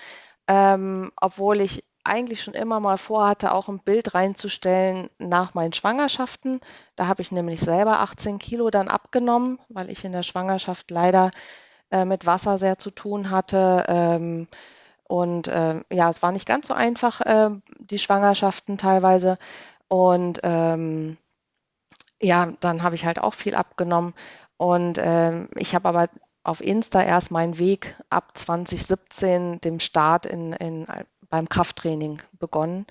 Ähm, 0.48 1.12
obwohl 1.20 1.60
ich 1.60 1.84
eigentlich 2.06 2.42
schon 2.42 2.54
immer 2.54 2.80
mal 2.80 2.96
vorhatte, 2.96 3.52
auch 3.52 3.68
ein 3.68 3.80
Bild 3.80 4.14
reinzustellen 4.14 5.10
nach 5.18 5.54
meinen 5.54 5.72
Schwangerschaften. 5.72 6.60
Da 6.96 7.06
habe 7.06 7.22
ich 7.22 7.32
nämlich 7.32 7.60
selber 7.60 8.00
18 8.00 8.38
Kilo 8.38 8.70
dann 8.70 8.88
abgenommen, 8.88 9.58
weil 9.68 9.90
ich 9.90 10.04
in 10.04 10.12
der 10.12 10.22
Schwangerschaft 10.22 10.90
leider 10.90 11.30
äh, 11.90 12.04
mit 12.04 12.26
Wasser 12.26 12.58
sehr 12.58 12.78
zu 12.78 12.90
tun 12.90 13.30
hatte. 13.30 13.84
Ähm, 13.88 14.48
und 15.04 15.48
äh, 15.48 15.82
ja, 15.90 16.10
es 16.10 16.22
war 16.22 16.32
nicht 16.32 16.46
ganz 16.46 16.68
so 16.68 16.74
einfach, 16.74 17.20
äh, 17.20 17.50
die 17.78 17.98
Schwangerschaften 17.98 18.78
teilweise. 18.78 19.38
Und 19.88 20.40
ähm, 20.42 21.18
ja, 22.20 22.52
dann 22.60 22.82
habe 22.82 22.94
ich 22.94 23.04
halt 23.06 23.20
auch 23.20 23.34
viel 23.34 23.54
abgenommen. 23.54 24.14
Und 24.56 24.98
ähm, 25.00 25.48
ich 25.56 25.74
habe 25.74 25.88
aber 25.88 26.08
auf 26.42 26.60
Insta 26.60 27.02
erst 27.02 27.30
meinen 27.30 27.58
Weg 27.58 27.96
ab 28.08 28.36
2017, 28.38 29.60
dem 29.60 29.80
Start 29.80 30.26
in, 30.26 30.52
in 30.54 30.86
beim 31.30 31.48
Krafttraining 31.48 32.20
begonnen. 32.38 32.86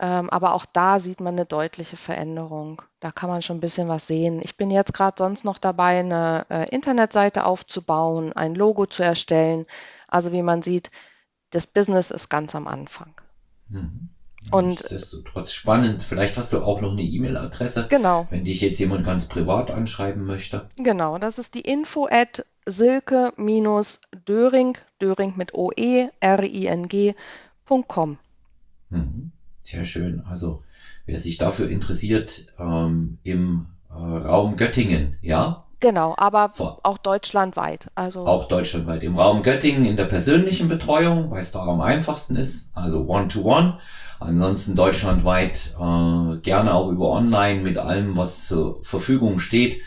Ähm, 0.00 0.30
aber 0.30 0.54
auch 0.54 0.64
da 0.64 1.00
sieht 1.00 1.20
man 1.20 1.34
eine 1.34 1.44
deutliche 1.44 1.96
Veränderung. 1.96 2.82
Da 3.00 3.10
kann 3.10 3.28
man 3.28 3.42
schon 3.42 3.56
ein 3.56 3.60
bisschen 3.60 3.88
was 3.88 4.06
sehen. 4.06 4.40
Ich 4.42 4.56
bin 4.56 4.70
jetzt 4.70 4.94
gerade 4.94 5.16
sonst 5.18 5.44
noch 5.44 5.58
dabei, 5.58 5.98
eine 5.98 6.46
äh, 6.50 6.68
Internetseite 6.68 7.44
aufzubauen, 7.44 8.32
ein 8.32 8.54
Logo 8.54 8.86
zu 8.86 9.02
erstellen. 9.02 9.66
Also 10.06 10.32
wie 10.32 10.42
man 10.42 10.62
sieht, 10.62 10.90
das 11.50 11.66
Business 11.66 12.10
ist 12.10 12.28
ganz 12.28 12.54
am 12.54 12.68
Anfang. 12.68 13.12
Mhm. 13.68 14.10
Und 14.50 14.84
das 14.84 14.92
ist 14.92 15.24
trotz 15.30 15.52
spannend. 15.52 16.02
Vielleicht 16.02 16.36
hast 16.36 16.52
du 16.52 16.62
auch 16.62 16.80
noch 16.80 16.92
eine 16.92 17.02
E-Mail-Adresse. 17.02 17.86
Genau. 17.90 18.26
Wenn 18.30 18.44
dich 18.44 18.60
jetzt 18.60 18.78
jemand 18.78 19.04
ganz 19.04 19.26
privat 19.26 19.70
anschreiben 19.70 20.24
möchte. 20.24 20.68
Genau, 20.76 21.18
das 21.18 21.38
ist 21.38 21.54
die 21.54 21.62
info 21.62 22.06
at 22.08 22.46
silke-döring, 22.64 24.78
Döring 25.00 25.32
mit 25.36 25.54
OE, 25.54 26.08
R-I-N-G, 26.20 27.14
www.ecom. 27.68 28.18
Mhm. 28.90 29.32
Sehr 29.60 29.84
schön. 29.84 30.22
Also 30.28 30.62
wer 31.06 31.20
sich 31.20 31.38
dafür 31.38 31.68
interessiert, 31.68 32.46
ähm, 32.58 33.18
im 33.22 33.66
äh, 33.90 33.94
Raum 33.94 34.56
Göttingen, 34.56 35.16
ja? 35.20 35.64
Genau, 35.80 36.14
aber 36.16 36.50
Vor 36.54 36.80
auch 36.82 36.98
deutschlandweit. 36.98 37.88
Also 37.94 38.26
auch 38.26 38.48
deutschlandweit. 38.48 39.02
Im 39.04 39.16
Raum 39.16 39.42
Göttingen 39.42 39.84
in 39.84 39.96
der 39.96 40.06
persönlichen 40.06 40.68
Betreuung, 40.68 41.30
weil 41.30 41.40
es 41.40 41.52
da 41.52 41.60
am 41.60 41.80
einfachsten 41.80 42.34
ist, 42.34 42.70
also 42.74 43.06
One-to-One. 43.06 43.74
-one. 43.74 43.78
Ansonsten 44.20 44.74
deutschlandweit 44.74 45.76
äh, 45.78 46.36
gerne 46.38 46.74
auch 46.74 46.90
über 46.90 47.10
Online 47.10 47.60
mit 47.60 47.78
allem, 47.78 48.16
was 48.16 48.46
zur 48.46 48.82
Verfügung 48.82 49.38
steht. 49.38 49.80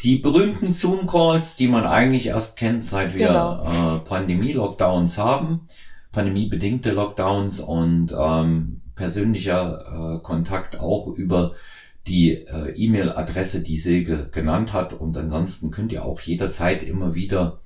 Die 0.00 0.16
berühmten 0.16 0.72
Zoom-Calls, 0.72 1.56
die 1.56 1.68
man 1.68 1.86
eigentlich 1.86 2.26
erst 2.26 2.58
kennt, 2.58 2.84
seit 2.84 3.14
wir 3.14 3.28
genau. 3.28 3.62
äh, 3.62 3.98
Pandemie-Lockdowns 4.00 5.16
haben 5.16 5.66
pandemiebedingte 6.12 6.92
Lockdowns 6.92 7.60
und 7.60 8.14
ähm, 8.18 8.82
persönlicher 8.94 10.18
äh, 10.18 10.22
Kontakt 10.22 10.78
auch 10.78 11.06
über 11.08 11.54
die 12.06 12.32
äh, 12.32 12.72
E-Mail-Adresse, 12.74 13.62
die 13.62 13.76
Silke 13.76 14.28
genannt 14.30 14.72
hat. 14.72 14.92
Und 14.92 15.16
ansonsten 15.16 15.70
könnt 15.70 15.92
ihr 15.92 16.04
auch 16.04 16.20
jederzeit 16.20 16.82
immer 16.82 17.14
wieder 17.14 17.60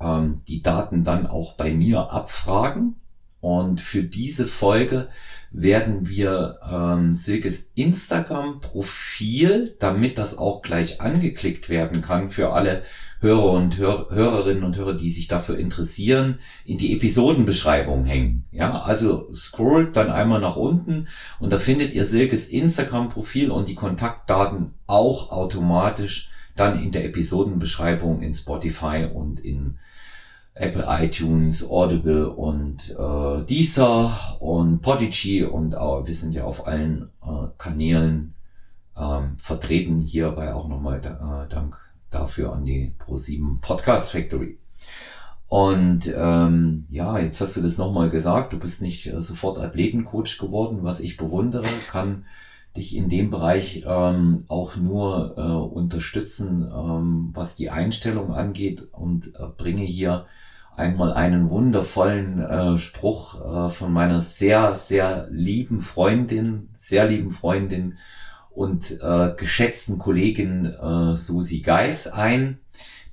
ähm, 0.00 0.38
die 0.48 0.62
Daten 0.62 1.04
dann 1.04 1.26
auch 1.26 1.54
bei 1.54 1.72
mir 1.72 2.10
abfragen. 2.10 2.96
Und 3.40 3.80
für 3.80 4.02
diese 4.02 4.46
Folge 4.46 5.08
werden 5.50 6.08
wir 6.08 6.58
ähm, 6.70 7.12
Silkes 7.12 7.72
Instagram-Profil, 7.74 9.76
damit 9.78 10.18
das 10.18 10.36
auch 10.36 10.62
gleich 10.62 11.00
angeklickt 11.00 11.68
werden 11.68 12.00
kann 12.00 12.30
für 12.30 12.52
alle 12.52 12.82
Hörer 13.20 13.52
und 13.52 13.78
Hör 13.78 14.10
Hörerinnen 14.10 14.62
und 14.62 14.76
Hörer, 14.76 14.94
die 14.94 15.10
sich 15.10 15.26
dafür 15.26 15.58
interessieren, 15.58 16.38
in 16.64 16.78
die 16.78 16.94
Episodenbeschreibung 16.94 18.04
hängen. 18.04 18.44
Ja, 18.52 18.82
also 18.82 19.28
scrollt 19.32 19.96
dann 19.96 20.10
einmal 20.10 20.40
nach 20.40 20.56
unten 20.56 21.08
und 21.40 21.52
da 21.52 21.58
findet 21.58 21.94
ihr 21.94 22.04
Silkes 22.04 22.48
Instagram-Profil 22.48 23.50
und 23.50 23.68
die 23.68 23.74
Kontaktdaten 23.74 24.74
auch 24.86 25.32
automatisch 25.32 26.30
dann 26.54 26.80
in 26.80 26.92
der 26.92 27.04
Episodenbeschreibung 27.04 28.22
in 28.22 28.34
Spotify 28.34 29.08
und 29.12 29.40
in 29.40 29.78
Apple 30.58 30.86
iTunes, 30.88 31.68
Audible 31.68 32.30
und 32.30 32.90
äh, 32.90 33.44
Deezer 33.44 34.36
und 34.40 34.80
Podigy 34.82 35.44
und 35.44 35.76
auch, 35.76 36.06
wir 36.06 36.14
sind 36.14 36.32
ja 36.32 36.44
auf 36.44 36.66
allen 36.66 37.10
äh, 37.22 37.46
Kanälen 37.58 38.34
ähm, 38.96 39.36
vertreten. 39.40 39.98
Hierbei 39.98 40.52
auch 40.52 40.68
nochmal 40.68 40.98
äh, 40.98 41.48
Dank 41.48 41.76
dafür 42.10 42.52
an 42.52 42.64
die 42.64 42.94
Pro7 42.98 43.60
Podcast 43.60 44.10
Factory. 44.10 44.58
Und 45.46 46.12
ähm, 46.14 46.84
ja, 46.90 47.18
jetzt 47.18 47.40
hast 47.40 47.56
du 47.56 47.62
das 47.62 47.78
nochmal 47.78 48.10
gesagt, 48.10 48.52
du 48.52 48.58
bist 48.58 48.82
nicht 48.82 49.06
äh, 49.06 49.20
sofort 49.20 49.58
Athletencoach 49.58 50.38
geworden, 50.38 50.80
was 50.82 51.00
ich 51.00 51.16
bewundere, 51.16 51.66
kann 51.90 52.26
dich 52.76 52.94
in 52.94 53.08
dem 53.08 53.30
Bereich 53.30 53.84
ähm, 53.86 54.44
auch 54.48 54.76
nur 54.76 55.34
äh, 55.38 55.40
unterstützen, 55.40 56.62
ähm, 56.62 57.30
was 57.32 57.54
die 57.54 57.70
Einstellung 57.70 58.34
angeht 58.34 58.88
und 58.92 59.34
äh, 59.36 59.46
bringe 59.56 59.82
hier 59.82 60.26
einmal 60.78 61.12
einen 61.12 61.50
wundervollen 61.50 62.40
äh, 62.40 62.78
Spruch 62.78 63.40
äh, 63.40 63.68
von 63.70 63.92
meiner 63.92 64.20
sehr, 64.20 64.74
sehr 64.74 65.28
lieben 65.30 65.80
Freundin, 65.80 66.70
sehr 66.76 67.06
lieben 67.06 67.30
Freundin 67.30 67.98
und 68.50 68.98
äh, 69.00 69.34
geschätzten 69.36 69.98
Kollegin 69.98 70.64
äh, 70.64 71.14
Susi 71.14 71.60
Geis 71.60 72.06
ein, 72.06 72.58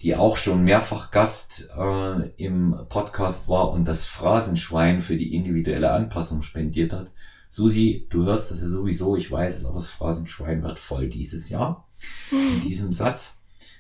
die 0.02 0.16
auch 0.16 0.38
schon 0.38 0.64
mehrfach 0.64 1.12
Gast 1.12 1.70
äh, 1.78 2.30
im 2.38 2.76
Podcast 2.90 3.48
war 3.48 3.72
und 3.72 3.86
das 3.86 4.06
Phrasenschwein 4.06 5.02
für 5.02 5.18
die 5.18 5.36
individuelle 5.36 5.92
Anpassung 5.92 6.42
spendiert 6.42 6.94
hat. 6.94 7.12
Susi, 7.50 8.08
du 8.10 8.26
hörst 8.26 8.52
das 8.52 8.62
ja 8.62 8.68
sowieso, 8.68 9.16
ich 9.16 9.32
weiß 9.32 9.58
es, 9.60 9.66
aber 9.66 9.78
das 9.78 9.90
Phrasenschwein 9.90 10.62
wird 10.64 10.78
voll 10.78 11.10
dieses 11.10 11.50
Jahr. 11.50 11.88
In 12.32 12.62
diesem 12.62 12.92
Satz, 12.92 13.35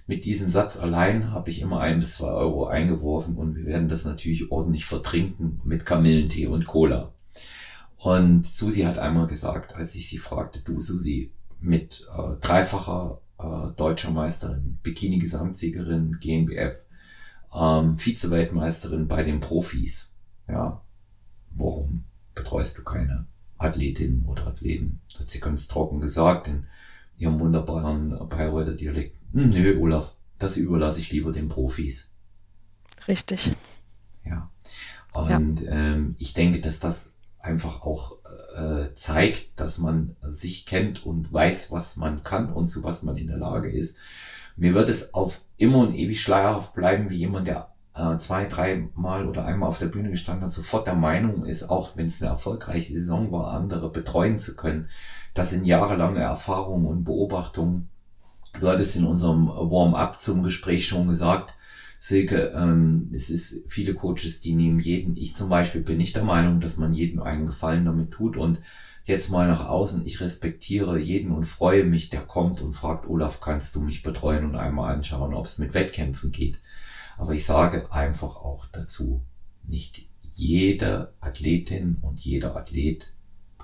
mit 0.08 0.26
diesem 0.26 0.49
Satz 0.49 0.78
allein 0.78 1.32
habe 1.32 1.49
ich 1.49 1.62
immer 1.62 1.80
ein 1.80 1.99
bis 1.99 2.16
zwei 2.16 2.30
Euro 2.30 2.68
eingeworfen 2.68 3.36
und 3.36 3.56
wir 3.56 3.66
werden 3.66 3.88
das 3.88 4.06
natürlich 4.06 4.51
ordentlich 4.51 4.86
vertrinken 4.86 5.62
mit 5.64 5.86
Kamillentee 5.86 6.47
und 6.47 6.68
Cola. 6.68 7.14
Und 7.97 8.45
Susi 8.45 8.82
hat 8.82 8.99
einmal 8.99 9.26
gesagt, 9.26 9.74
als 9.76 9.95
ich 9.95 10.08
sie 10.10 10.18
fragte, 10.18 10.60
du 10.60 10.80
Susi, 10.80 11.32
mit 11.60 12.08
äh, 12.16 12.36
dreifacher 12.39 13.22
äh, 13.39 13.72
deutscher 13.76 14.12
Meisterin, 14.12 14.78
Bikini-Gesamtsiegerin, 14.84 16.20
GmbF, 16.20 16.78
ähm, 17.53 17.97
Vize-Weltmeisterin 17.97 19.08
bei 19.08 19.24
den 19.24 19.39
Profis. 19.39 20.12
Ja, 20.47 20.82
warum 21.51 22.03
betreust 22.36 22.78
du 22.78 22.84
keine 22.84 23.26
Athletinnen 23.58 24.26
oder 24.26 24.47
Athleten? 24.47 25.01
Hat 25.18 25.30
sie 25.30 25.39
ganz 25.39 25.68
trocken 25.68 25.99
gesagt 25.99 26.47
ihrem 27.18 27.39
wunderbaren 27.39 28.28
Bayreuther 28.30 28.74
Dialekt. 28.74 29.18
Hm, 29.34 29.49
nö, 29.49 29.80
Olaf, 29.80 30.16
das 30.39 30.57
überlasse 30.57 30.99
ich 30.99 31.11
lieber 31.11 31.32
den 31.32 31.47
Profis. 31.47 32.11
Richtig. 33.07 33.51
Ja. 34.26 34.49
Und 35.13 35.61
ja. 35.61 35.72
Ähm, 35.72 36.16
ich 36.20 36.34
denke, 36.34 36.59
dass 36.59 36.80
das 36.80 37.13
einfach 37.39 37.84
auch 37.84 38.18
äh, 38.55 38.93
zeigt, 38.93 39.59
dass 39.59 39.78
man 39.78 40.16
sich 40.22 40.66
kennt 40.66 41.05
und 41.05 41.32
weiß, 41.32 41.72
was 41.72 41.95
man 41.95 42.24
kann 42.24 42.51
und 42.51 42.70
zu 42.70 42.84
was 42.84 43.03
man 43.03 43.16
in 43.18 43.28
der 43.28 43.38
Lage 43.38 43.70
ist. 43.70 43.97
Mir 44.55 44.74
wird 44.74 44.89
es 44.89 45.13
auf 45.13 45.41
immer 45.57 45.80
und 45.80 45.93
ewig 45.93 46.22
schleierhaft 46.22 46.74
bleiben, 46.74 47.09
wie 47.09 47.18
jemand, 47.18 47.47
der 47.47 47.74
äh, 47.93 48.18
zwei, 48.18 48.45
drei 48.45 48.89
Mal 48.95 49.28
oder 49.28 49.45
einmal 49.45 49.70
auf 49.70 49.78
der 49.78 49.88
Bühne 49.88 50.09
gestanden 50.09 50.45
hat, 50.45 50.53
sofort 50.53 50.88
der 50.88 50.95
Meinung 50.95 51.45
ist, 51.45 51.70
auch 51.70 51.95
wenn 51.95 52.07
es 52.07 52.22
eine 52.22 52.32
erfolgreiche 52.32 52.93
Saison 52.93 53.32
war, 53.32 53.53
andere 53.53 53.89
betreuen 53.91 54.38
zu 54.38 54.55
können. 54.55 54.89
Das 55.36 55.49
sind 55.49 55.65
jahrelange 55.65 56.19
Erfahrungen 56.19 56.88
und 56.88 57.03
Beobachtungen. 57.03 57.89
Du 58.59 58.69
hattest 58.69 58.95
in 58.95 59.05
unserem 59.05 59.47
Warm-up 59.49 60.19
zum 60.19 60.43
Gespräch 60.43 60.88
schon 60.88 61.07
gesagt, 61.07 61.53
Silke, 61.99 62.53
ähm, 62.55 63.09
es 63.13 63.29
ist 63.29 63.63
viele 63.67 63.93
Coaches, 63.93 64.39
die 64.39 64.53
nehmen 64.53 64.79
jeden, 64.79 65.17
ich 65.17 65.36
zum 65.36 65.49
Beispiel 65.49 65.81
bin 65.81 65.97
nicht 65.97 66.15
der 66.15 66.23
Meinung, 66.23 66.61
dass 66.61 66.77
man 66.77 66.93
jedem 66.93 67.21
einen 67.21 67.45
Gefallen 67.45 67.83
damit 67.83 68.11
tut 68.11 68.38
und 68.38 68.61
jetzt 69.03 69.29
mal 69.29 69.47
nach 69.47 69.67
außen, 69.67 70.05
ich 70.05 70.21
respektiere 70.21 70.97
jeden 70.99 71.31
und 71.31 71.43
freue 71.43 71.83
mich, 71.83 72.09
der 72.09 72.21
kommt 72.21 72.61
und 72.61 72.73
fragt, 72.73 73.05
Olaf, 73.05 73.41
kannst 73.41 73.75
du 73.75 73.81
mich 73.81 74.03
betreuen 74.03 74.45
und 74.45 74.55
einmal 74.55 74.93
anschauen, 74.93 75.33
ob 75.33 75.45
es 75.45 75.57
mit 75.57 75.73
Wettkämpfen 75.73 76.31
geht. 76.31 76.61
Aber 77.17 77.33
ich 77.33 77.45
sage 77.45 77.91
einfach 77.91 78.38
auch 78.38 78.67
dazu, 78.67 79.21
nicht 79.67 80.07
jede 80.33 81.13
Athletin 81.19 81.97
und 82.01 82.19
jeder 82.19 82.55
Athlet 82.55 83.14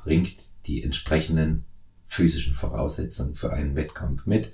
bringt 0.04 0.66
die 0.68 0.84
entsprechenden 0.84 1.66
physischen 2.08 2.54
Voraussetzungen 2.54 3.36
für 3.36 3.54
einen 3.54 3.76
Wettkampf 3.76 4.26
mit. 4.26 4.52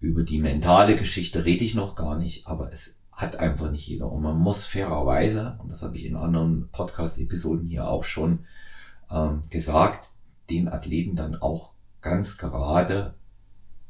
Über 0.00 0.24
die 0.24 0.38
mentale 0.38 0.96
Geschichte 0.96 1.44
rede 1.44 1.64
ich 1.64 1.74
noch 1.74 1.94
gar 1.94 2.18
nicht, 2.18 2.46
aber 2.46 2.72
es 2.72 2.98
hat 3.12 3.36
einfach 3.36 3.70
nicht 3.70 3.86
jeder. 3.86 4.10
Und 4.10 4.22
man 4.22 4.38
muss 4.38 4.64
fairerweise, 4.64 5.58
und 5.62 5.70
das 5.70 5.82
habe 5.82 5.96
ich 5.96 6.06
in 6.06 6.16
anderen 6.16 6.68
Podcast-Episoden 6.72 7.66
hier 7.66 7.86
auch 7.86 8.04
schon 8.04 8.40
ähm, 9.10 9.42
gesagt, 9.50 10.10
den 10.50 10.68
Athleten 10.68 11.14
dann 11.14 11.36
auch 11.36 11.72
ganz 12.00 12.36
gerade 12.38 13.14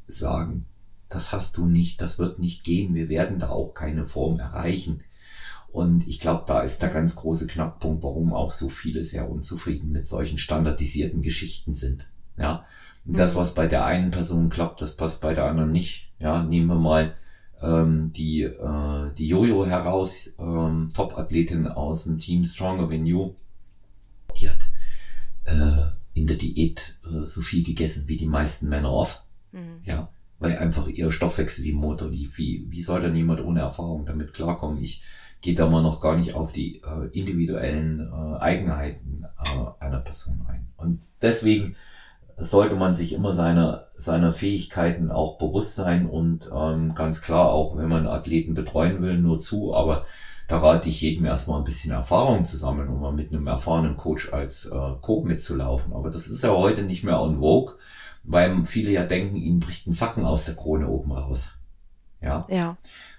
sagen, 0.07 0.65
das 1.09 1.31
hast 1.31 1.57
du 1.57 1.65
nicht, 1.65 2.01
das 2.01 2.19
wird 2.19 2.39
nicht 2.39 2.63
gehen, 2.63 2.93
wir 2.93 3.09
werden 3.09 3.39
da 3.39 3.49
auch 3.49 3.73
keine 3.73 4.05
Form 4.05 4.39
erreichen. 4.39 5.01
Und 5.73 6.07
ich 6.07 6.19
glaube, 6.19 6.43
da 6.45 6.61
ist 6.61 6.83
der 6.83 6.89
ganz 6.89 7.15
große 7.15 7.47
Knackpunkt, 7.47 8.03
warum 8.03 8.31
auch 8.31 8.51
so 8.51 8.69
viele 8.69 9.03
sehr 9.03 9.27
unzufrieden 9.27 9.91
mit 9.91 10.07
solchen 10.07 10.37
standardisierten 10.37 11.23
Geschichten 11.23 11.73
sind. 11.73 12.11
Ja, 12.37 12.63
und 13.05 13.17
das, 13.17 13.33
mhm. 13.33 13.39
was 13.39 13.55
bei 13.55 13.65
der 13.65 13.83
einen 13.83 14.11
Person 14.11 14.49
klappt, 14.49 14.81
das 14.81 14.95
passt 14.95 15.19
bei 15.19 15.33
der 15.33 15.45
anderen 15.45 15.71
nicht. 15.71 16.11
Ja, 16.19 16.43
nehmen 16.43 16.67
wir 16.67 16.75
mal 16.75 17.15
ähm, 17.59 18.11
die, 18.13 18.43
äh, 18.43 19.13
die 19.17 19.27
Jojo 19.27 19.65
heraus, 19.65 20.29
ähm, 20.37 20.89
Top-Athletin 20.93 21.65
aus 21.67 22.03
dem 22.03 22.19
Team 22.19 22.43
Stronger 22.43 22.87
Than 22.87 23.07
You. 23.07 23.33
Die 24.39 24.49
hat 24.51 24.59
äh, 25.45 25.89
in 26.13 26.27
der 26.27 26.35
Diät 26.35 26.99
äh, 27.03 27.25
so 27.25 27.41
viel 27.41 27.63
gegessen 27.63 28.03
wie 28.05 28.15
die 28.15 28.27
meisten 28.27 28.69
Männer 28.69 28.91
oft. 28.91 29.23
Mhm. 29.51 29.81
Ja, 29.85 30.09
weil 30.37 30.55
einfach 30.59 30.87
ihr 30.87 31.09
Stoffwechsel 31.09 31.63
wie 31.63 31.73
Motor 31.73 32.11
lief. 32.11 32.37
Wie, 32.37 32.67
wie 32.69 32.83
soll 32.83 33.01
denn 33.01 33.15
jemand 33.15 33.41
ohne 33.41 33.61
Erfahrung 33.61 34.05
damit 34.05 34.33
klarkommen? 34.33 34.79
Ich 34.79 35.01
gehe 35.43 35.53
da 35.53 35.69
mal 35.69 35.83
noch 35.83 35.99
gar 35.99 36.15
nicht 36.15 36.33
auf 36.33 36.53
die 36.53 36.81
äh, 36.81 37.07
individuellen 37.11 37.99
äh, 37.99 38.39
Eigenheiten 38.39 39.25
äh, 39.43 39.83
einer 39.83 39.99
Person 39.99 40.45
ein. 40.47 40.69
Und 40.77 41.01
deswegen 41.21 41.75
sollte 42.37 42.75
man 42.75 42.93
sich 42.93 43.11
immer 43.11 43.33
seiner, 43.33 43.87
seiner 43.93 44.31
Fähigkeiten 44.31 45.11
auch 45.11 45.37
bewusst 45.37 45.75
sein 45.75 46.07
und 46.07 46.49
ähm, 46.55 46.95
ganz 46.95 47.21
klar 47.21 47.51
auch, 47.51 47.77
wenn 47.77 47.89
man 47.89 48.07
Athleten 48.07 48.53
betreuen 48.53 49.01
will, 49.01 49.17
nur 49.17 49.37
zu, 49.37 49.75
aber 49.75 50.05
da 50.47 50.59
rate 50.59 50.87
ich 50.87 51.01
jedem 51.01 51.25
erstmal 51.25 51.59
ein 51.59 51.65
bisschen 51.65 51.91
Erfahrung 51.91 52.45
zu 52.45 52.57
sammeln, 52.57 52.87
um 52.87 53.01
mal 53.01 53.11
mit 53.11 53.31
einem 53.31 53.47
erfahrenen 53.47 53.97
Coach 53.97 54.31
als 54.31 54.65
äh, 54.65 54.91
Co 55.01 55.23
mitzulaufen. 55.23 55.93
Aber 55.93 56.09
das 56.09 56.27
ist 56.27 56.43
ja 56.43 56.51
heute 56.51 56.83
nicht 56.83 57.03
mehr 57.03 57.21
on 57.21 57.39
vogue, 57.39 57.75
weil 58.23 58.65
viele 58.65 58.91
ja 58.91 59.03
denken, 59.03 59.35
ihnen 59.35 59.59
bricht 59.59 59.87
ein 59.87 59.93
Zacken 59.93 60.25
aus 60.25 60.45
der 60.45 60.55
Krone 60.55 60.87
oben 60.87 61.11
raus. 61.11 61.59
Ja. 62.21 62.47
Ja. 62.49 62.77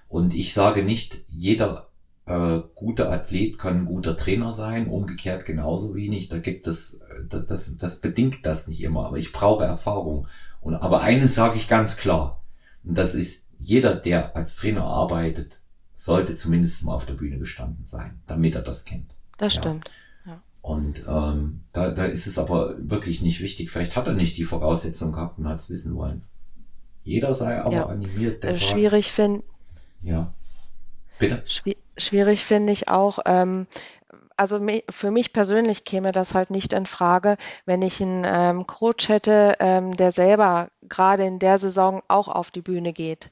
Und 0.09 0.35
ich 0.35 0.55
sage 0.55 0.83
nicht, 0.83 1.25
jeder 1.29 1.89
äh, 2.27 2.61
guter 2.75 3.11
Athlet 3.11 3.59
kann 3.59 3.81
ein 3.81 3.85
guter 3.85 4.17
Trainer 4.17 4.51
sein, 4.51 4.89
umgekehrt 4.89 5.45
genauso 5.45 5.95
wenig. 5.95 6.29
Da 6.29 6.39
gibt 6.39 6.67
es, 6.67 6.95
äh, 6.95 7.45
das, 7.47 7.77
das 7.77 8.01
bedingt 8.01 8.47
das 8.47 8.67
nicht 8.67 8.83
immer, 8.83 9.07
aber 9.07 9.19
ich 9.19 9.33
brauche 9.33 9.65
Erfahrung. 9.65 10.27
Und, 10.61 10.75
aber 10.77 11.03
eines 11.03 11.35
sage 11.35 11.57
ich 11.57 11.69
ganz 11.69 11.97
klar, 11.97 12.43
und 12.83 12.97
das 12.97 13.15
ist, 13.15 13.49
jeder, 13.59 13.95
der 13.95 14.37
als 14.37 14.57
Trainer 14.57 14.85
arbeitet, 14.85 15.61
sollte 15.95 16.37
zumindest 16.37 16.85
mal 16.85 16.95
auf 16.95 17.07
der 17.07 17.15
Bühne 17.15 17.39
gestanden 17.39 17.87
sein, 17.87 18.21
damit 18.27 18.55
er 18.55 18.63
das 18.63 18.85
kennt. 18.85 19.15
Das 19.39 19.55
ja. 19.55 19.61
stimmt. 19.61 19.91
Ja. 20.27 20.43
Und 20.63 21.05
ähm, 21.07 21.65
da, 21.73 21.91
da 21.91 22.05
ist 22.05 22.27
es 22.27 22.39
aber 22.39 22.77
wirklich 22.79 23.21
nicht 23.21 23.41
wichtig. 23.41 23.71
Vielleicht 23.71 23.97
hat 23.97 24.07
er 24.07 24.15
nicht 24.15 24.37
die 24.37 24.45
Voraussetzung 24.45 25.13
gehabt 25.13 25.39
und 25.39 25.49
hat 25.49 25.59
es 25.59 25.71
wissen 25.71 25.95
wollen. 25.95 26.23
Jeder 27.03 27.35
sei 27.35 27.61
aber 27.61 27.75
ja. 27.75 27.87
animiert. 27.87 28.43
Der 28.43 28.51
also 28.51 28.67
schwierig 28.67 29.13
finde. 29.13 29.45
Ja. 30.01 30.33
Bitte? 31.19 31.43
Schwierig 31.47 31.84
Schwierig 31.97 32.45
finde 32.45 32.73
ich 32.73 32.89
auch, 32.89 33.21
ähm, 33.27 33.67
also 34.37 34.61
für 34.91 35.11
mich 35.11 35.33
persönlich 35.33 35.85
käme 35.85 36.13
das 36.13 36.35
halt 36.35 36.51
nicht 36.51 36.73
in 36.73 36.87
Frage, 36.87 37.37
wenn 37.67 37.83
ich 37.83 38.03
einen 38.03 38.25
ähm, 38.27 38.67
Coach 38.67 39.09
hätte, 39.09 39.55
ähm, 39.61 39.97
der 39.97 40.13
selber 40.13 40.71
gerade 40.83 41.25
in 41.25 41.39
der 41.39 41.59
Saison 41.59 42.03
auch 42.09 42.29
auf 42.29 42.51
die 42.51 42.63
Bühne 42.63 42.93
geht. 42.93 43.31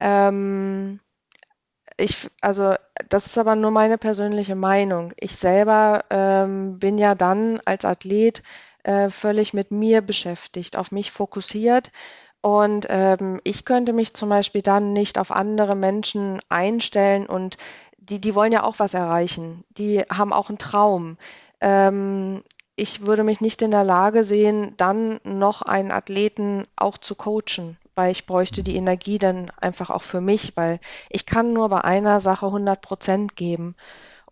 Ähm, 0.00 1.00
ich, 1.96 2.28
also 2.40 2.74
das 3.08 3.26
ist 3.26 3.38
aber 3.38 3.56
nur 3.56 3.70
meine 3.70 3.98
persönliche 3.98 4.54
Meinung. 4.56 5.12
Ich 5.18 5.36
selber 5.36 6.04
ähm, 6.10 6.78
bin 6.78 6.98
ja 6.98 7.14
dann 7.14 7.60
als 7.64 7.84
Athlet 7.84 8.42
äh, 8.84 9.10
völlig 9.10 9.52
mit 9.54 9.70
mir 9.70 10.00
beschäftigt, 10.02 10.76
auf 10.76 10.92
mich 10.92 11.10
fokussiert. 11.12 11.90
Und 12.42 12.86
ähm, 12.88 13.40
ich 13.44 13.64
könnte 13.66 13.92
mich 13.92 14.14
zum 14.14 14.30
Beispiel 14.30 14.62
dann 14.62 14.92
nicht 14.94 15.18
auf 15.18 15.30
andere 15.30 15.74
Menschen 15.76 16.40
einstellen 16.48 17.26
und 17.26 17.58
die, 18.10 18.20
die 18.20 18.34
wollen 18.34 18.52
ja 18.52 18.64
auch 18.64 18.78
was 18.78 18.94
erreichen. 18.94 19.64
Die 19.70 20.00
haben 20.10 20.32
auch 20.32 20.48
einen 20.48 20.58
Traum. 20.58 21.16
Ähm, 21.60 22.42
ich 22.76 23.06
würde 23.06 23.24
mich 23.24 23.40
nicht 23.40 23.62
in 23.62 23.70
der 23.70 23.84
Lage 23.84 24.24
sehen, 24.24 24.74
dann 24.76 25.20
noch 25.24 25.62
einen 25.62 25.90
Athleten 25.90 26.64
auch 26.76 26.98
zu 26.98 27.14
coachen, 27.14 27.76
weil 27.94 28.10
ich 28.10 28.26
bräuchte 28.26 28.62
die 28.62 28.76
Energie 28.76 29.18
dann 29.18 29.50
einfach 29.60 29.90
auch 29.90 30.02
für 30.02 30.20
mich, 30.20 30.56
weil 30.56 30.80
ich 31.10 31.26
kann 31.26 31.52
nur 31.52 31.68
bei 31.68 31.82
einer 31.82 32.20
Sache 32.20 32.46
100 32.46 32.80
Prozent 32.80 33.36
geben. 33.36 33.76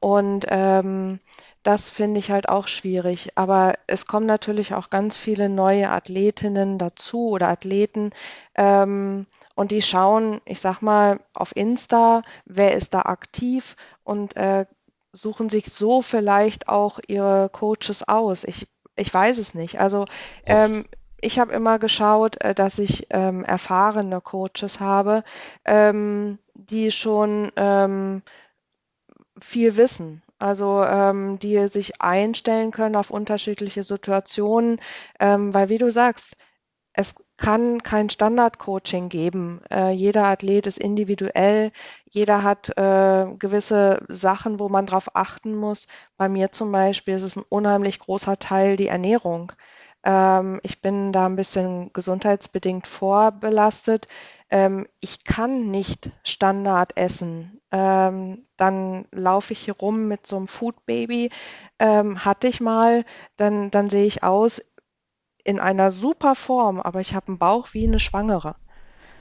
Und 0.00 0.46
ähm, 0.48 1.20
das 1.68 1.90
finde 1.90 2.18
ich 2.18 2.30
halt 2.30 2.48
auch 2.48 2.66
schwierig. 2.66 3.28
Aber 3.34 3.74
es 3.86 4.06
kommen 4.06 4.24
natürlich 4.24 4.72
auch 4.72 4.88
ganz 4.88 5.18
viele 5.18 5.50
neue 5.50 5.90
Athletinnen 5.90 6.78
dazu 6.78 7.28
oder 7.28 7.48
Athleten. 7.48 8.12
Ähm, 8.54 9.26
und 9.54 9.70
die 9.70 9.82
schauen, 9.82 10.40
ich 10.46 10.60
sag 10.60 10.80
mal, 10.80 11.20
auf 11.34 11.54
Insta, 11.54 12.22
wer 12.46 12.72
ist 12.72 12.94
da 12.94 13.02
aktiv 13.02 13.76
und 14.02 14.34
äh, 14.34 14.64
suchen 15.12 15.50
sich 15.50 15.66
so 15.66 16.00
vielleicht 16.00 16.70
auch 16.70 17.00
ihre 17.06 17.50
Coaches 17.50 18.08
aus. 18.08 18.44
Ich, 18.44 18.66
ich 18.96 19.12
weiß 19.12 19.36
es 19.36 19.52
nicht. 19.52 19.78
Also 19.78 20.06
ähm, 20.46 20.86
ich 21.20 21.38
habe 21.38 21.52
immer 21.52 21.78
geschaut, 21.78 22.42
äh, 22.42 22.54
dass 22.54 22.78
ich 22.78 23.08
ähm, 23.10 23.44
erfahrene 23.44 24.22
Coaches 24.22 24.80
habe, 24.80 25.22
ähm, 25.66 26.38
die 26.54 26.90
schon 26.92 27.52
ähm, 27.56 28.22
viel 29.38 29.76
wissen. 29.76 30.22
Also 30.38 30.82
ähm, 30.84 31.38
die 31.40 31.68
sich 31.68 32.00
einstellen 32.00 32.70
können 32.70 32.96
auf 32.96 33.10
unterschiedliche 33.10 33.82
Situationen, 33.82 34.80
ähm, 35.20 35.52
weil 35.54 35.68
wie 35.68 35.78
du 35.78 35.90
sagst, 35.90 36.36
es 36.92 37.14
kann 37.36 37.82
kein 37.82 38.10
Standard-Coaching 38.10 39.08
geben. 39.08 39.60
Äh, 39.70 39.90
jeder 39.92 40.24
Athlet 40.26 40.66
ist 40.66 40.78
individuell, 40.78 41.72
jeder 42.10 42.42
hat 42.42 42.70
äh, 42.76 43.26
gewisse 43.38 44.04
Sachen, 44.08 44.58
wo 44.58 44.68
man 44.68 44.86
drauf 44.86 45.14
achten 45.14 45.54
muss. 45.54 45.86
Bei 46.16 46.28
mir 46.28 46.52
zum 46.52 46.72
Beispiel 46.72 47.14
ist 47.14 47.22
es 47.22 47.36
ein 47.36 47.44
unheimlich 47.48 48.00
großer 48.00 48.38
Teil 48.38 48.76
die 48.76 48.88
Ernährung. 48.88 49.52
Ähm, 50.04 50.60
ich 50.64 50.80
bin 50.82 51.12
da 51.12 51.26
ein 51.26 51.36
bisschen 51.36 51.92
gesundheitsbedingt 51.92 52.86
vorbelastet. 52.88 54.08
Ähm, 54.50 54.86
ich 55.00 55.24
kann 55.24 55.70
nicht 55.70 56.10
Standard 56.24 56.96
essen. 56.96 57.60
Ähm, 57.70 58.46
dann 58.56 59.06
laufe 59.12 59.52
ich 59.52 59.60
hier 59.60 59.74
rum 59.74 60.08
mit 60.08 60.26
so 60.26 60.36
einem 60.36 60.48
Food 60.48 60.86
Baby. 60.86 61.30
Ähm, 61.78 62.24
hatte 62.24 62.48
ich 62.48 62.60
mal, 62.60 63.04
dann, 63.36 63.70
dann 63.70 63.90
sehe 63.90 64.06
ich 64.06 64.22
aus 64.22 64.62
in 65.44 65.60
einer 65.60 65.90
super 65.90 66.34
Form, 66.34 66.80
aber 66.80 67.00
ich 67.00 67.14
habe 67.14 67.28
einen 67.28 67.38
Bauch 67.38 67.68
wie 67.72 67.86
eine 67.86 68.00
Schwangere. 68.00 68.56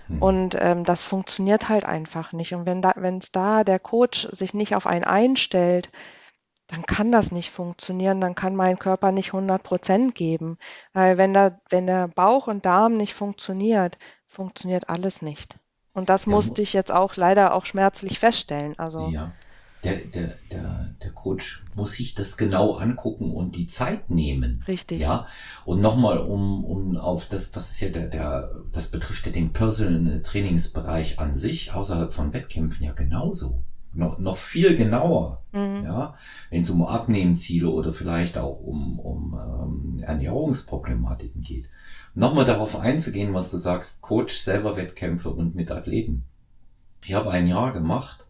Hm. 0.07 0.21
Und 0.21 0.57
ähm, 0.59 0.83
das 0.83 1.03
funktioniert 1.03 1.69
halt 1.69 1.85
einfach 1.85 2.31
nicht. 2.33 2.53
Und 2.53 2.65
wenn 2.65 2.81
da, 2.81 2.93
wenn 2.95 3.17
es 3.17 3.31
da 3.31 3.63
der 3.63 3.79
Coach 3.79 4.27
sich 4.31 4.53
nicht 4.53 4.75
auf 4.75 4.87
einen 4.87 5.03
einstellt, 5.03 5.91
dann 6.67 6.85
kann 6.85 7.11
das 7.11 7.31
nicht 7.31 7.49
funktionieren, 7.49 8.19
dann 8.19 8.35
kann 8.35 8.55
mein 8.55 8.77
Körper 8.77 9.11
nicht 9.13 9.27
100 9.33 9.63
Prozent 9.63 10.15
geben. 10.15 10.57
Weil 10.93 11.17
wenn, 11.17 11.33
da, 11.33 11.59
wenn 11.69 11.87
der 11.87 12.09
Bauch 12.09 12.47
und 12.47 12.65
Darm 12.65 12.97
nicht 12.97 13.13
funktioniert, 13.13 13.97
funktioniert 14.27 14.89
alles 14.89 15.21
nicht. 15.21 15.57
Und 15.93 16.09
das 16.09 16.23
der 16.25 16.33
musste 16.33 16.61
ich 16.61 16.73
jetzt 16.73 16.91
auch 16.91 17.15
leider 17.15 17.55
auch 17.55 17.65
schmerzlich 17.65 18.19
feststellen. 18.19 18.77
Also 18.77 19.09
ja 19.09 19.33
der, 19.83 19.97
der, 19.97 20.35
der, 20.51 20.95
der 21.01 21.11
Coach 21.11 21.63
muss 21.75 21.93
sich 21.93 22.15
das 22.15 22.37
genau 22.37 22.75
angucken 22.75 23.31
und 23.31 23.55
die 23.55 23.67
Zeit 23.67 24.09
nehmen. 24.09 24.63
Richtig. 24.67 24.99
Ja. 24.99 25.27
Und 25.65 25.81
nochmal, 25.81 26.17
um, 26.17 26.63
um 26.65 26.97
auf 26.97 27.27
das, 27.27 27.51
das 27.51 27.71
ist 27.71 27.79
ja 27.81 27.89
der, 27.89 28.07
der, 28.07 28.51
das 28.71 28.89
betrifft 28.89 29.25
ja 29.25 29.31
den 29.31 29.53
Personal 29.53 30.21
Trainingsbereich 30.21 31.19
an 31.19 31.33
sich, 31.33 31.73
außerhalb 31.73 32.13
von 32.13 32.33
Wettkämpfen 32.33 32.85
ja 32.85 32.93
genauso. 32.93 33.63
Noch, 33.93 34.19
noch 34.19 34.37
viel 34.37 34.75
genauer. 34.75 35.43
Mhm. 35.51 35.83
Ja. 35.85 36.15
Wenn 36.49 36.61
es 36.61 36.69
um 36.69 36.83
Abnehmziele 36.85 37.69
oder 37.69 37.93
vielleicht 37.93 38.37
auch 38.37 38.59
um, 38.59 38.99
um 38.99 39.33
ähm, 39.33 40.03
Ernährungsproblematiken 40.03 41.41
geht. 41.41 41.69
Nochmal 42.17 42.45
darauf 42.45 42.77
einzugehen, 42.77 43.33
was 43.33 43.51
du 43.51 43.57
sagst, 43.57 44.01
Coach 44.01 44.35
selber 44.35 44.75
Wettkämpfe 44.75 45.29
und 45.29 45.55
mit 45.55 45.71
Athleten. 45.71 46.23
Ich 47.05 47.13
habe 47.13 47.31
ein 47.31 47.47
Jahr 47.47 47.71
gemacht 47.71 48.27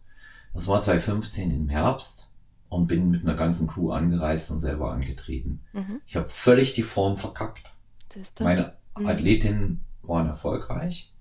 das 0.57 0.67
war 0.67 0.81
2015 0.81 1.51
im 1.51 1.69
Herbst 1.69 2.31
und 2.67 2.87
bin 2.87 3.11
mit 3.11 3.21
einer 3.21 3.35
ganzen 3.35 3.67
Crew 3.67 3.91
angereist 3.91 4.49
und 4.49 4.59
selber 4.59 4.91
angetreten. 4.91 5.61
Mhm. 5.71 6.01
Ich 6.07 6.15
habe 6.15 6.29
völlig 6.29 6.73
die 6.73 6.81
Form 6.81 7.15
verkackt. 7.15 7.71
Meine 8.39 8.73
mhm. 8.97 9.05
Athletinnen 9.05 9.85
waren 10.01 10.25
erfolgreich, 10.25 11.13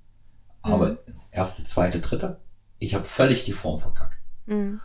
aber 0.62 0.93
mhm. 0.93 0.99
erste, 1.33 1.64
zweite, 1.64 2.01
dritte, 2.01 2.41
ich 2.79 2.95
habe 2.95 3.05
völlig 3.05 3.45
die 3.45 3.53
Form 3.53 3.79
verkackt. 3.79 4.17
Mhm. 4.47 4.81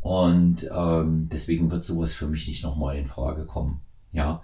Und 0.00 0.68
ähm, 0.74 1.28
deswegen 1.30 1.70
wird 1.70 1.84
sowas 1.84 2.12
für 2.12 2.26
mich 2.26 2.48
nicht 2.48 2.64
nochmal 2.64 2.96
in 2.96 3.06
Frage 3.06 3.46
kommen. 3.46 3.82
Ja. 4.10 4.42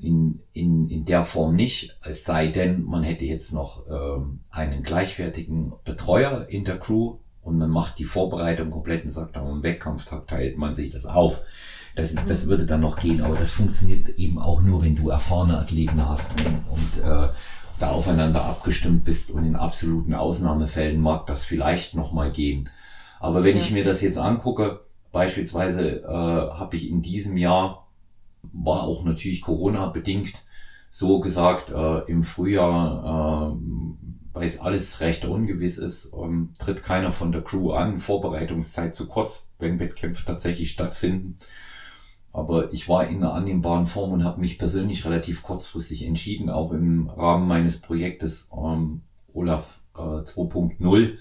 In, 0.00 0.40
in, 0.52 0.88
in 0.88 1.04
der 1.04 1.22
Form 1.22 1.54
nicht, 1.54 1.98
es 2.02 2.24
sei 2.24 2.48
denn, 2.48 2.84
man 2.84 3.02
hätte 3.02 3.24
jetzt 3.24 3.52
noch 3.52 3.86
ähm, 3.88 4.40
einen 4.50 4.82
gleichwertigen 4.82 5.72
Betreuer 5.84 6.46
in 6.48 6.64
der 6.64 6.78
Crew, 6.78 7.18
und 7.46 7.58
man 7.58 7.70
macht 7.70 7.98
die 8.00 8.04
Vorbereitung 8.04 8.70
komplett 8.70 9.04
und 9.04 9.10
sagt, 9.10 9.36
am 9.36 9.62
Wettkampftag 9.62 10.26
teilt 10.26 10.58
man 10.58 10.74
sich 10.74 10.90
das 10.90 11.06
auf. 11.06 11.42
Das, 11.94 12.12
das 12.26 12.48
würde 12.48 12.66
dann 12.66 12.80
noch 12.80 12.98
gehen, 12.98 13.22
aber 13.22 13.36
das 13.36 13.52
funktioniert 13.52 14.08
eben 14.18 14.38
auch 14.38 14.60
nur, 14.60 14.82
wenn 14.82 14.96
du 14.96 15.08
erfahrene 15.08 15.56
Athleten 15.56 16.06
hast 16.06 16.32
und, 16.32 16.56
und 16.70 17.04
äh, 17.04 17.28
da 17.78 17.90
aufeinander 17.90 18.44
abgestimmt 18.44 19.04
bist 19.04 19.30
und 19.30 19.44
in 19.44 19.56
absoluten 19.56 20.12
Ausnahmefällen 20.12 21.00
mag 21.00 21.26
das 21.26 21.44
vielleicht 21.44 21.94
nochmal 21.94 22.32
gehen. 22.32 22.68
Aber 23.20 23.44
wenn 23.44 23.56
ja. 23.56 23.62
ich 23.62 23.70
mir 23.70 23.84
das 23.84 24.02
jetzt 24.02 24.18
angucke, 24.18 24.80
beispielsweise 25.12 26.02
äh, 26.02 26.08
habe 26.08 26.76
ich 26.76 26.90
in 26.90 27.00
diesem 27.00 27.36
Jahr, 27.36 27.85
war 28.52 28.82
auch 28.82 29.04
natürlich 29.04 29.40
Corona 29.40 29.86
bedingt, 29.86 30.32
so 30.90 31.20
gesagt, 31.20 31.70
äh, 31.70 31.98
im 32.10 32.24
Frühjahr 32.24 33.52
äh, 33.52 34.06
weil 34.36 34.44
es 34.44 34.60
alles 34.60 35.00
recht 35.00 35.24
ungewiss 35.24 35.78
ist, 35.78 36.12
ähm, 36.12 36.50
tritt 36.58 36.82
keiner 36.82 37.10
von 37.10 37.32
der 37.32 37.40
Crew 37.40 37.72
an, 37.72 37.96
Vorbereitungszeit 37.96 38.94
zu 38.94 39.08
kurz, 39.08 39.50
wenn 39.58 39.78
Wettkämpfe 39.78 40.26
tatsächlich 40.26 40.70
stattfinden. 40.70 41.38
Aber 42.34 42.70
ich 42.70 42.86
war 42.86 43.08
in 43.08 43.16
einer 43.16 43.32
annehmbaren 43.32 43.86
Form 43.86 44.12
und 44.12 44.24
habe 44.24 44.42
mich 44.42 44.58
persönlich 44.58 45.06
relativ 45.06 45.42
kurzfristig 45.42 46.04
entschieden, 46.04 46.50
auch 46.50 46.72
im 46.72 47.08
Rahmen 47.08 47.48
meines 47.48 47.80
Projektes 47.80 48.50
ähm, 48.54 49.00
Olaf 49.32 49.80
äh, 49.96 50.00
2.0 50.00 51.16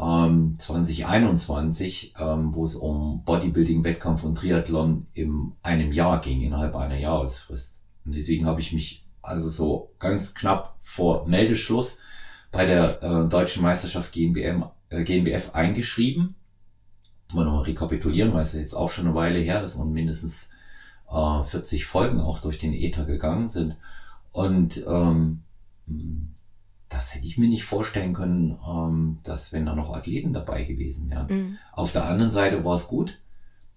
ähm, 0.00 0.58
2021, 0.58 2.14
ähm, 2.18 2.54
wo 2.54 2.64
es 2.64 2.74
um 2.74 3.22
Bodybuilding, 3.24 3.84
Wettkampf 3.84 4.24
und 4.24 4.36
Triathlon 4.36 5.06
in 5.12 5.52
einem 5.62 5.92
Jahr 5.92 6.20
ging, 6.20 6.40
innerhalb 6.40 6.74
einer 6.74 6.96
Jahresfrist. 6.96 7.78
Und 8.04 8.14
deswegen 8.14 8.46
habe 8.46 8.60
ich 8.60 8.72
mich 8.72 9.06
also 9.20 9.48
so 9.50 9.92
ganz 9.98 10.34
knapp 10.34 10.78
vor 10.80 11.28
Meldeschluss 11.28 11.98
bei 12.50 12.64
der 12.64 13.02
äh, 13.02 13.28
deutschen 13.28 13.62
Meisterschaft 13.62 14.12
GmbM, 14.12 14.64
äh, 14.88 15.04
GmbF 15.04 15.54
eingeschrieben. 15.54 16.34
Mal 17.34 17.44
nochmal 17.44 17.62
rekapitulieren, 17.64 18.32
weil 18.32 18.42
es 18.42 18.54
jetzt 18.54 18.74
auch 18.74 18.90
schon 18.90 19.06
eine 19.06 19.14
Weile 19.14 19.38
her 19.38 19.62
ist 19.62 19.76
und 19.76 19.92
mindestens 19.92 20.50
äh, 21.10 21.42
40 21.42 21.84
Folgen 21.84 22.20
auch 22.20 22.38
durch 22.38 22.58
den 22.58 22.72
Ether 22.72 23.04
gegangen 23.04 23.48
sind. 23.48 23.76
Und 24.32 24.82
ähm, 24.88 25.42
das 26.90 27.14
hätte 27.14 27.24
ich 27.24 27.38
mir 27.38 27.48
nicht 27.48 27.64
vorstellen 27.64 28.12
können, 28.12 28.58
ähm, 28.68 29.18
dass 29.22 29.52
wenn 29.52 29.64
da 29.64 29.74
noch 29.74 29.94
Athleten 29.94 30.32
dabei 30.32 30.64
gewesen 30.64 31.08
wären. 31.08 31.26
Mhm. 31.28 31.58
Auf 31.72 31.92
der 31.92 32.04
anderen 32.04 32.32
Seite 32.32 32.64
war 32.64 32.74
es 32.74 32.88
gut. 32.88 33.20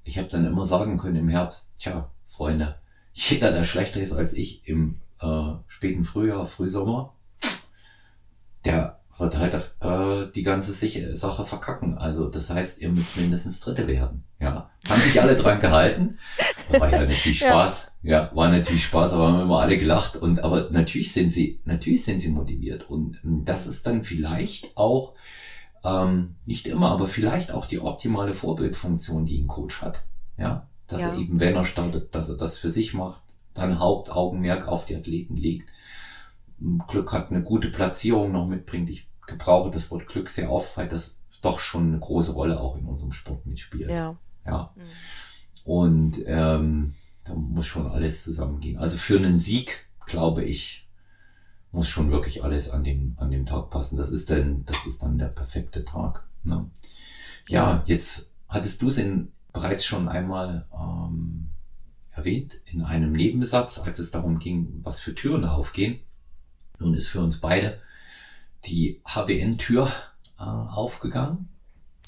Ich 0.04 0.18
habe 0.18 0.28
dann 0.28 0.46
immer 0.46 0.66
sagen 0.66 0.98
können 0.98 1.16
im 1.16 1.30
Herbst, 1.30 1.72
tja, 1.78 2.12
Freunde, 2.26 2.76
jeder, 3.14 3.52
der 3.52 3.64
schlechter 3.64 4.02
ist 4.02 4.12
als 4.12 4.34
ich 4.34 4.68
im 4.68 4.98
äh, 5.22 5.52
späten 5.68 6.04
Frühjahr, 6.04 6.46
Frühsommer, 6.46 7.14
der 8.66 9.03
wird 9.18 9.38
halt 9.38 9.54
das, 9.54 9.78
äh, 9.82 10.32
die 10.34 10.44
ganze 10.44 10.74
Sache 11.16 11.44
verkacken. 11.44 11.98
Also 11.98 12.30
das 12.30 12.50
heißt, 12.50 12.80
ihr 12.80 12.90
müsst 12.90 13.18
mindestens 13.18 13.60
Dritte 13.60 13.88
werden. 13.88 14.24
Ja, 14.40 14.70
haben 14.90 15.02
sich 15.02 15.22
alle 15.22 15.36
dran 15.36 15.60
gehalten. 15.60 16.18
War 16.70 16.92
ja 16.92 17.02
natürlich 17.02 17.40
Spaß. 17.40 17.92
Ja. 18.02 18.12
ja, 18.12 18.36
war 18.36 18.50
natürlich 18.50 18.84
Spaß, 18.86 19.14
aber 19.14 19.32
haben 19.32 19.42
immer 19.42 19.60
alle 19.60 19.78
gelacht. 19.78 20.16
Und 20.16 20.44
aber 20.44 20.70
natürlich 20.72 21.14
sind 21.14 21.32
sie, 21.32 21.62
natürlich 21.66 22.04
sind 22.04 22.20
sie 22.20 22.30
motiviert. 22.30 22.90
Und 22.90 23.20
das 23.24 23.68
ist 23.68 23.86
dann 23.86 24.04
vielleicht 24.04 24.76
auch 24.76 25.14
ähm, 25.84 26.36
nicht 26.46 26.68
immer, 26.68 26.92
aber 26.92 27.08
vielleicht 27.08 27.52
auch 27.52 27.66
die 27.66 27.80
optimale 27.80 28.34
Vorbildfunktion, 28.34 29.26
die 29.26 29.40
ein 29.40 29.48
Coach 29.48 29.82
hat. 29.82 30.04
Ja, 30.38 30.68
dass 30.88 31.02
ja. 31.02 31.10
er 31.10 31.18
eben, 31.18 31.40
wenn 31.40 31.56
er 31.56 31.66
startet, 31.66 32.16
dass 32.16 32.30
er 32.30 32.36
das 32.36 32.58
für 32.58 32.70
sich 32.70 32.94
macht, 32.94 33.22
dann 33.54 33.80
Hauptaugenmerk 33.80 34.68
auf 34.68 34.86
die 34.86 34.96
Athleten 34.96 35.36
legt 35.36 35.70
Glück 36.88 37.12
hat, 37.12 37.30
eine 37.30 37.44
gute 37.44 37.70
Platzierung 37.70 38.32
noch 38.32 38.48
mitbringt. 38.48 38.90
Ich 38.90 39.10
gebrauche 39.28 39.70
das 39.70 39.90
Wort 39.92 40.08
Glück 40.08 40.30
sehr 40.30 40.52
oft, 40.52 40.78
weil 40.78 40.88
das 40.88 41.20
doch 41.42 41.60
schon 41.60 41.88
eine 41.88 42.00
große 42.00 42.34
Rolle 42.34 42.60
auch 42.60 42.78
in 42.78 42.86
unserem 42.86 43.12
Sport 43.12 43.46
mitspielt. 43.46 43.90
Ja. 43.90 44.18
Ja. 44.46 44.74
Mhm. 44.76 44.82
Und 45.64 46.24
ähm, 46.26 46.94
da 47.24 47.36
muss 47.36 47.68
schon 47.68 47.88
alles 47.88 48.24
zusammengehen. 48.24 48.78
Also 48.78 48.98
für 48.98 49.18
einen 49.18 49.40
Sieg, 49.40 49.88
glaube 50.06 50.44
ich, 50.44 50.90
muss 51.72 51.90
schon 51.90 52.12
wirklich 52.12 52.44
alles 52.44 52.70
an 52.70 52.84
dem, 52.84 53.16
an 53.18 53.32
dem 53.32 53.46
Tag 53.46 53.70
passen. 53.70 53.98
Das 53.98 54.10
ist 54.10 54.30
dann, 54.30 54.64
das 54.66 54.86
ist 54.86 55.04
dann 55.04 55.18
der 55.18 55.28
perfekte 55.28 55.84
Tag. 55.84 56.26
Ne? 56.44 56.70
Ja, 57.48 57.84
jetzt 57.86 58.32
hattest 58.48 58.82
du 58.82 58.88
es 58.88 59.02
bereits 59.52 59.86
schon 59.86 60.08
einmal 60.08 60.68
ähm, 60.74 61.50
erwähnt 62.12 62.62
in 62.66 62.84
einem 62.84 63.12
Nebensatz, 63.12 63.80
als 63.80 64.00
es 64.00 64.12
darum 64.12 64.40
ging, 64.40 64.82
was 64.84 65.00
für 65.00 65.16
Türen 65.16 65.46
aufgehen. 65.46 66.00
Nun 66.80 66.94
ist 66.94 67.08
für 67.08 67.22
uns 67.22 67.40
beide 67.40 67.80
die 68.66 69.02
HBN-Tür 69.06 69.92
äh, 70.40 70.44
aufgegangen. 70.44 71.50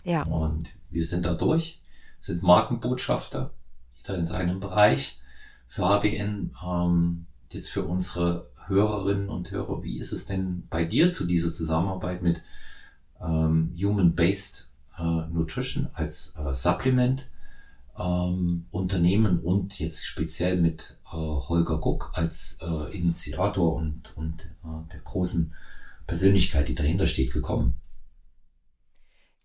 Ja. 0.04 0.24
Und 0.24 0.70
wir 0.90 1.06
sind 1.06 1.26
da 1.26 1.34
durch, 1.34 1.82
sind 2.20 2.44
Markenbotschafter, 2.44 3.52
jeder 3.96 4.18
in 4.18 4.26
seinem 4.26 4.60
Bereich. 4.60 5.20
Für 5.68 5.90
HBN, 5.90 6.56
ähm, 6.66 7.26
jetzt 7.52 7.70
für 7.70 7.84
unsere 7.84 8.50
Hörerinnen 8.68 9.30
und 9.30 9.52
Hörer, 9.52 9.84
wie 9.84 9.98
ist 9.98 10.12
es 10.12 10.26
denn 10.26 10.68
bei 10.70 10.86
dir 10.86 11.12
zu 11.12 11.26
dieser 11.26 11.54
Zusammenarbeit 11.54 12.22
mit 12.22 12.42
ähm, 13.22 13.76
Human-Based 13.78 14.70
äh, 14.98 15.28
Nutrition 15.30 15.90
als 15.94 16.34
äh, 16.38 16.54
Supplement 16.54 17.28
ähm, 17.98 18.66
Unternehmen 18.72 19.40
und 19.40 19.80
jetzt 19.80 20.06
speziell 20.06 20.58
mit 20.58 20.98
Holger 21.12 21.78
Guck 21.78 22.12
als 22.16 22.58
äh, 22.62 22.96
Initiator 22.98 23.74
und, 23.74 24.14
und 24.16 24.56
äh, 24.64 24.92
der 24.92 25.00
großen 25.00 25.54
Persönlichkeit, 26.08 26.68
die 26.68 26.76
dahinter 26.76 27.06
steht, 27.06 27.32
gekommen? 27.32 27.80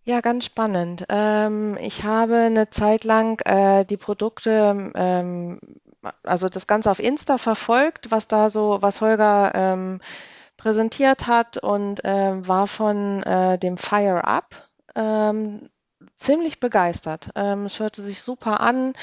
Ja, 0.05 0.21
ganz 0.21 0.47
spannend. 0.47 1.05
Ähm, 1.09 1.77
ich 1.81 2.05
habe 2.05 2.37
eine 2.37 2.71
Zeit 2.71 3.05
lang 3.05 3.41
äh, 3.45 3.85
die 3.85 3.99
Produkte, 3.99 4.91
ähm, 4.95 5.61
also 6.23 6.49
das 6.49 6.67
Ganze 6.67 6.91
auf 6.91 6.99
Insta 6.99 7.37
verfolgt, 7.39 8.11
was 8.11 8.27
da 8.27 8.49
so, 8.49 8.79
was 8.81 9.03
Holger 9.03 9.53
ähm, 9.55 10.01
präsentiert 10.57 11.27
hat 11.27 11.59
und 11.59 12.05
äh, 12.05 12.47
war 12.49 12.67
von 12.67 13.23
äh, 13.23 13.59
dem 13.59 13.77
Fire 13.77 14.25
Up 14.25 14.69
ähm, 14.95 15.69
ziemlich 16.17 16.61
begeistert. 16.61 17.31
Ähm, 17.35 17.67
es 17.67 17.79
hörte 17.79 18.03
sich 18.03 18.23
super 18.23 18.61
an. 18.61 18.95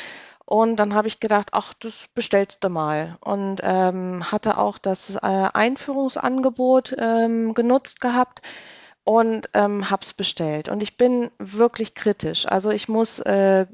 Und 0.48 0.78
dann 0.78 0.96
habe 0.96 1.10
ich 1.10 1.20
gedacht, 1.20 1.50
ach, 1.52 1.74
das 1.74 2.06
bestellst 2.16 2.64
du 2.64 2.70
mal. 2.70 3.18
Und 3.20 3.60
ähm, 3.64 4.32
hatte 4.32 4.58
auch 4.58 4.78
das 4.78 5.16
äh, 5.16 5.20
Einführungsangebot 5.54 6.96
ähm, 6.98 7.54
genutzt 7.54 8.00
gehabt 8.00 8.42
und 9.08 9.50
ähm, 9.54 9.90
habe 9.90 10.04
es 10.04 10.14
bestellt. 10.14 10.68
Und 10.68 10.84
ich 10.84 10.98
bin 10.98 11.32
wirklich 11.40 11.96
kritisch. 11.96 12.46
Also 12.46 12.72
ich 12.72 12.90
muss, 12.90 13.20
äh, 13.20 13.66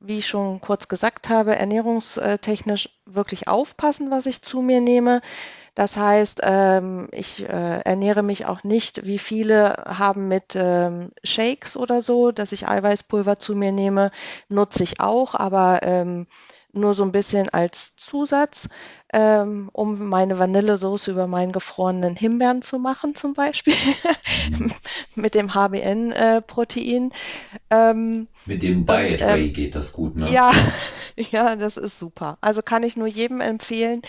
wie 0.00 0.20
ich 0.20 0.26
schon 0.26 0.62
kurz 0.62 0.88
gesagt 0.88 1.28
habe, 1.28 1.56
ernährungstechnisch 1.56 2.88
wirklich 3.04 3.48
aufpassen, 3.48 4.10
was 4.10 4.24
ich 4.24 4.40
zu 4.40 4.62
mir 4.62 4.80
nehme. 4.80 5.20
Das 5.74 5.98
heißt, 5.98 6.40
ähm, 6.42 7.08
ich 7.12 7.46
äh, 7.46 7.80
ernähre 7.80 8.22
mich 8.22 8.46
auch 8.46 8.64
nicht, 8.64 9.04
wie 9.04 9.18
viele 9.18 9.74
haben 9.86 10.26
mit 10.26 10.56
ähm, 10.56 11.10
Shakes 11.22 11.76
oder 11.76 12.00
so, 12.00 12.32
dass 12.32 12.52
ich 12.52 12.66
Eiweißpulver 12.66 13.38
zu 13.38 13.54
mir 13.54 13.72
nehme, 13.72 14.10
nutze 14.48 14.84
ich 14.84 15.00
auch, 15.00 15.34
aber 15.34 15.80
ähm, 15.82 16.26
nur 16.78 16.94
so 16.94 17.02
ein 17.02 17.12
bisschen 17.12 17.48
als 17.48 17.96
Zusatz, 17.96 18.68
ähm, 19.12 19.70
um 19.72 20.08
meine 20.08 20.38
Vanillesoße 20.38 21.10
über 21.10 21.26
meinen 21.26 21.52
gefrorenen 21.52 22.16
Himbeeren 22.16 22.62
zu 22.62 22.78
machen, 22.78 23.14
zum 23.14 23.34
Beispiel, 23.34 23.74
mit 25.14 25.34
dem 25.34 25.54
HBN-Protein. 25.54 27.10
Äh, 27.70 27.90
ähm, 27.90 28.28
mit 28.46 28.62
dem 28.62 28.86
Diet 28.86 29.20
Way 29.20 29.46
ähm, 29.46 29.52
geht 29.52 29.74
das 29.74 29.92
gut, 29.92 30.16
ne? 30.16 30.30
Ja, 30.30 30.52
ja, 31.30 31.56
das 31.56 31.76
ist 31.76 31.98
super. 31.98 32.38
Also 32.40 32.62
kann 32.62 32.82
ich 32.82 32.96
nur 32.96 33.08
jedem 33.08 33.40
empfehlen, 33.40 34.02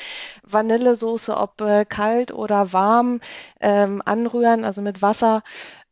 Vanillesoße, 0.44 1.36
ob 1.36 1.62
äh, 1.62 1.86
kalt 1.86 2.32
oder 2.34 2.74
warm, 2.74 3.22
ähm, 3.62 4.02
anrühren, 4.06 4.64
also 4.64 4.82
mit 4.82 5.02
Wasser 5.02 5.44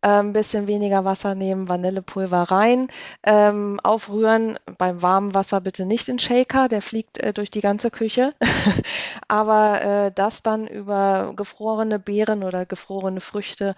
ein 0.02 0.28
ähm, 0.28 0.34
bisschen 0.34 0.68
weniger 0.68 1.06
Wasser 1.06 1.36
nehmen, 1.36 1.70
Vanillepulver 1.70 2.44
rein, 2.44 2.88
ähm, 3.24 3.80
aufrühren. 3.84 4.60
Beim 4.78 5.02
warmen 5.02 5.34
Wasser 5.34 5.62
bitte 5.62 5.86
nicht 5.86 6.08
in 6.08 6.20
Shaker, 6.20 6.68
der 6.68 6.82
fliegt 6.82 7.18
äh, 7.20 7.34
durch 7.34 7.52
die 7.52 7.62
ganze 7.62 7.92
Küche. 7.92 8.34
Aber 9.28 9.82
äh, 9.82 10.12
das 10.14 10.44
dann 10.44 10.68
über 10.68 11.34
gefrorene 11.36 12.00
Beeren 12.00 12.44
oder 12.44 12.66
gefrorene 12.66 13.22
Früchte 13.22 13.76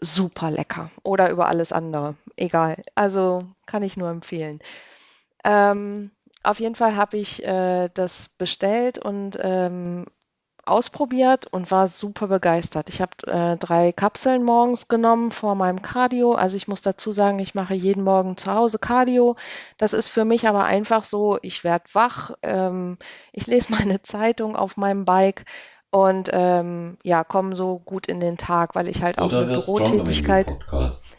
super 0.00 0.50
lecker. 0.50 0.90
Oder 1.04 1.30
über 1.30 1.48
alles 1.48 1.72
andere. 1.72 2.16
Egal. 2.36 2.82
Also 2.94 3.40
kann 3.66 3.82
ich 3.82 3.96
nur 3.96 4.10
empfehlen. 4.10 4.60
Ähm, 5.44 6.10
auf 6.42 6.60
jeden 6.60 6.74
Fall 6.74 6.96
habe 6.96 7.16
ich 7.18 7.44
äh, 7.44 7.88
das 7.94 8.28
bestellt 8.38 8.98
und 8.98 9.38
ähm, 9.40 10.06
ausprobiert 10.66 11.46
und 11.46 11.70
war 11.70 11.88
super 11.88 12.28
begeistert. 12.28 12.88
Ich 12.88 13.00
habe 13.00 13.12
äh, 13.26 13.56
drei 13.56 13.92
Kapseln 13.92 14.42
morgens 14.42 14.88
genommen 14.88 15.30
vor 15.30 15.54
meinem 15.54 15.82
Cardio. 15.82 16.32
Also 16.32 16.56
ich 16.56 16.68
muss 16.68 16.82
dazu 16.82 17.12
sagen, 17.12 17.38
ich 17.38 17.54
mache 17.54 17.74
jeden 17.74 18.04
Morgen 18.04 18.36
zu 18.36 18.52
Hause 18.52 18.78
Cardio. 18.78 19.36
Das 19.78 19.92
ist 19.92 20.10
für 20.10 20.24
mich 20.24 20.48
aber 20.48 20.64
einfach 20.64 21.04
so, 21.04 21.38
ich 21.42 21.64
werde 21.64 21.84
wach, 21.92 22.32
ähm, 22.42 22.98
ich 23.32 23.46
lese 23.46 23.72
meine 23.72 24.02
Zeitung 24.02 24.56
auf 24.56 24.76
meinem 24.76 25.04
Bike 25.04 25.44
und 25.94 26.28
ähm, 26.32 26.98
ja, 27.04 27.22
komme 27.22 27.54
so 27.54 27.78
gut 27.78 28.08
in 28.08 28.18
den 28.18 28.36
Tag, 28.36 28.74
weil 28.74 28.88
ich 28.88 29.00
halt 29.00 29.18
auch 29.18 29.26
Oder 29.26 29.42
eine 29.42 29.54
Bürotätigkeit. 29.54 30.58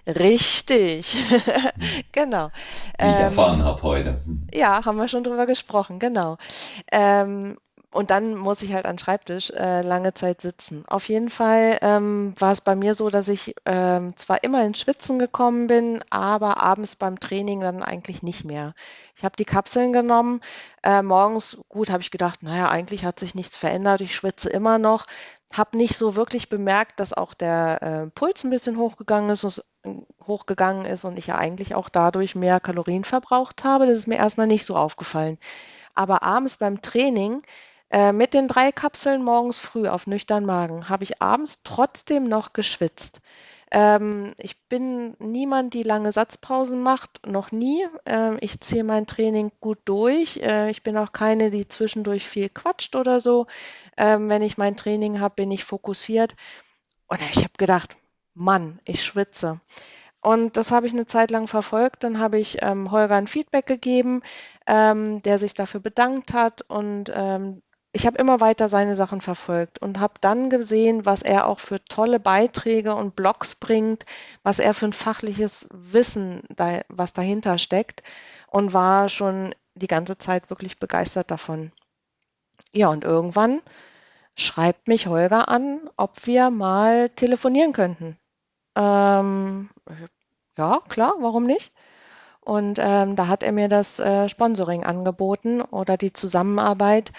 Richtig, 0.05 1.13
hm. 1.29 2.03
genau. 2.11 2.49
Wie 2.99 3.05
ich 3.05 3.15
ähm, 3.15 3.21
erfahren 3.21 3.63
habe 3.63 3.81
heute. 3.83 4.19
Hm. 4.25 4.47
Ja, 4.53 4.83
haben 4.83 4.97
wir 4.97 5.07
schon 5.07 5.23
drüber 5.23 5.45
gesprochen, 5.45 5.99
genau. 5.99 6.37
Ähm, 6.91 7.57
und 7.95 8.11
dann 8.11 8.35
muss 8.35 8.61
ich 8.61 8.73
halt 8.73 8.85
an 8.85 8.97
Schreibtisch 8.97 9.51
äh, 9.51 9.81
lange 9.81 10.13
Zeit 10.13 10.41
sitzen. 10.41 10.83
Auf 10.87 11.07
jeden 11.07 11.29
Fall 11.29 11.77
ähm, 11.81 12.33
war 12.37 12.51
es 12.51 12.59
bei 12.59 12.75
mir 12.75 12.93
so, 12.93 13.09
dass 13.09 13.29
ich 13.29 13.55
ähm, 13.65 14.15
zwar 14.17 14.43
immer 14.43 14.65
ins 14.65 14.81
Schwitzen 14.81 15.17
gekommen 15.17 15.67
bin, 15.67 16.03
aber 16.09 16.61
abends 16.61 16.97
beim 16.97 17.21
Training 17.21 17.61
dann 17.61 17.81
eigentlich 17.81 18.21
nicht 18.21 18.43
mehr. 18.43 18.73
Ich 19.15 19.23
habe 19.23 19.37
die 19.37 19.45
Kapseln 19.45 19.93
genommen. 19.93 20.41
Äh, 20.83 21.03
morgens, 21.03 21.57
gut, 21.69 21.89
habe 21.89 22.01
ich 22.01 22.11
gedacht, 22.11 22.43
naja, 22.43 22.69
eigentlich 22.69 23.05
hat 23.05 23.17
sich 23.17 23.33
nichts 23.33 23.55
verändert. 23.55 24.01
Ich 24.01 24.13
schwitze 24.13 24.49
immer 24.49 24.77
noch. 24.77 25.05
Habe 25.53 25.77
nicht 25.77 25.95
so 25.97 26.15
wirklich 26.17 26.49
bemerkt, 26.49 26.99
dass 26.99 27.13
auch 27.13 27.33
der 27.33 27.81
äh, 27.81 28.07
Puls 28.11 28.43
ein 28.43 28.49
bisschen 28.49 28.77
hochgegangen 28.77 29.29
ist, 29.29 29.63
hochgegangen 30.27 30.85
ist 30.85 31.05
und 31.05 31.17
ich 31.17 31.27
ja 31.27 31.37
eigentlich 31.37 31.75
auch 31.75 31.87
dadurch 31.87 32.35
mehr 32.35 32.59
Kalorien 32.59 33.05
verbraucht 33.05 33.63
habe. 33.63 33.85
Das 33.87 33.95
ist 33.95 34.07
mir 34.07 34.17
erstmal 34.17 34.47
nicht 34.47 34.65
so 34.65 34.75
aufgefallen. 34.75 35.37
Aber 35.93 36.23
abends 36.23 36.57
beim 36.57 36.81
Training 36.81 37.41
äh, 37.91 38.11
mit 38.11 38.33
den 38.33 38.47
drei 38.47 38.71
Kapseln 38.71 39.23
morgens 39.23 39.59
früh 39.59 39.87
auf 39.87 40.07
nüchtern 40.07 40.45
Magen 40.45 40.89
habe 40.89 41.03
ich 41.03 41.21
abends 41.21 41.61
trotzdem 41.63 42.27
noch 42.27 42.53
geschwitzt. 42.53 43.21
Ähm, 43.71 44.33
ich 44.37 44.57
bin 44.69 45.15
niemand, 45.19 45.73
die 45.73 45.83
lange 45.83 46.11
Satzpausen 46.11 46.81
macht, 46.81 47.25
noch 47.27 47.51
nie. 47.51 47.85
Ähm, 48.05 48.37
ich 48.41 48.59
ziehe 48.61 48.83
mein 48.83 49.07
Training 49.07 49.51
gut 49.59 49.79
durch. 49.85 50.37
Äh, 50.37 50.69
ich 50.69 50.83
bin 50.83 50.97
auch 50.97 51.11
keine, 51.11 51.51
die 51.51 51.67
zwischendurch 51.67 52.27
viel 52.27 52.49
quatscht 52.49 52.95
oder 52.95 53.19
so. 53.19 53.47
Ähm, 53.97 54.29
wenn 54.29 54.41
ich 54.41 54.57
mein 54.57 54.77
Training 54.77 55.19
habe, 55.19 55.35
bin 55.35 55.51
ich 55.51 55.63
fokussiert. 55.65 56.35
Und 57.07 57.21
ich 57.21 57.37
habe 57.37 57.53
gedacht, 57.57 57.97
Mann, 58.33 58.79
ich 58.85 59.03
schwitze. 59.03 59.61
Und 60.21 60.57
das 60.57 60.71
habe 60.71 60.87
ich 60.87 60.93
eine 60.93 61.05
Zeit 61.07 61.31
lang 61.31 61.47
verfolgt. 61.47 62.03
Dann 62.03 62.19
habe 62.19 62.39
ich 62.39 62.59
ähm, 62.61 62.91
Holger 62.91 63.15
ein 63.15 63.27
Feedback 63.27 63.67
gegeben, 63.67 64.21
ähm, 64.67 65.21
der 65.23 65.37
sich 65.39 65.53
dafür 65.53 65.81
bedankt 65.81 66.33
hat. 66.33 66.63
Und 66.63 67.11
ähm, 67.13 67.61
ich 67.95 68.05
habe 68.05 68.17
immer 68.17 68.41
weiter 68.41 68.67
seine 68.67 68.97
Sachen 68.97 69.21
verfolgt 69.21 69.81
und 69.81 70.01
habe 70.01 70.15
dann 70.19 70.49
gesehen, 70.49 71.05
was 71.05 71.21
er 71.21 71.47
auch 71.47 71.59
für 71.59 71.83
tolle 71.85 72.19
Beiträge 72.19 72.93
und 72.93 73.15
Blogs 73.15 73.55
bringt, 73.55 74.05
was 74.43 74.59
er 74.59 74.73
für 74.73 74.87
ein 74.87 74.93
fachliches 74.93 75.65
Wissen, 75.71 76.43
da, 76.49 76.81
was 76.89 77.13
dahinter 77.13 77.57
steckt 77.57 78.03
und 78.47 78.73
war 78.73 79.07
schon 79.07 79.55
die 79.75 79.87
ganze 79.87 80.17
Zeit 80.17 80.49
wirklich 80.49 80.77
begeistert 80.77 81.31
davon. 81.31 81.71
Ja, 82.73 82.89
und 82.89 83.05
irgendwann 83.05 83.61
schreibt 84.35 84.89
mich 84.89 85.07
Holger 85.07 85.47
an, 85.47 85.89
ob 85.95 86.27
wir 86.27 86.49
mal 86.49 87.09
telefonieren 87.11 87.71
könnten. 87.71 88.17
Ähm, 88.75 89.69
ja, 90.57 90.81
klar, 90.89 91.13
warum 91.19 91.45
nicht? 91.45 91.71
Und 92.41 92.77
ähm, 92.79 93.15
da 93.15 93.27
hat 93.27 93.41
er 93.41 93.53
mir 93.53 93.69
das 93.69 93.99
äh, 93.99 94.27
Sponsoring 94.29 94.83
angeboten 94.83 95.61
oder 95.61 95.97
die 95.97 96.13
Zusammenarbeit 96.13 97.11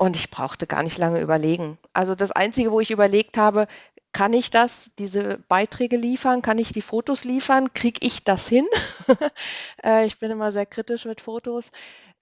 und 0.00 0.16
ich 0.16 0.30
brauchte 0.30 0.66
gar 0.66 0.82
nicht 0.82 0.96
lange 0.96 1.20
überlegen. 1.20 1.76
Also 1.92 2.14
das 2.14 2.32
Einzige, 2.32 2.72
wo 2.72 2.80
ich 2.80 2.90
überlegt 2.90 3.36
habe, 3.36 3.66
kann 4.14 4.32
ich 4.32 4.50
das, 4.50 4.90
diese 4.98 5.38
Beiträge 5.46 5.98
liefern? 5.98 6.40
Kann 6.40 6.56
ich 6.56 6.72
die 6.72 6.80
Fotos 6.80 7.24
liefern? 7.24 7.74
Kriege 7.74 8.00
ich 8.02 8.24
das 8.24 8.48
hin? 8.48 8.66
äh, 9.84 10.06
ich 10.06 10.18
bin 10.18 10.30
immer 10.30 10.52
sehr 10.52 10.64
kritisch 10.64 11.04
mit 11.04 11.20
Fotos. 11.20 11.70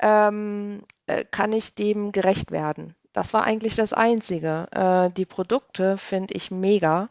Ähm, 0.01 0.83
äh, 1.07 1.25
kann 1.31 1.53
ich 1.53 1.77
dem 1.77 2.11
gerecht 2.11 2.51
werden? 2.51 2.97
Das 3.13 3.33
war 3.33 3.45
eigentlich 3.45 3.77
das 3.77 3.93
Einzige. 3.93 4.67
Äh, 4.73 5.15
die 5.15 5.25
Produkte 5.27 5.99
finde 5.99 6.35
ich 6.35 6.51
mega. 6.51 7.11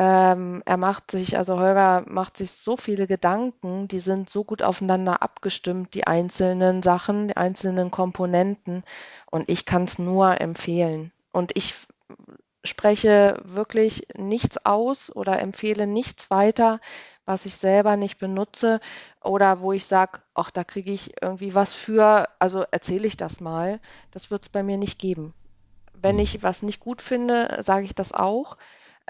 Ähm, 0.00 0.62
er 0.64 0.78
macht 0.78 1.10
sich, 1.10 1.36
also 1.36 1.58
Holger 1.58 2.04
macht 2.08 2.36
sich 2.38 2.52
so 2.52 2.76
viele 2.78 3.06
Gedanken, 3.06 3.88
die 3.88 4.00
sind 4.00 4.30
so 4.30 4.44
gut 4.44 4.62
aufeinander 4.62 5.22
abgestimmt, 5.22 5.94
die 5.94 6.06
einzelnen 6.06 6.82
Sachen, 6.82 7.28
die 7.28 7.36
einzelnen 7.36 7.90
Komponenten. 7.90 8.84
Und 9.30 9.50
ich 9.50 9.66
kann 9.66 9.84
es 9.84 9.98
nur 9.98 10.40
empfehlen. 10.40 11.12
Und 11.32 11.52
ich 11.56 11.74
spreche 12.64 13.38
wirklich 13.44 14.06
nichts 14.16 14.64
aus 14.66 15.14
oder 15.14 15.40
empfehle 15.40 15.86
nichts 15.86 16.30
weiter, 16.30 16.80
was 17.26 17.46
ich 17.46 17.56
selber 17.56 17.96
nicht 17.96 18.18
benutze 18.18 18.80
oder 19.22 19.60
wo 19.60 19.72
ich 19.72 19.86
sage, 19.86 20.20
ach, 20.34 20.50
da 20.50 20.64
kriege 20.64 20.92
ich 20.92 21.14
irgendwie 21.22 21.54
was 21.54 21.74
für, 21.74 22.28
also 22.40 22.64
erzähle 22.70 23.06
ich 23.08 23.16
das 23.18 23.40
mal. 23.40 23.80
Das 24.12 24.30
wird 24.30 24.44
es 24.44 24.48
bei 24.50 24.62
mir 24.62 24.78
nicht 24.78 24.98
geben. 24.98 25.34
Wenn 25.94 26.18
Mhm. 26.18 26.20
ich 26.20 26.42
was 26.42 26.62
nicht 26.62 26.80
gut 26.80 27.02
finde, 27.02 27.58
sage 27.62 27.84
ich 27.84 27.94
das 27.94 28.12
auch. 28.12 28.56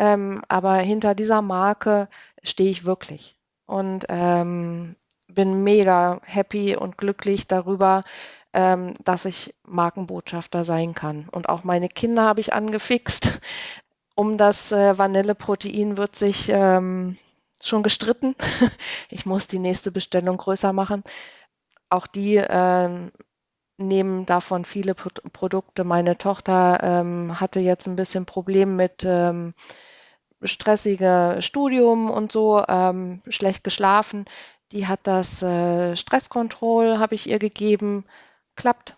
Ähm, 0.01 0.41
aber 0.49 0.77
hinter 0.77 1.15
dieser 1.15 1.43
Marke 1.43 2.09
stehe 2.43 2.71
ich 2.71 2.87
wirklich 2.87 3.37
und 3.67 4.07
ähm, 4.09 4.97
bin 5.29 5.63
mega 5.63 6.21
happy 6.25 6.75
und 6.75 6.97
glücklich 6.97 7.47
darüber, 7.47 8.05
ähm, 8.55 8.95
dass 9.05 9.27
ich 9.27 9.55
Markenbotschafter 9.67 10.65
sein 10.65 10.95
kann. 10.95 11.29
Und 11.31 11.51
auch 11.51 11.65
meine 11.65 11.91
Kinder 11.91 12.25
habe 12.25 12.41
ich 12.41 12.55
angefixt. 12.55 13.41
Um 14.15 14.39
das 14.39 14.73
äh, 14.73 14.97
Vanilleprotein 14.99 15.99
wird 15.99 16.17
sich 16.17 16.49
ähm, 16.49 17.19
schon 17.63 17.83
gestritten. 17.83 18.35
Ich 19.11 19.27
muss 19.27 19.49
die 19.49 19.59
nächste 19.59 19.93
Bestellung 19.93 20.39
größer 20.39 20.73
machen. 20.73 21.05
Auch 21.91 22.07
die 22.07 22.37
ähm, 22.37 23.11
nehmen 23.77 24.25
davon 24.25 24.65
viele 24.65 24.95
Pro 24.95 25.11
Produkte. 25.33 25.85
Meine 25.85 26.17
Tochter 26.17 26.79
ähm, 26.83 27.39
hatte 27.41 27.61
jetzt 27.61 27.87
ein 27.87 27.97
bisschen 27.97 28.25
Problem 28.25 28.77
mit 28.77 29.05
stressiger 30.43 31.41
Studium 31.43 32.11
und 32.11 32.33
so, 32.33 32.65
ähm, 32.69 33.23
schlecht 33.29 33.65
geschlafen. 33.65 34.25
Die 34.73 34.87
hat 34.87 35.01
das 35.05 35.43
äh, 35.43 35.97
Stresskontroll, 35.97 36.99
habe 36.99 37.15
ich 37.15 37.29
ihr 37.29 37.39
gegeben. 37.39 38.05
Klappt. 38.57 38.97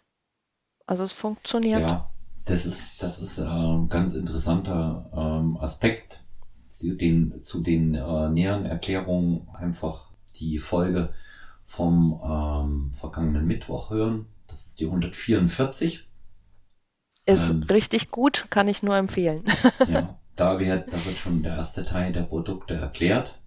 Also 0.86 1.05
es 1.05 1.12
funktioniert. 1.12 1.84
Ja, 1.84 2.11
das 2.45 2.66
ist, 2.66 3.03
das 3.03 3.18
ist 3.20 3.38
äh, 3.38 3.43
ein 3.45 3.88
ganz 3.88 4.14
interessanter 4.14 5.11
ähm, 5.14 5.57
Aspekt 5.59 6.24
zu 6.68 6.95
den, 6.95 7.43
zu 7.43 7.61
den 7.62 7.95
äh, 7.95 8.28
näheren 8.30 8.66
Erklärungen 8.66 9.49
einfach 9.55 10.11
die 10.36 10.59
Folge 10.59 11.12
vom 11.64 12.20
ähm, 12.24 12.93
vergangenen 12.95 13.47
Mittwoch 13.47 13.90
hören. 13.90 14.26
Das 14.49 14.66
ist 14.66 14.80
die 14.80 14.86
144. 14.86 16.09
Ist 17.26 17.51
Ähm, 17.51 17.70
richtig 17.70 18.11
gut, 18.11 18.47
kann 18.51 18.68
ich 18.68 18.82
nur 18.84 18.97
empfehlen. 18.97 19.45
ja, 19.84 20.18
da 20.37 20.59
wird, 20.59 20.93
da 20.93 21.05
wird 21.05 21.18
schon 21.18 21.43
der 21.43 21.57
erste 21.57 21.85
Teil 21.85 22.12
der 22.12 22.22
Produkte 22.22 22.74
erklärt. 22.74 23.39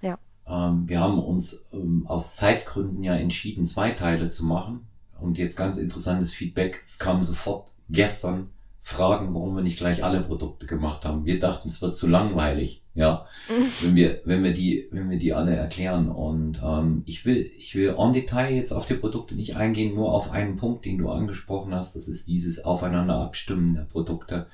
Ja. 0.00 0.18
Ähm, 0.46 0.88
wir 0.88 1.00
haben 1.00 1.18
uns 1.18 1.64
ähm, 1.72 2.04
aus 2.06 2.36
Zeitgründen 2.36 3.02
ja 3.02 3.14
entschieden, 3.14 3.64
zwei 3.64 3.90
Teile 3.90 4.28
zu 4.28 4.44
machen. 4.44 4.86
Und 5.20 5.38
jetzt 5.38 5.56
ganz 5.56 5.76
interessantes 5.78 6.32
Feedback. 6.32 6.80
Es 6.84 6.98
kam 6.98 7.22
sofort 7.22 7.72
gestern 7.88 8.50
Fragen, 8.84 9.32
warum 9.32 9.54
wir 9.54 9.62
nicht 9.62 9.78
gleich 9.78 10.02
alle 10.02 10.20
Produkte 10.20 10.66
gemacht 10.66 11.04
haben. 11.04 11.24
Wir 11.24 11.38
dachten, 11.38 11.68
es 11.68 11.80
wird 11.80 11.96
zu 11.96 12.08
langweilig, 12.08 12.82
ja, 12.94 13.24
wenn 13.82 13.94
wir, 13.94 14.20
wenn 14.24 14.42
wir 14.42 14.52
die, 14.52 14.88
wenn 14.90 15.08
wir 15.08 15.18
die 15.18 15.32
alle 15.32 15.54
erklären. 15.54 16.08
Und 16.08 16.60
ähm, 16.64 17.02
ich 17.06 17.24
will, 17.24 17.48
ich 17.56 17.76
will 17.76 17.94
en 17.96 18.12
Detail 18.12 18.52
jetzt 18.52 18.72
auf 18.72 18.86
die 18.86 18.94
Produkte 18.94 19.36
nicht 19.36 19.56
eingehen, 19.56 19.94
nur 19.94 20.12
auf 20.12 20.32
einen 20.32 20.56
Punkt, 20.56 20.84
den 20.84 20.98
du 20.98 21.10
angesprochen 21.10 21.72
hast. 21.72 21.94
Das 21.94 22.08
ist 22.08 22.26
dieses 22.26 22.64
Aufeinander 22.64 23.20
abstimmen 23.20 23.74
der 23.74 23.82
Produkte. 23.82 24.48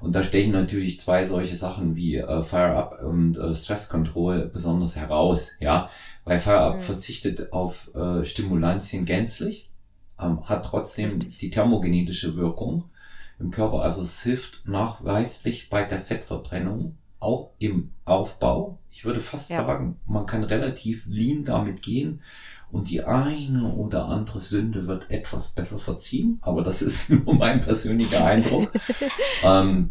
Und 0.00 0.14
da 0.14 0.22
stechen 0.22 0.52
natürlich 0.52 1.00
zwei 1.00 1.24
solche 1.24 1.56
Sachen 1.56 1.96
wie 1.96 2.16
äh, 2.16 2.42
Fire 2.42 2.76
Up 2.76 3.00
und 3.02 3.36
äh, 3.38 3.54
Stress 3.54 3.88
Control 3.88 4.46
besonders 4.52 4.96
heraus, 4.96 5.52
ja, 5.60 5.88
weil 6.24 6.38
Fire 6.38 6.60
Up 6.60 6.76
Mhm. 6.76 6.80
verzichtet 6.80 7.52
auf 7.52 7.94
äh, 7.94 8.24
Stimulantien 8.24 9.04
gänzlich, 9.04 9.70
ähm, 10.20 10.40
hat 10.46 10.64
trotzdem 10.66 11.10
Richtig. 11.10 11.38
die 11.38 11.50
thermogenetische 11.50 12.36
Wirkung 12.36 12.84
im 13.38 13.50
Körper. 13.50 13.82
Also 13.82 14.02
es 14.02 14.22
hilft 14.22 14.66
nachweislich 14.66 15.68
bei 15.68 15.82
der 15.84 15.98
Fettverbrennung, 15.98 16.96
auch 17.20 17.50
im 17.58 17.90
Aufbau. 18.04 18.78
Ich 18.90 19.04
würde 19.04 19.20
fast 19.20 19.50
Ja. 19.50 19.64
sagen, 19.64 19.98
man 20.06 20.26
kann 20.26 20.44
relativ 20.44 21.04
lean 21.06 21.42
damit 21.44 21.82
gehen 21.82 22.20
und 22.74 22.90
die 22.90 23.02
eine 23.04 23.72
oder 23.74 24.06
andere 24.06 24.40
Sünde 24.40 24.88
wird 24.88 25.08
etwas 25.08 25.50
besser 25.50 25.78
verziehen, 25.78 26.40
aber 26.42 26.62
das 26.62 26.82
ist 26.82 27.08
nur 27.10 27.36
mein 27.36 27.60
persönlicher 27.60 28.26
Eindruck. 28.26 28.72
ähm, 29.44 29.90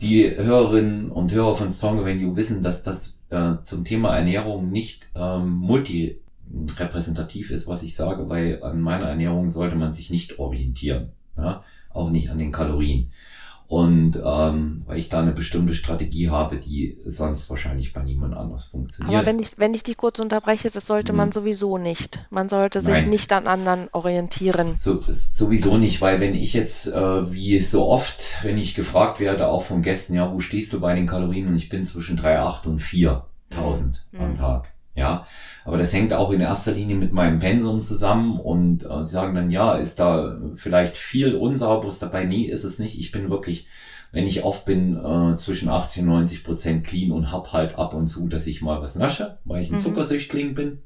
die 0.00 0.28
Hörerinnen 0.28 1.12
und 1.12 1.32
Hörer 1.32 1.54
von 1.54 1.70
Stronger 1.70 2.04
When 2.04 2.18
You 2.18 2.34
wissen, 2.34 2.62
dass 2.62 2.82
das 2.82 3.16
äh, 3.30 3.54
zum 3.62 3.84
Thema 3.84 4.16
Ernährung 4.16 4.72
nicht 4.72 5.08
ähm, 5.14 5.50
multirepräsentativ 5.50 7.52
ist, 7.52 7.68
was 7.68 7.84
ich 7.84 7.94
sage, 7.94 8.28
weil 8.28 8.60
an 8.64 8.80
meiner 8.80 9.06
Ernährung 9.06 9.48
sollte 9.48 9.76
man 9.76 9.94
sich 9.94 10.10
nicht 10.10 10.40
orientieren. 10.40 11.12
Ja? 11.36 11.62
Auch 11.90 12.10
nicht 12.10 12.28
an 12.28 12.38
den 12.38 12.50
Kalorien. 12.50 13.12
Und 13.66 14.20
ähm, 14.22 14.82
weil 14.86 14.98
ich 14.98 15.08
da 15.08 15.20
eine 15.20 15.32
bestimmte 15.32 15.72
Strategie 15.72 16.28
habe, 16.28 16.58
die 16.58 16.98
sonst 17.06 17.48
wahrscheinlich 17.48 17.94
bei 17.94 18.02
niemand 18.02 18.34
anders 18.34 18.64
funktioniert. 18.66 19.16
Aber 19.16 19.26
wenn 19.26 19.38
ich, 19.38 19.58
wenn 19.58 19.72
ich 19.72 19.82
dich 19.82 19.96
kurz 19.96 20.18
unterbreche, 20.18 20.70
das 20.70 20.86
sollte 20.86 21.14
man 21.14 21.28
Mhm. 21.28 21.32
sowieso 21.32 21.78
nicht. 21.78 22.26
Man 22.30 22.50
sollte 22.50 22.80
sich 22.82 22.90
Nein. 22.90 23.08
nicht 23.08 23.32
an 23.32 23.46
anderen 23.46 23.88
orientieren. 23.92 24.74
So, 24.76 25.00
sowieso 25.00 25.78
nicht, 25.78 26.02
weil 26.02 26.20
wenn 26.20 26.34
ich 26.34 26.52
jetzt, 26.52 26.88
äh, 26.88 27.32
wie 27.32 27.58
so 27.60 27.86
oft, 27.88 28.22
wenn 28.44 28.58
ich 28.58 28.74
gefragt 28.74 29.18
werde, 29.18 29.48
auch 29.48 29.62
von 29.62 29.80
Gästen, 29.80 30.12
ja, 30.14 30.30
wo 30.30 30.40
stehst 30.40 30.72
du 30.74 30.80
bei 30.80 30.94
den 30.94 31.06
Kalorien? 31.06 31.48
Und 31.48 31.56
ich 31.56 31.70
bin 31.70 31.82
zwischen 31.82 32.18
3,8 32.18 32.66
und 32.66 32.80
4.000 32.82 34.06
Mhm. 34.12 34.20
am 34.20 34.34
Tag. 34.34 34.74
Ja, 34.94 35.26
aber 35.64 35.78
das 35.78 35.92
hängt 35.92 36.12
auch 36.12 36.30
in 36.30 36.40
erster 36.40 36.72
Linie 36.72 36.96
mit 36.96 37.12
meinem 37.12 37.38
Pensum 37.38 37.82
zusammen 37.82 38.38
und 38.38 38.84
äh, 38.84 39.02
sie 39.02 39.10
sagen 39.10 39.34
dann, 39.34 39.50
ja, 39.50 39.74
ist 39.76 39.98
da 39.98 40.38
vielleicht 40.54 40.96
viel 40.96 41.34
Unsauberes 41.36 41.98
dabei? 41.98 42.24
Nee, 42.24 42.42
ist 42.44 42.64
es 42.64 42.78
nicht. 42.78 42.98
Ich 42.98 43.12
bin 43.12 43.30
wirklich, 43.30 43.66
wenn 44.12 44.26
ich 44.26 44.44
oft 44.44 44.64
bin, 44.64 44.96
äh, 44.96 45.36
zwischen 45.36 45.68
80 45.68 46.02
und 46.02 46.08
90 46.08 46.44
Prozent 46.44 46.86
clean 46.86 47.10
und 47.12 47.32
hab 47.32 47.52
halt 47.52 47.78
ab 47.78 47.94
und 47.94 48.06
zu, 48.06 48.28
dass 48.28 48.46
ich 48.46 48.62
mal 48.62 48.80
was 48.80 48.94
nasche, 48.94 49.38
weil 49.44 49.62
ich 49.62 49.70
ein 49.70 49.76
Mhm. 49.76 49.80
Zuckersüchtling 49.80 50.54
bin. 50.54 50.78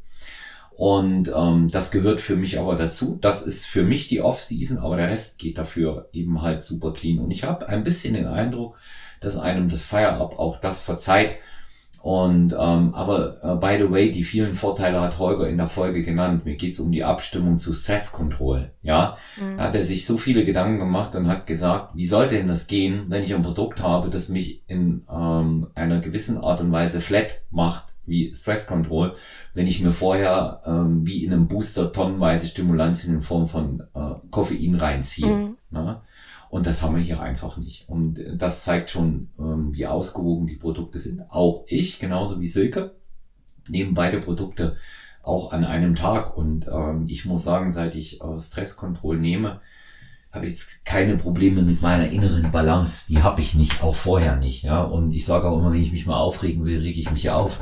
Und 0.71 1.33
ähm, 1.35 1.69
das 1.73 1.91
gehört 1.91 2.21
für 2.21 2.37
mich 2.37 2.61
aber 2.61 2.77
dazu. 2.77 3.19
Das 3.21 3.43
ist 3.43 3.67
für 3.67 3.83
mich 3.83 4.07
die 4.07 4.21
Off-Season, 4.21 4.79
aber 4.79 4.97
der 4.97 5.09
Rest 5.09 5.39
geht 5.39 5.59
dafür 5.59 6.09
eben 6.13 6.41
halt 6.41 6.63
super 6.63 6.93
clean. 6.93 7.19
Und 7.19 7.33
ich 7.33 7.43
habe 7.43 7.69
ein 7.69 7.83
bisschen 7.83 8.15
den 8.15 8.27
Eindruck, 8.27 8.77
dass 9.21 9.37
einem 9.37 9.69
das 9.69 9.83
Fire-Up 9.83 10.39
auch 10.39 10.61
das 10.61 10.79
verzeiht. 10.79 11.35
Und 12.01 12.53
ähm, 12.53 12.95
aber 12.95 13.37
äh, 13.43 13.57
by 13.57 13.83
the 13.85 13.91
way, 13.91 14.11
die 14.11 14.23
vielen 14.23 14.55
Vorteile 14.55 15.01
hat 15.01 15.19
Holger 15.19 15.49
in 15.49 15.57
der 15.57 15.69
Folge 15.69 16.03
genannt. 16.03 16.45
Mir 16.45 16.57
geht's 16.57 16.79
um 16.81 16.93
die 16.93 17.05
Abstimmung 17.05 17.59
zu 17.59 17.73
Stress 17.73 18.13
Control. 18.13 18.71
Ja, 18.83 19.17
Mhm. 19.41 19.57
da 19.57 19.65
hat 19.65 19.75
er 19.75 19.83
sich 19.83 20.07
so 20.07 20.17
viele 20.17 20.45
Gedanken 20.45 20.79
gemacht 20.79 21.15
und 21.17 21.29
hat 21.29 21.47
gesagt, 21.47 21.97
wie 21.97 22.07
soll 22.07 22.29
denn 22.29 22.47
das 22.47 22.67
gehen, 22.67 23.07
wenn 23.09 23.23
ich 23.23 23.35
ein 23.35 23.43
Produkt 23.43 23.83
habe, 23.83 24.11
das 24.11 24.29
mich 24.29 24.63
in 24.69 25.05
ähm, 25.13 25.69
einer 25.75 26.01
gewissen 26.01 26.39
Art 26.39 26.61
und 26.61 26.71
Weise 26.73 27.01
flat 27.01 27.43
macht, 27.51 27.85
wie 28.07 28.33
Stress 28.33 28.67
Control, 28.67 29.13
wenn 29.55 29.67
ich 29.67 29.83
mir 29.83 29.91
vorher 29.93 30.63
ähm, 30.65 31.07
wie 31.07 31.25
in 31.25 31.33
einem 31.33 31.49
Booster 31.49 31.93
tonnenweise 31.93 32.47
Stimulantien 32.47 33.15
in 33.15 33.21
Form 33.23 33.47
von 33.47 33.83
äh, 33.95 34.15
Koffein 34.31 34.77
reinziehe. 34.77 35.27
Mhm. 35.27 35.57
Ne? 35.71 36.01
Und 36.51 36.67
das 36.67 36.83
haben 36.83 36.97
wir 36.97 37.03
hier 37.03 37.21
einfach 37.21 37.57
nicht. 37.57 37.89
Und 37.89 38.19
äh, 38.19 38.37
das 38.37 38.65
zeigt 38.65 38.91
schon, 38.91 39.29
ähm, 39.39 39.75
wie 39.75 39.87
ausgewogen 39.87 40.47
die 40.47 40.57
Produkte 40.57 40.99
sind. 40.99 41.23
Auch 41.31 41.65
ich, 41.67 41.99
genauso 41.99 42.41
wie 42.41 42.47
Silke, 42.47 42.95
nehmen 43.69 43.95
beide 43.95 44.19
Produkte 44.19 44.77
auch 45.23 45.53
an 45.53 45.65
einem 45.65 45.95
Tag. 45.95 46.37
Und 46.37 46.67
ähm, 46.67 47.07
ich 47.09 47.25
muss 47.25 47.45
sagen, 47.45 47.71
seit 47.71 47.95
ich 47.95 48.21
äh, 48.21 48.39
Stresskontroll 48.39 49.19
nehme, 49.19 49.61
habe 50.31 50.45
ich 50.45 50.53
jetzt 50.53 50.85
keine 50.85 51.17
Probleme 51.17 51.63
mit 51.63 51.83
meiner 51.83 52.09
inneren 52.11 52.51
Balance. 52.51 53.07
Die 53.09 53.23
habe 53.23 53.41
ich 53.41 53.55
nicht, 53.55 53.83
auch 53.83 53.95
vorher 53.95 54.37
nicht. 54.37 54.63
Ja. 54.63 54.83
Und 54.83 55.13
ich 55.13 55.25
sage 55.25 55.49
auch 55.49 55.59
immer, 55.59 55.73
wenn 55.73 55.83
ich 55.83 55.93
mich 55.93 56.07
mal 56.07 56.19
aufregen 56.19 56.65
will, 56.65 56.81
rege 56.81 57.01
ich 57.01 57.11
mich 57.11 57.31
auf. 57.31 57.61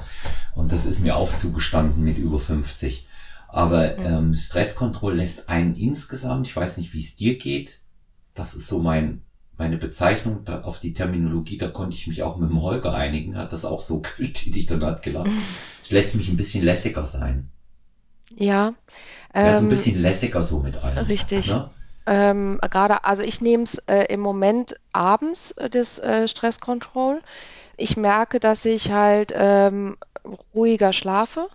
Und 0.54 0.72
das 0.72 0.86
ist 0.86 1.00
mir 1.00 1.16
auch 1.16 1.34
zugestanden 1.34 2.04
mit 2.04 2.18
über 2.18 2.38
50. 2.38 3.06
Aber 3.48 3.98
ähm, 3.98 4.34
Stresskontroll 4.34 5.14
lässt 5.14 5.48
einen 5.48 5.74
insgesamt, 5.74 6.46
ich 6.46 6.56
weiß 6.56 6.76
nicht, 6.76 6.92
wie 6.92 7.00
es 7.00 7.14
dir 7.14 7.38
geht, 7.38 7.80
das 8.38 8.54
ist 8.54 8.68
so 8.68 8.78
mein, 8.78 9.22
meine 9.58 9.76
Bezeichnung 9.78 10.44
da- 10.44 10.62
auf 10.62 10.80
die 10.80 10.92
Terminologie, 10.94 11.56
da 11.58 11.68
konnte 11.68 11.96
ich 11.96 12.06
mich 12.06 12.22
auch 12.22 12.36
mit 12.36 12.50
dem 12.50 12.62
Holger 12.62 12.94
einigen, 12.94 13.36
hat 13.36 13.52
das 13.52 13.64
auch 13.64 13.80
so 13.80 14.00
bestätigt 14.18 14.70
und 14.72 14.84
hat 14.84 15.02
gelacht. 15.02 15.30
Es 15.82 15.90
lässt 15.90 16.14
mich 16.14 16.28
ein 16.28 16.36
bisschen 16.36 16.64
lässiger 16.64 17.04
sein. 17.04 17.50
Ja. 18.36 18.74
Er 19.34 19.52
ist 19.52 19.60
ein 19.60 19.64
ähm, 19.64 19.68
bisschen 19.68 20.00
lässiger 20.02 20.42
so 20.42 20.60
mit 20.60 20.76
allem. 20.76 21.06
richtig. 21.08 21.48
Ne? 21.48 21.70
Ähm, 22.06 22.58
gerade, 22.70 23.04
also 23.04 23.22
ich 23.22 23.40
nehme 23.40 23.64
es 23.64 23.78
äh, 23.88 24.04
im 24.12 24.20
Moment 24.20 24.76
abends, 24.92 25.52
äh, 25.52 25.68
das 25.70 25.98
äh, 25.98 26.28
Stresskontroll. 26.28 27.20
Ich 27.76 27.96
merke, 27.96 28.40
dass 28.40 28.64
ich 28.64 28.92
halt 28.92 29.32
ähm, 29.36 29.96
ruhiger 30.54 30.92
schlafe. 30.92 31.48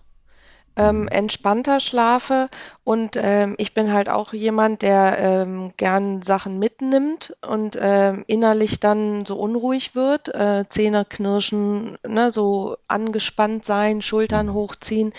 Ähm, 0.76 1.08
entspannter 1.08 1.80
schlafe. 1.80 2.50
Und 2.84 3.18
ähm, 3.18 3.56
ich 3.58 3.74
bin 3.74 3.92
halt 3.94 4.10
auch 4.10 4.34
jemand, 4.34 4.82
der 4.82 5.18
ähm, 5.20 5.74
gern 5.78 6.22
Sachen 6.22 6.60
mitnimmt 6.60 7.36
und 7.48 7.78
ähm, 7.80 8.24
innerlich 8.28 8.80
dann 8.80 9.26
so 9.26 9.38
unruhig 9.38 9.96
wird, 9.96 10.30
äh, 10.34 10.66
Zähne 10.70 11.06
knirschen, 11.06 11.98
ne, 12.08 12.32
so 12.32 12.78
angespannt 12.88 13.66
sein, 13.66 14.02
Schultern 14.02 14.48
Mhm. 14.48 14.54
hochziehen. 14.54 15.14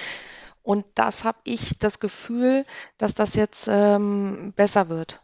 Und 0.63 0.85
das 0.95 1.25
habe 1.25 1.39
ich 1.45 1.79
das 1.79 2.01
Gefühl, 2.01 2.65
dass 2.99 3.15
das 3.15 3.35
jetzt 3.35 3.69
ähm, 3.71 4.53
besser 4.57 4.89
wird. 4.89 5.21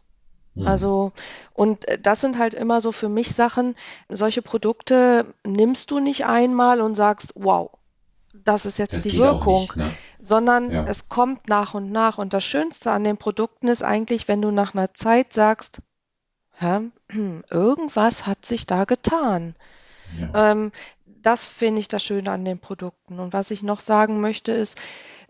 Mhm. 0.55 0.67
Also, 0.67 1.11
und 1.53 1.87
äh, 1.87 1.99
das 1.99 2.21
sind 2.21 2.37
halt 2.37 2.53
immer 2.53 2.81
so 2.81 2.91
für 2.91 3.09
mich 3.09 3.33
Sachen, 3.35 3.75
solche 4.09 4.41
Produkte 4.41 5.33
nimmst 5.45 5.91
du 5.91 5.99
nicht 5.99 6.25
einmal 6.25 6.81
und 6.81 6.95
sagst, 6.95 7.33
wow, 7.35 7.71
das 8.33 8.65
ist 8.65 8.77
jetzt 8.79 8.95
Das 8.95 9.03
die 9.05 9.15
Wirkung, 9.17 9.61
nicht, 9.61 9.75
ne? 9.75 9.97
Sondern 10.21 10.71
Ja. 10.71 10.85
es 10.85 11.09
kommt 11.09 11.47
nach 11.47 11.73
und 11.73 11.91
nach. 11.91 12.17
Und 12.17 12.33
das 12.33 12.43
Schönste 12.43 12.91
an 12.91 13.03
den 13.03 13.17
Produkten 13.17 13.67
ist 13.67 13.83
eigentlich, 13.83 14.27
wenn 14.27 14.41
du 14.41 14.51
nach 14.51 14.73
einer 14.73 14.93
Zeit 14.93 15.33
sagst, 15.33 15.79
Hä, 16.53 16.91
irgendwas 17.49 18.25
hat 18.27 18.45
sich 18.45 18.65
da 18.67 18.83
getan. 18.83 19.55
Ja. 20.19 20.51
Ähm, 20.51 20.71
das 21.05 21.47
finde 21.47 21.79
ich 21.79 21.87
das 21.87 22.03
Schöne 22.03 22.31
an 22.31 22.45
den 22.45 22.59
Produkten. 22.59 23.19
Und 23.19 23.33
was 23.33 23.51
ich 23.51 23.63
noch 23.63 23.79
sagen 23.79 24.19
möchte 24.21 24.51
ist, 24.51 24.77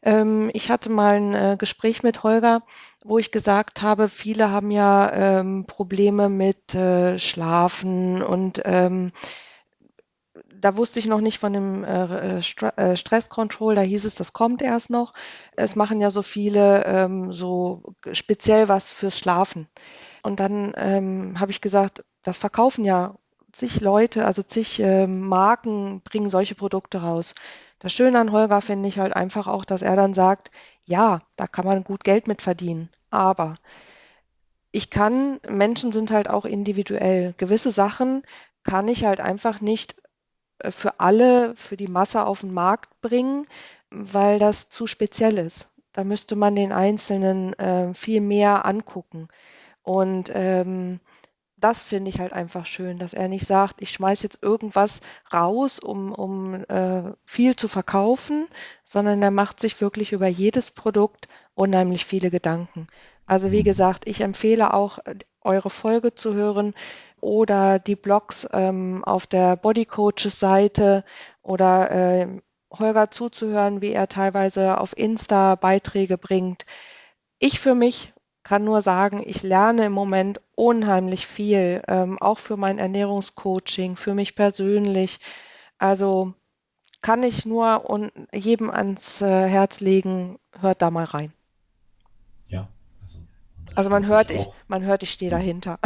ähm, 0.01 0.49
ich 0.53 0.69
hatte 0.69 0.89
mal 0.89 1.15
ein 1.17 1.33
äh, 1.33 1.55
Gespräch 1.57 2.03
mit 2.03 2.23
Holger, 2.23 2.61
wo 3.03 3.17
ich 3.17 3.31
gesagt 3.31 3.81
habe, 3.81 4.07
viele 4.07 4.49
haben 4.49 4.71
ja 4.71 5.11
ähm, 5.11 5.65
Probleme 5.65 6.29
mit 6.29 6.73
äh, 6.73 7.19
Schlafen 7.19 8.21
und 8.21 8.61
ähm, 8.65 9.11
da 10.59 10.77
wusste 10.77 10.99
ich 10.99 11.05
noch 11.05 11.21
nicht 11.21 11.39
von 11.39 11.53
dem 11.53 11.83
äh, 11.83 12.37
äh, 12.37 12.41
Stra 12.41 12.69
äh, 12.77 12.97
Stress 12.97 13.29
Control, 13.29 13.75
da 13.75 13.81
hieß 13.81 14.05
es, 14.05 14.15
das 14.15 14.33
kommt 14.33 14.61
erst 14.61 14.89
noch. 14.89 15.13
Es 15.55 15.75
machen 15.75 16.01
ja 16.01 16.11
so 16.11 16.21
viele 16.21 16.85
ähm, 16.85 17.31
so 17.31 17.83
speziell 18.11 18.69
was 18.69 18.91
fürs 18.91 19.17
Schlafen. 19.17 19.67
Und 20.23 20.39
dann 20.39 20.73
ähm, 20.77 21.39
habe 21.39 21.51
ich 21.51 21.61
gesagt, 21.61 22.03
das 22.23 22.37
verkaufen 22.37 22.85
ja 22.85 23.15
zig 23.51 23.81
Leute, 23.81 24.25
also 24.25 24.43
zig 24.43 24.79
ähm, 24.79 25.21
Marken 25.21 26.01
bringen 26.01 26.29
solche 26.29 26.55
Produkte 26.55 27.01
raus. 27.01 27.35
Das 27.79 27.93
Schöne 27.93 28.19
an 28.19 28.31
Holger 28.31 28.61
finde 28.61 28.89
ich 28.89 28.99
halt 28.99 29.15
einfach 29.15 29.47
auch, 29.47 29.65
dass 29.65 29.81
er 29.81 29.95
dann 29.95 30.13
sagt, 30.13 30.51
ja, 30.85 31.21
da 31.37 31.47
kann 31.47 31.65
man 31.65 31.83
gut 31.83 32.03
Geld 32.03 32.27
mit 32.27 32.41
verdienen. 32.41 32.89
Aber 33.09 33.55
ich 34.71 34.89
kann, 34.89 35.39
Menschen 35.47 35.91
sind 35.91 36.11
halt 36.11 36.29
auch 36.29 36.45
individuell. 36.45 37.33
Gewisse 37.37 37.71
Sachen 37.71 38.23
kann 38.63 38.87
ich 38.87 39.05
halt 39.05 39.19
einfach 39.19 39.61
nicht 39.61 39.95
äh, 39.97 40.08
für 40.69 40.99
alle, 40.99 41.55
für 41.55 41.77
die 41.77 41.87
Masse 41.87 42.23
auf 42.25 42.41
den 42.41 42.53
Markt 42.53 43.01
bringen, 43.01 43.45
weil 43.89 44.39
das 44.39 44.69
zu 44.69 44.87
speziell 44.87 45.37
ist. 45.37 45.69
Da 45.93 46.03
müsste 46.03 46.35
man 46.35 46.55
den 46.55 46.71
Einzelnen 46.71 47.53
äh, 47.59 47.93
viel 47.93 48.21
mehr 48.21 48.65
angucken. 48.65 49.27
Und 49.83 50.31
ähm, 50.33 50.99
das 51.57 51.83
finde 51.83 52.09
ich 52.09 52.19
halt 52.19 52.31
einfach 52.33 52.65
schön, 52.65 52.99
dass 52.99 53.13
er 53.13 53.27
nicht 53.27 53.45
sagt, 53.45 53.81
ich 53.81 53.91
schmeiß 53.91 54.23
jetzt 54.23 54.41
irgendwas 54.43 55.01
raus, 55.33 55.79
um, 55.79 56.13
um 56.13 56.53
äh, 56.69 57.03
viel 57.25 57.55
zu 57.55 57.67
verkaufen, 57.67 58.47
sondern 58.85 59.21
er 59.21 59.31
macht 59.31 59.59
sich 59.59 59.81
wirklich 59.81 60.13
über 60.13 60.27
jedes 60.27 60.71
Produkt 60.71 61.27
unheimlich 61.55 62.05
viele 62.05 62.31
Gedanken. 62.31 62.87
Also 63.25 63.51
wie 63.51 63.63
Mhm. 63.63 63.63
gesagt, 63.63 64.07
ich 64.07 64.21
empfehle 64.21 64.73
auch, 64.73 64.99
äh, 65.05 65.15
eure 65.41 65.69
Folge 65.69 66.15
zu 66.15 66.33
hören 66.33 66.73
oder 67.21 67.79
die 67.79 67.95
Blogs 67.95 68.47
ähm, 68.53 69.03
auf 69.03 69.27
der 69.27 69.55
Body 69.55 69.85
Coaches 69.85 70.39
Seite 70.39 71.03
oder 71.41 71.91
äh, 71.91 72.27
Holger 72.71 73.11
zuzuhören, 73.11 73.81
wie 73.81 73.93
er 73.93 74.07
teilweise 74.07 74.79
auf 74.79 74.97
Insta 74.97 75.55
Beiträge 75.55 76.17
bringt. 76.17 76.65
Ich 77.39 77.59
für 77.59 77.75
mich 77.75 78.13
kann 78.43 78.63
nur 78.63 78.81
sagen, 78.81 79.21
ich 79.25 79.43
lerne 79.43 79.85
im 79.85 79.91
Moment 79.93 80.41
unheimlich 80.55 81.27
viel, 81.27 81.81
ähm, 81.87 82.19
auch 82.21 82.39
für 82.39 82.57
mein 82.57 82.79
Ernährungscoaching, 82.79 83.95
für 83.95 84.13
mich 84.13 84.35
persönlich. 84.35 85.19
Also 85.77 86.33
kann 87.01 87.23
ich 87.23 87.45
nur 87.45 87.89
un 87.89 88.11
jedem 88.33 88.69
ans 88.69 89.21
äh, 89.21 89.47
Herz 89.47 89.79
legen, 89.79 90.39
hört 90.59 90.81
da 90.81 90.91
mal 90.91 91.05
rein. 91.05 91.33
Also 93.75 93.89
man 93.89 94.07
hört, 94.07 94.31
ich, 94.31 94.45
man 94.67 94.83
hört, 94.83 95.03
ich 95.03 95.11
stehe 95.11 95.31
dahinter. 95.31 95.79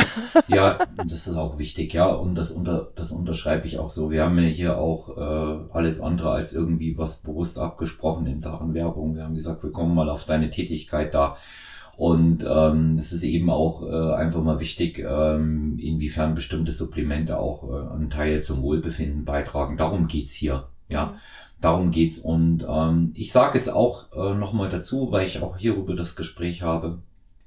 Ja, 0.47 0.79
das 0.97 1.27
ist 1.27 1.35
auch 1.35 1.57
wichtig, 1.57 1.93
ja, 1.93 2.07
und 2.07 2.35
das 2.35 2.51
unter, 2.51 2.89
das 2.95 3.11
unterschreibe 3.11 3.67
ich 3.67 3.79
auch 3.79 3.89
so. 3.89 4.11
Wir 4.11 4.25
haben 4.25 4.37
ja 4.37 4.47
hier 4.47 4.77
auch 4.77 5.17
äh, 5.17 5.69
alles 5.71 5.99
andere 5.99 6.31
als 6.31 6.53
irgendwie 6.53 6.97
was 6.97 7.17
bewusst 7.17 7.59
abgesprochen 7.59 8.27
in 8.27 8.39
Sachen 8.39 8.73
Werbung. 8.73 9.15
Wir 9.15 9.23
haben 9.23 9.35
gesagt, 9.35 9.63
wir 9.63 9.71
kommen 9.71 9.93
mal 9.93 10.09
auf 10.09 10.25
deine 10.25 10.49
Tätigkeit 10.49 11.13
da. 11.13 11.37
Und 11.95 12.43
ähm, 12.49 12.95
es 12.95 13.13
ist 13.13 13.23
eben 13.23 13.49
auch 13.51 13.83
äh, 13.83 14.13
einfach 14.15 14.41
mal 14.41 14.59
wichtig, 14.59 14.97
ähm, 14.99 15.77
inwiefern 15.77 16.33
bestimmte 16.33 16.71
Supplemente 16.71 17.37
auch 17.37 17.69
äh, 17.69 17.93
einen 17.93 18.09
Teil 18.09 18.41
zum 18.41 18.63
Wohlbefinden 18.63 19.25
beitragen. 19.25 19.77
Darum 19.77 20.07
geht's 20.07 20.33
hier, 20.33 20.69
ja. 20.89 21.07
Mhm. 21.07 21.11
Darum 21.61 21.91
geht's. 21.91 22.17
Und 22.17 22.65
ähm, 22.67 23.11
ich 23.15 23.31
sage 23.31 23.57
es 23.57 23.69
auch 23.69 24.11
äh, 24.11 24.33
nochmal 24.35 24.67
dazu, 24.67 25.11
weil 25.11 25.25
ich 25.25 25.41
auch 25.41 25.57
hierüber 25.57 25.95
das 25.95 26.15
Gespräch 26.15 26.61
habe. 26.61 26.99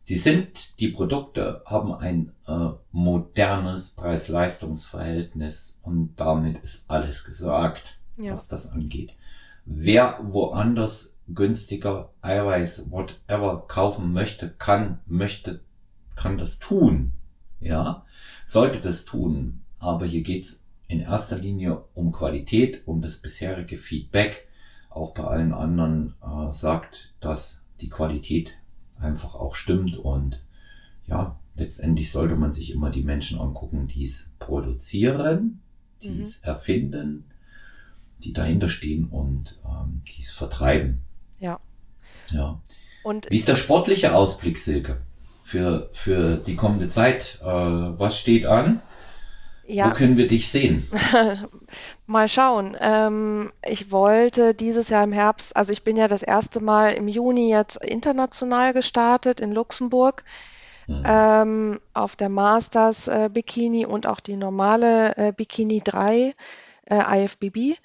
Sie 0.07 0.15
sind, 0.15 0.79
die 0.79 0.91
Produkte 0.91 1.63
haben 1.67 1.93
ein 1.93 2.33
äh, 2.47 2.69
modernes 2.93 3.91
Preis-Leistungs-Verhältnis 3.91 5.81
und 5.83 6.15
damit 6.15 6.59
ist 6.59 6.85
alles 6.87 7.25
gesagt, 7.25 7.99
Ja, 8.17 8.31
was 8.31 8.47
das 8.47 8.71
angeht. 8.71 9.15
Wer 9.65 10.21
woanders 10.23 11.17
günstiger 11.27 12.13
Eiweiß, 12.23 12.89
whatever 12.89 13.67
kaufen 13.67 14.13
möchte, 14.13 14.49
kann, 14.51 15.01
möchte, 15.07 15.63
kann 16.15 16.39
das 16.39 16.61
tun. 16.61 17.11
Ja, 17.59 18.07
sollte 18.45 18.79
das 18.79 19.07
tun. 19.07 19.65
Aber 19.81 20.07
hier 20.07 20.23
geht's 20.23 20.65
in 20.87 21.01
erster 21.01 21.37
Linie 21.37 21.83
um 21.95 22.13
Qualität, 22.13 22.87
um 22.87 23.01
das 23.01 23.17
bisherige 23.17 23.77
Feedback. 23.77 24.47
Auch 24.89 25.15
bei 25.15 25.25
allen 25.25 25.53
anderen 25.53 26.15
äh, 26.23 26.49
sagt, 26.53 27.13
dass 27.19 27.65
die 27.81 27.89
Qualität 27.89 28.57
einfach 28.99 29.35
auch 29.35 29.55
stimmt 29.55 29.97
und 29.97 30.45
ja, 31.07 31.39
letztendlich 31.55 32.11
sollte 32.11 32.37
man 32.37 32.53
sich 32.53 32.73
immer 32.73 32.91
die 32.91 33.03
Menschen 33.03 33.39
angucken, 33.39 33.87
die 33.87 34.05
es 34.05 34.31
produzieren, 34.39 35.61
die 36.03 36.11
Mhm. 36.11 36.21
es 36.21 36.39
erfinden, 36.39 37.25
die 38.23 38.33
dahinter 38.33 38.69
stehen 38.69 39.07
und 39.09 39.59
ähm, 39.65 40.03
die 40.17 40.23
es 40.23 40.31
vertreiben. 40.31 41.03
ja. 41.39 41.61
Ja. 42.33 42.61
Und 43.05 43.31
Wie 43.31 43.37
ist 43.37 43.47
der 43.47 43.55
sportliche 43.55 44.13
Ausblick, 44.13 44.59
Silke, 44.59 45.01
für, 45.45 45.89
für 45.93 46.39
die 46.39 46.57
kommende 46.57 46.89
Zeit? 46.89 47.39
Äh, 47.41 47.47
was 47.47 48.19
steht 48.19 48.47
an? 48.47 48.81
Wo 49.67 49.73
ja, 49.73 49.91
können 49.91 50.17
wir 50.17 50.27
dich 50.27 50.49
sehen? 50.49 50.89
Mal 52.07 52.29
schauen. 52.29 52.77
Ähm, 52.81 53.53
ich 53.69 53.91
wollte 53.91 54.55
dieses 54.55 54.91
Jahr 54.91 55.03
im 55.03 55.12
Herbst, 55.12 55.57
also 55.57 55.73
ich 55.73 55.83
bin 55.83 55.97
ja 55.97 56.07
das 56.07 56.23
erste 56.23 56.61
Mal 56.61 56.91
im 56.91 57.09
Juni 57.09 57.51
jetzt 57.51 57.85
international 57.85 58.73
gestartet 58.73 59.41
in 59.41 59.53
Luxemburg 59.53 60.23
Hm. 60.87 61.03
ähm, 61.05 61.81
auf 61.95 62.14
der 62.14 62.29
Masters 62.29 63.09
äh, 63.09 63.29
Bikini 63.33 63.87
und 63.87 64.07
auch 64.07 64.21
die 64.21 64.37
normale 64.37 65.17
äh, 65.17 65.33
Bikini 65.33 65.81
3 65.83 66.35
äh, 66.89 67.25
IFBB. 67.25 67.77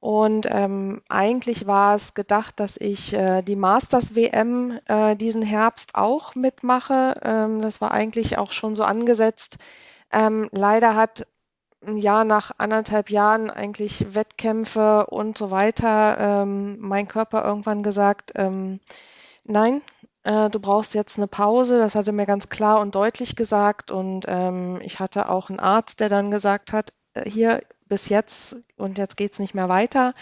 Und 0.00 0.46
ähm, 0.50 1.02
eigentlich 1.08 1.66
war 1.66 1.94
es 1.94 2.14
gedacht, 2.14 2.60
dass 2.60 2.76
ich 2.76 3.12
äh, 3.14 3.42
die 3.42 3.56
Masters 3.56 4.14
WM 4.14 4.78
äh, 4.86 5.16
diesen 5.16 5.42
Herbst 5.42 5.94
auch 5.94 6.34
mitmache. 6.34 7.14
Ähm, 7.22 7.62
das 7.62 7.80
war 7.80 7.90
eigentlich 7.92 8.38
auch 8.38 8.52
schon 8.52 8.76
so 8.76 8.84
angesetzt. 8.84 9.58
Ähm, 10.12 10.48
leider 10.52 10.94
hat 10.94 11.26
ein 11.86 11.96
Jahr 11.98 12.24
nach 12.24 12.52
anderthalb 12.58 13.10
Jahren 13.10 13.50
eigentlich 13.50 14.14
Wettkämpfe 14.14 15.06
und 15.06 15.38
so 15.38 15.50
weiter, 15.50 16.18
ähm, 16.18 16.78
mein 16.80 17.06
Körper 17.08 17.44
irgendwann 17.44 17.82
gesagt, 17.82 18.32
ähm, 18.34 18.80
nein, 19.44 19.82
äh, 20.24 20.50
du 20.50 20.60
brauchst 20.60 20.94
jetzt 20.94 21.18
eine 21.18 21.26
Pause. 21.28 21.78
Das 21.78 21.94
hat 21.94 22.06
er 22.06 22.12
mir 22.12 22.26
ganz 22.26 22.48
klar 22.48 22.80
und 22.80 22.94
deutlich 22.94 23.36
gesagt. 23.36 23.90
Und 23.90 24.26
ähm, 24.28 24.80
ich 24.82 25.00
hatte 25.00 25.28
auch 25.28 25.50
einen 25.50 25.60
Arzt, 25.60 26.00
der 26.00 26.08
dann 26.08 26.30
gesagt 26.30 26.72
hat, 26.72 26.92
äh, 27.14 27.28
hier 27.28 27.62
bis 27.86 28.08
jetzt 28.08 28.56
und 28.76 28.98
jetzt 28.98 29.16
geht's 29.16 29.38
nicht 29.38 29.54
mehr 29.54 29.68
weiter. 29.68 30.14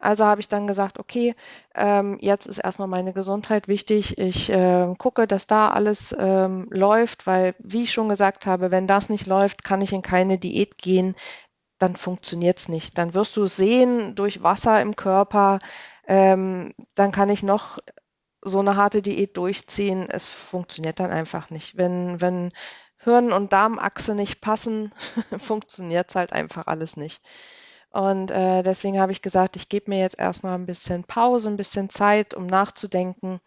Also 0.00 0.24
habe 0.24 0.40
ich 0.40 0.48
dann 0.48 0.66
gesagt, 0.66 0.98
okay, 0.98 1.34
ähm, 1.74 2.18
jetzt 2.20 2.46
ist 2.46 2.58
erstmal 2.58 2.88
meine 2.88 3.12
Gesundheit 3.12 3.68
wichtig. 3.68 4.16
Ich 4.18 4.48
äh, 4.50 4.94
gucke, 4.98 5.26
dass 5.26 5.46
da 5.46 5.70
alles 5.70 6.14
ähm, 6.18 6.68
läuft, 6.70 7.26
weil, 7.26 7.54
wie 7.58 7.82
ich 7.84 7.92
schon 7.92 8.08
gesagt 8.08 8.46
habe, 8.46 8.70
wenn 8.70 8.86
das 8.86 9.08
nicht 9.08 9.26
läuft, 9.26 9.64
kann 9.64 9.80
ich 9.82 9.92
in 9.92 10.02
keine 10.02 10.38
Diät 10.38 10.78
gehen, 10.78 11.14
dann 11.78 11.96
funktioniert's 11.96 12.68
nicht. 12.68 12.98
Dann 12.98 13.14
wirst 13.14 13.36
du 13.36 13.44
es 13.44 13.56
sehen 13.56 14.14
durch 14.14 14.42
Wasser 14.42 14.80
im 14.82 14.96
Körper, 14.96 15.60
ähm, 16.06 16.74
dann 16.94 17.12
kann 17.12 17.30
ich 17.30 17.42
noch 17.42 17.78
so 18.42 18.60
eine 18.60 18.76
harte 18.76 19.02
Diät 19.02 19.36
durchziehen. 19.36 20.08
Es 20.10 20.28
funktioniert 20.28 21.00
dann 21.00 21.10
einfach 21.10 21.50
nicht. 21.50 21.76
Wenn, 21.76 22.20
wenn 22.20 22.52
Hirn- 22.98 23.32
und 23.32 23.52
Darmachse 23.52 24.14
nicht 24.14 24.40
passen, 24.40 24.92
funktioniert's 25.38 26.14
halt 26.14 26.32
einfach 26.32 26.66
alles 26.66 26.96
nicht. 26.96 27.22
Und 27.90 28.30
äh, 28.30 28.62
deswegen 28.62 29.00
habe 29.00 29.12
ich 29.12 29.22
gesagt, 29.22 29.56
ich 29.56 29.68
gebe 29.68 29.90
mir 29.90 30.00
jetzt 30.00 30.18
erstmal 30.18 30.54
ein 30.54 30.66
bisschen 30.66 31.04
Pause, 31.04 31.48
ein 31.48 31.56
bisschen 31.56 31.88
Zeit, 31.90 32.34
um 32.34 32.46
nachzudenken. 32.46 33.40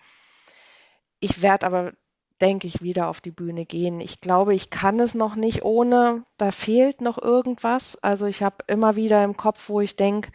Ich 1.20 1.42
werde 1.42 1.68
aber, 1.68 1.94
denke 2.42 2.68
ich, 2.68 2.82
wieder 2.82 3.08
auf 3.08 3.22
die 3.22 3.32
Bühne 3.32 3.66
gehen. 3.66 4.00
Ich 4.00 4.20
glaube, 4.22 4.56
ich 4.56 4.70
kann 4.72 5.00
es 5.00 5.14
noch 5.14 5.36
nicht 5.36 5.64
ohne, 5.64 6.26
da 6.38 6.52
fehlt 6.52 7.02
noch 7.02 7.20
irgendwas. 7.22 7.98
Also 8.02 8.26
ich 8.26 8.42
habe 8.42 8.58
immer 8.68 8.96
wieder 8.96 9.24
im 9.24 9.38
Kopf, 9.38 9.70
wo 9.70 9.80
ich 9.82 9.96
denke, 9.96 10.32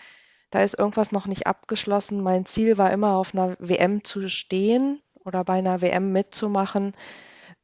da 0.50 0.62
ist 0.62 0.78
irgendwas 0.78 1.12
noch 1.12 1.26
nicht 1.26 1.46
abgeschlossen. 1.46 2.22
Mein 2.22 2.46
Ziel 2.46 2.78
war 2.78 2.92
immer 2.92 3.16
auf 3.16 3.34
einer 3.34 3.56
WM 3.58 4.04
zu 4.04 4.28
stehen 4.28 5.02
oder 5.24 5.44
bei 5.44 5.54
einer 5.58 5.80
WM 5.82 6.12
mitzumachen. 6.12 6.94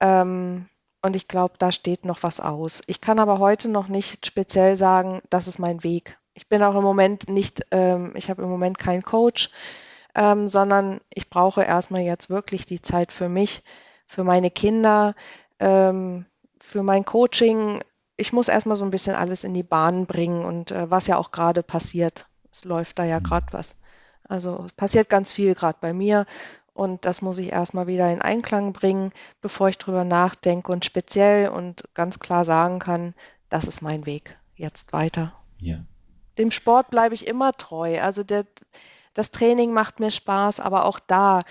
Ähm, 0.01 0.69
und 1.03 1.17
ich 1.17 1.29
glaube, 1.29 1.55
da 1.59 1.73
steht 1.73 2.05
noch 2.05 2.23
was 2.23 2.41
aus. 2.41 2.83
Ich 2.87 3.01
kann 3.01 3.19
aber 3.21 3.39
heute 3.39 3.69
noch 3.69 3.89
nicht 3.89 4.27
speziell 4.27 4.77
sagen, 4.77 5.23
das 5.31 5.49
ist 5.49 5.59
mein 5.59 5.85
Weg. 5.85 6.19
Ich 6.35 6.49
bin 6.49 6.63
auch 6.63 6.75
im 6.75 6.83
Moment 6.83 7.29
nicht, 7.29 7.67
ähm, 7.71 8.13
ich 8.17 8.31
habe 8.31 8.43
im 8.43 8.49
Moment 8.49 8.79
keinen 8.79 9.03
Coach, 9.03 9.51
ähm, 10.15 10.49
sondern 10.49 11.01
ich 11.13 11.31
brauche 11.31 11.63
erstmal 11.63 12.03
jetzt 12.03 12.31
wirklich 12.31 12.65
die 12.65 12.83
Zeit 12.83 13.13
für 13.13 13.29
mich, 13.29 13.63
für 14.07 14.25
meine 14.25 14.51
Kinder, 14.51 15.15
ähm, 15.59 16.27
für 16.59 16.83
mein 16.83 17.05
Coaching. 17.05 17.83
Ich 18.17 18.33
muss 18.33 18.49
erstmal 18.49 18.77
so 18.77 18.85
ein 18.85 18.91
bisschen 18.91 19.15
alles 19.15 19.45
in 19.45 19.55
die 19.55 19.63
Bahn 19.63 20.07
bringen 20.07 20.45
und 20.45 20.71
äh, 20.71 20.91
was 20.91 21.07
ja 21.07 21.17
auch 21.17 21.31
gerade 21.33 21.63
passiert. 21.63 22.27
Es 22.51 22.65
läuft 22.65 22.99
da 22.99 23.05
ja 23.05 23.19
mhm. 23.19 23.25
gerade 23.25 23.47
was. 23.53 23.77
Also 24.29 24.65
es 24.67 24.73
passiert 24.73 25.09
ganz 25.09 25.33
viel 25.33 25.55
gerade 25.55 25.79
bei 25.81 25.93
mir 25.93 26.27
und 26.75 27.05
das 27.05 27.21
muss 27.21 27.39
ich 27.39 27.53
erstmal 27.53 27.87
wieder 27.87 28.11
in 28.11 28.23
Einklang 28.23 28.73
bringen, 28.73 29.13
bevor 29.41 29.69
ich 29.69 29.79
drüber 29.79 30.05
nachdenke 30.05 30.73
und 30.73 30.85
speziell 30.85 31.49
und 31.49 31.85
ganz 31.95 32.19
klar 32.19 32.45
sagen 32.45 32.79
kann, 32.79 33.15
das 33.49 33.67
ist 33.67 33.83
mein 33.83 34.07
Weg 34.07 34.39
jetzt 34.55 34.93
weiter. 34.93 35.35
Ja. 35.59 35.85
Dem 36.39 36.51
Sport 36.51 36.91
bleibe 36.91 37.15
ich 37.15 37.27
immer 37.27 37.53
treu. 37.53 38.01
Also 38.01 38.25
der, 38.25 38.47
das 39.15 39.31
Training 39.31 39.73
macht 39.73 40.01
mir 40.01 40.11
Spaß, 40.11 40.61
aber 40.61 40.85
auch 40.87 40.99
da, 40.99 41.43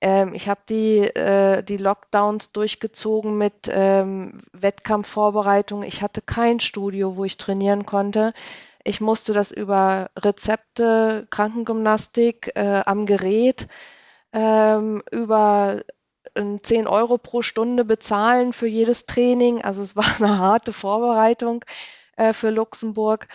ähm, 0.00 0.34
ich 0.34 0.48
habe 0.48 0.60
die, 0.68 1.00
äh, 1.00 1.62
die 1.62 1.76
Lockdowns 1.76 2.52
durchgezogen 2.52 3.36
mit 3.36 3.70
ähm, 3.70 4.40
Wettkampfvorbereitung. 4.52 5.82
Ich 5.82 6.02
hatte 6.02 6.22
kein 6.22 6.60
Studio, 6.60 7.16
wo 7.16 7.24
ich 7.24 7.36
trainieren 7.36 7.86
konnte. 7.86 8.32
Ich 8.84 9.00
musste 9.00 9.34
das 9.34 9.52
über 9.52 10.10
Rezepte, 10.16 11.26
Krankengymnastik 11.30 12.52
äh, 12.54 12.82
am 12.86 13.04
Gerät 13.06 13.68
ähm, 14.32 15.02
über 15.10 15.82
10 16.34 16.86
Euro 16.86 17.18
pro 17.18 17.42
Stunde 17.42 17.84
bezahlen 17.84 18.52
für 18.52 18.68
jedes 18.68 19.06
Training. 19.06 19.62
Also 19.62 19.82
es 19.82 19.96
war 19.96 20.04
eine 20.18 20.38
harte 20.38 20.72
Vorbereitung 20.72 21.64
äh, 22.16 22.32
für 22.32 22.50
Luxemburg. 22.50 23.28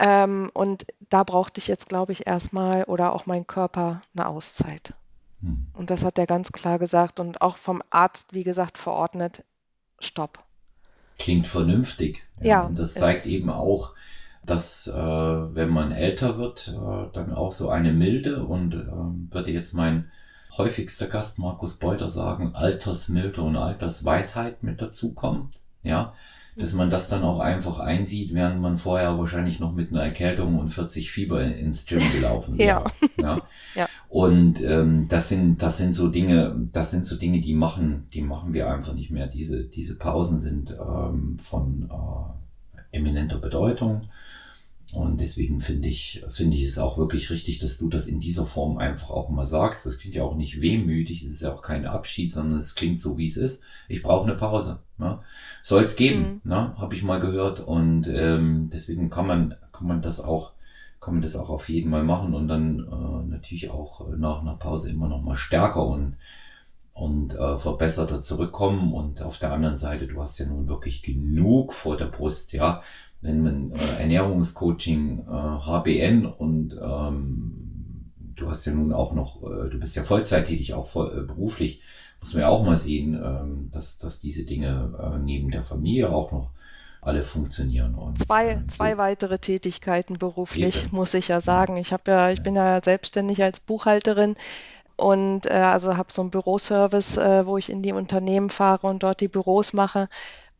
Ähm, 0.00 0.50
und 0.54 0.86
da 1.10 1.22
brauchte 1.22 1.58
ich 1.60 1.68
jetzt, 1.68 1.88
glaube 1.88 2.12
ich, 2.12 2.26
erstmal 2.26 2.84
oder 2.84 3.12
auch 3.12 3.26
mein 3.26 3.46
Körper 3.46 4.02
eine 4.14 4.26
Auszeit. 4.26 4.94
Hm. 5.40 5.66
Und 5.74 5.90
das 5.90 6.04
hat 6.04 6.18
er 6.18 6.26
ganz 6.26 6.52
klar 6.52 6.78
gesagt 6.78 7.20
und 7.20 7.42
auch 7.42 7.56
vom 7.56 7.82
Arzt, 7.90 8.32
wie 8.32 8.44
gesagt, 8.44 8.78
verordnet, 8.78 9.44
stopp. 9.98 10.42
Klingt 11.18 11.46
vernünftig. 11.46 12.26
Ja, 12.40 12.46
ja 12.46 12.60
und 12.62 12.78
das 12.78 12.94
zeigt 12.94 13.26
eben 13.26 13.50
auch, 13.50 13.94
dass 14.44 14.88
äh, 14.88 14.92
wenn 14.92 15.68
man 15.68 15.92
älter 15.92 16.38
wird, 16.38 16.68
äh, 16.68 17.12
dann 17.12 17.32
auch 17.32 17.52
so 17.52 17.68
eine 17.68 17.92
Milde 17.92 18.44
und 18.44 18.74
äh, 18.74 18.86
würde 19.32 19.50
jetzt 19.50 19.72
mein 19.72 20.10
häufigster 20.56 21.06
Gast 21.06 21.38
Markus 21.38 21.78
Beuter 21.78 22.08
sagen, 22.08 22.54
Altersmilde 22.54 23.42
und 23.42 23.56
Altersweisheit 23.56 24.62
mit 24.62 24.80
dazukommt. 24.80 25.60
Ja, 25.82 26.12
dass 26.56 26.74
man 26.74 26.90
das 26.90 27.08
dann 27.08 27.22
auch 27.22 27.40
einfach 27.40 27.80
einsieht, 27.80 28.34
während 28.34 28.60
man 28.60 28.76
vorher 28.76 29.18
wahrscheinlich 29.18 29.58
noch 29.58 29.72
mit 29.72 29.90
einer 29.90 30.02
Erkältung 30.02 30.58
und 30.58 30.68
40 30.68 31.10
Fieber 31.10 31.42
ins 31.42 31.86
Gym 31.86 32.02
gelaufen 32.14 32.58
wäre. 32.58 32.84
ja. 33.18 33.22
ja. 33.22 33.38
ja. 33.74 33.88
Und 34.08 34.62
ähm, 34.62 35.08
das 35.08 35.30
sind 35.30 35.62
das 35.62 35.78
sind 35.78 35.94
so 35.94 36.08
Dinge, 36.08 36.68
das 36.72 36.90
sind 36.90 37.06
so 37.06 37.16
Dinge, 37.16 37.40
die 37.40 37.54
machen, 37.54 38.06
die 38.12 38.20
machen 38.20 38.52
wir 38.52 38.70
einfach 38.70 38.92
nicht 38.92 39.10
mehr. 39.10 39.26
Diese 39.26 39.64
diese 39.64 39.96
Pausen 39.96 40.40
sind 40.40 40.70
ähm, 40.70 41.38
von 41.38 41.88
äh, 41.90 42.96
eminenter 42.98 43.38
Bedeutung. 43.38 44.08
Und 44.92 45.20
deswegen 45.20 45.60
finde 45.60 45.88
ich, 45.88 46.22
finde 46.28 46.54
ich 46.54 46.64
es 46.64 46.78
auch 46.78 46.98
wirklich 46.98 47.30
richtig, 47.30 47.58
dass 47.58 47.78
du 47.78 47.88
das 47.88 48.06
in 48.06 48.20
dieser 48.20 48.44
Form 48.44 48.76
einfach 48.76 49.08
auch 49.08 49.30
mal 49.30 49.46
sagst. 49.46 49.86
Das 49.86 49.98
klingt 49.98 50.14
ja 50.14 50.22
auch 50.22 50.36
nicht 50.36 50.60
wehmütig, 50.60 51.24
es 51.24 51.32
ist 51.32 51.42
ja 51.42 51.52
auch 51.52 51.62
kein 51.62 51.86
Abschied, 51.86 52.30
sondern 52.30 52.58
es 52.58 52.74
klingt 52.74 53.00
so, 53.00 53.16
wie 53.16 53.26
es 53.26 53.38
ist. 53.38 53.62
Ich 53.88 54.02
brauche 54.02 54.26
eine 54.26 54.36
Pause. 54.36 54.80
Ne? 54.98 55.20
Soll 55.62 55.84
es 55.84 55.96
geben, 55.96 56.40
mhm. 56.44 56.50
ne? 56.50 56.74
habe 56.76 56.94
ich 56.94 57.02
mal 57.02 57.20
gehört. 57.20 57.60
Und 57.60 58.06
ähm, 58.06 58.68
deswegen 58.70 59.08
kann 59.08 59.26
man, 59.26 59.54
kann 59.72 59.86
man 59.86 60.02
das 60.02 60.20
auch, 60.20 60.52
kann 61.00 61.14
man 61.14 61.22
das 61.22 61.36
auch 61.36 61.48
auf 61.48 61.70
jeden 61.70 61.88
Mal 61.90 62.04
machen 62.04 62.34
und 62.34 62.46
dann 62.46 62.80
äh, 62.80 63.30
natürlich 63.30 63.70
auch 63.70 64.06
nach 64.18 64.42
einer 64.42 64.56
Pause 64.56 64.90
immer 64.90 65.08
noch 65.08 65.22
mal 65.22 65.36
stärker 65.36 65.86
und 65.86 66.16
und 66.94 67.34
äh, 67.34 67.56
verbesserter 67.56 68.20
zurückkommen. 68.20 68.92
Und 68.92 69.22
auf 69.22 69.38
der 69.38 69.54
anderen 69.54 69.78
Seite, 69.78 70.06
du 70.06 70.20
hast 70.20 70.38
ja 70.38 70.44
nun 70.44 70.68
wirklich 70.68 71.02
genug 71.02 71.72
vor 71.72 71.96
der 71.96 72.04
Brust, 72.04 72.52
ja 72.52 72.82
wenn 73.22 73.42
man 73.42 73.72
äh, 73.72 74.00
Ernährungscoaching, 74.00 75.20
äh, 75.20 75.30
HBN 75.30 76.26
und 76.26 76.76
ähm, 76.82 78.12
du 78.34 78.50
hast 78.50 78.66
ja 78.66 78.72
nun 78.72 78.92
auch 78.92 79.14
noch, 79.14 79.42
äh, 79.42 79.70
du 79.70 79.78
bist 79.78 79.96
ja 79.96 80.02
Vollzeit 80.02 80.48
tätig, 80.48 80.74
auch 80.74 80.86
voll, 80.86 81.18
äh, 81.18 81.22
beruflich, 81.22 81.82
muss 82.20 82.34
man 82.34 82.42
ja 82.42 82.48
auch 82.48 82.64
mal 82.64 82.76
sehen, 82.76 83.14
ähm, 83.14 83.68
dass, 83.70 83.98
dass 83.98 84.18
diese 84.18 84.44
Dinge 84.44 84.92
äh, 84.98 85.18
neben 85.18 85.50
der 85.50 85.62
Familie 85.62 86.12
auch 86.12 86.32
noch 86.32 86.50
alle 87.00 87.22
funktionieren. 87.22 87.94
Und, 87.94 88.18
zwei, 88.18 88.50
äh, 88.50 88.66
zwei 88.68 88.98
weitere 88.98 89.38
Tätigkeiten 89.38 90.18
beruflich, 90.18 90.84
Eben. 90.84 90.96
muss 90.96 91.14
ich 91.14 91.28
ja 91.28 91.40
sagen. 91.40 91.76
Ich 91.76 91.92
habe 91.92 92.10
ja, 92.10 92.30
ich 92.30 92.42
bin 92.42 92.56
ja 92.56 92.80
selbstständig 92.82 93.42
als 93.42 93.60
Buchhalterin 93.60 94.36
und 94.96 95.46
äh, 95.46 95.50
also 95.50 95.96
habe 95.96 96.12
so 96.12 96.22
einen 96.22 96.30
Büroservice, 96.30 97.16
äh, 97.16 97.46
wo 97.46 97.56
ich 97.56 97.70
in 97.70 97.82
die 97.82 97.92
Unternehmen 97.92 98.50
fahre 98.50 98.86
und 98.86 99.02
dort 99.02 99.20
die 99.20 99.28
Büros 99.28 99.72
mache. 99.72 100.08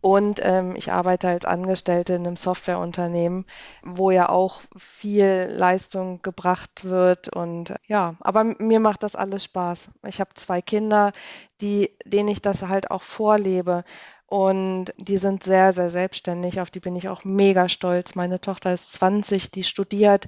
Und 0.02 0.40
ähm, 0.42 0.74
ich 0.74 0.90
arbeite 0.90 1.28
als 1.28 1.44
Angestellte 1.44 2.14
in 2.14 2.26
einem 2.26 2.36
Softwareunternehmen, 2.36 3.46
wo 3.84 4.10
ja 4.10 4.28
auch 4.28 4.60
viel 4.76 5.48
Leistung 5.56 6.20
gebracht 6.22 6.84
wird. 6.84 7.28
Und 7.28 7.74
ja, 7.86 8.16
aber 8.18 8.42
mir 8.42 8.80
macht 8.80 9.04
das 9.04 9.14
alles 9.14 9.44
Spaß. 9.44 9.90
Ich 10.08 10.18
habe 10.18 10.34
zwei 10.34 10.60
Kinder, 10.60 11.12
die, 11.60 11.96
denen 12.04 12.28
ich 12.28 12.42
das 12.42 12.62
halt 12.66 12.90
auch 12.90 13.02
vorlebe. 13.02 13.84
Und 14.26 14.86
die 14.96 15.18
sind 15.18 15.44
sehr, 15.44 15.72
sehr 15.72 15.90
selbstständig. 15.90 16.60
Auf 16.60 16.70
die 16.70 16.80
bin 16.80 16.96
ich 16.96 17.08
auch 17.08 17.22
mega 17.22 17.68
stolz. 17.68 18.16
Meine 18.16 18.40
Tochter 18.40 18.72
ist 18.72 18.92
20, 18.94 19.52
die 19.52 19.62
studiert 19.62 20.26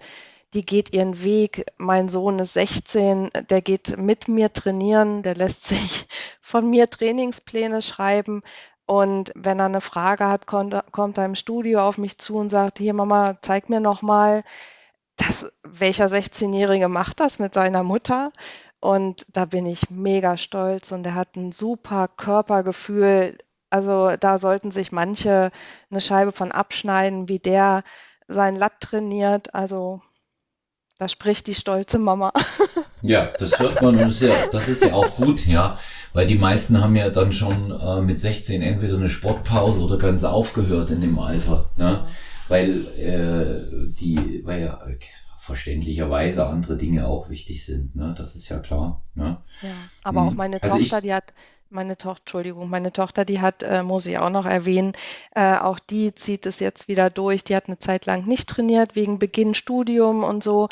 die 0.54 0.64
geht 0.64 0.94
ihren 0.94 1.22
Weg. 1.22 1.66
Mein 1.78 2.08
Sohn 2.08 2.38
ist 2.38 2.54
16, 2.54 3.30
der 3.50 3.60
geht 3.60 3.98
mit 3.98 4.28
mir 4.28 4.52
trainieren, 4.52 5.22
der 5.22 5.34
lässt 5.34 5.64
sich 5.68 6.06
von 6.40 6.70
mir 6.70 6.88
Trainingspläne 6.88 7.82
schreiben. 7.82 8.42
Und 8.86 9.32
wenn 9.34 9.58
er 9.58 9.66
eine 9.66 9.80
Frage 9.80 10.26
hat, 10.28 10.46
kommt, 10.46 10.74
kommt 10.92 11.18
er 11.18 11.24
im 11.24 11.34
Studio 11.34 11.86
auf 11.86 11.98
mich 11.98 12.18
zu 12.18 12.36
und 12.36 12.50
sagt, 12.50 12.78
hier 12.78 12.92
Mama, 12.94 13.38
zeig 13.40 13.70
mir 13.70 13.80
noch 13.80 14.02
mal, 14.02 14.44
das, 15.16 15.50
welcher 15.62 16.06
16-Jährige 16.06 16.88
macht 16.88 17.20
das 17.20 17.38
mit 17.38 17.54
seiner 17.54 17.82
Mutter? 17.82 18.32
Und 18.80 19.24
da 19.32 19.46
bin 19.46 19.64
ich 19.64 19.88
mega 19.90 20.36
stolz 20.36 20.92
und 20.92 21.06
er 21.06 21.14
hat 21.14 21.36
ein 21.36 21.52
super 21.52 22.08
Körpergefühl. 22.08 23.38
Also 23.70 24.16
da 24.20 24.38
sollten 24.38 24.70
sich 24.70 24.92
manche 24.92 25.50
eine 25.90 26.00
Scheibe 26.02 26.32
von 26.32 26.52
abschneiden, 26.52 27.28
wie 27.28 27.38
der 27.38 27.82
sein 28.28 28.56
Latt 28.56 28.80
trainiert. 28.80 29.54
Also 29.54 30.02
da 30.98 31.08
spricht 31.08 31.46
die 31.46 31.54
stolze 31.54 31.98
Mama. 31.98 32.32
Ja, 33.02 33.26
das 33.38 33.58
hört 33.58 33.82
man 33.82 33.98
ja, 33.98 34.46
das 34.50 34.68
ist 34.68 34.82
ja 34.82 34.94
auch 34.94 35.16
gut, 35.16 35.44
ja. 35.46 35.78
Weil 36.14 36.26
die 36.26 36.36
meisten 36.36 36.80
haben 36.80 36.94
ja 36.94 37.10
dann 37.10 37.32
schon 37.32 37.72
äh, 37.72 38.00
mit 38.00 38.20
16 38.20 38.62
entweder 38.62 38.96
eine 38.96 39.10
Sportpause 39.10 39.82
oder 39.82 39.98
ganz 39.98 40.22
aufgehört 40.24 40.88
in 40.90 41.00
dem 41.00 41.18
Alter. 41.18 41.68
Ne? 41.76 42.00
Weil 42.48 42.70
äh, 42.96 43.98
die, 43.98 44.42
weil 44.44 44.62
ja 44.62 44.78
verständlicherweise 45.38 46.46
andere 46.46 46.76
Dinge 46.76 47.06
auch 47.06 47.28
wichtig 47.28 47.66
sind. 47.66 47.96
Ne? 47.96 48.14
Das 48.16 48.36
ist 48.36 48.48
ja 48.48 48.60
klar. 48.60 49.02
Ne? 49.14 49.38
Ja, 49.60 49.68
aber 50.04 50.22
auch 50.22 50.32
meine 50.32 50.62
also 50.62 50.78
Tochter, 50.78 50.98
ich, 50.98 51.02
die 51.02 51.14
hat 51.14 51.34
meine 51.68 51.98
Tochter, 51.98 52.22
Entschuldigung, 52.22 52.70
meine 52.70 52.92
Tochter, 52.92 53.24
die 53.24 53.40
hat, 53.40 53.62
äh, 53.62 53.82
muss 53.82 54.06
ich 54.06 54.18
auch 54.18 54.30
noch 54.30 54.46
erwähnen, 54.46 54.92
äh, 55.34 55.56
auch 55.56 55.78
die 55.78 56.14
zieht 56.14 56.46
es 56.46 56.60
jetzt 56.60 56.88
wieder 56.88 57.10
durch. 57.10 57.44
Die 57.44 57.56
hat 57.56 57.66
eine 57.66 57.78
Zeit 57.78 58.06
lang 58.06 58.26
nicht 58.26 58.48
trainiert 58.48 58.96
wegen 58.96 59.18
Beginn 59.18 59.54
Studium 59.54 60.22
und 60.22 60.44
so 60.44 60.68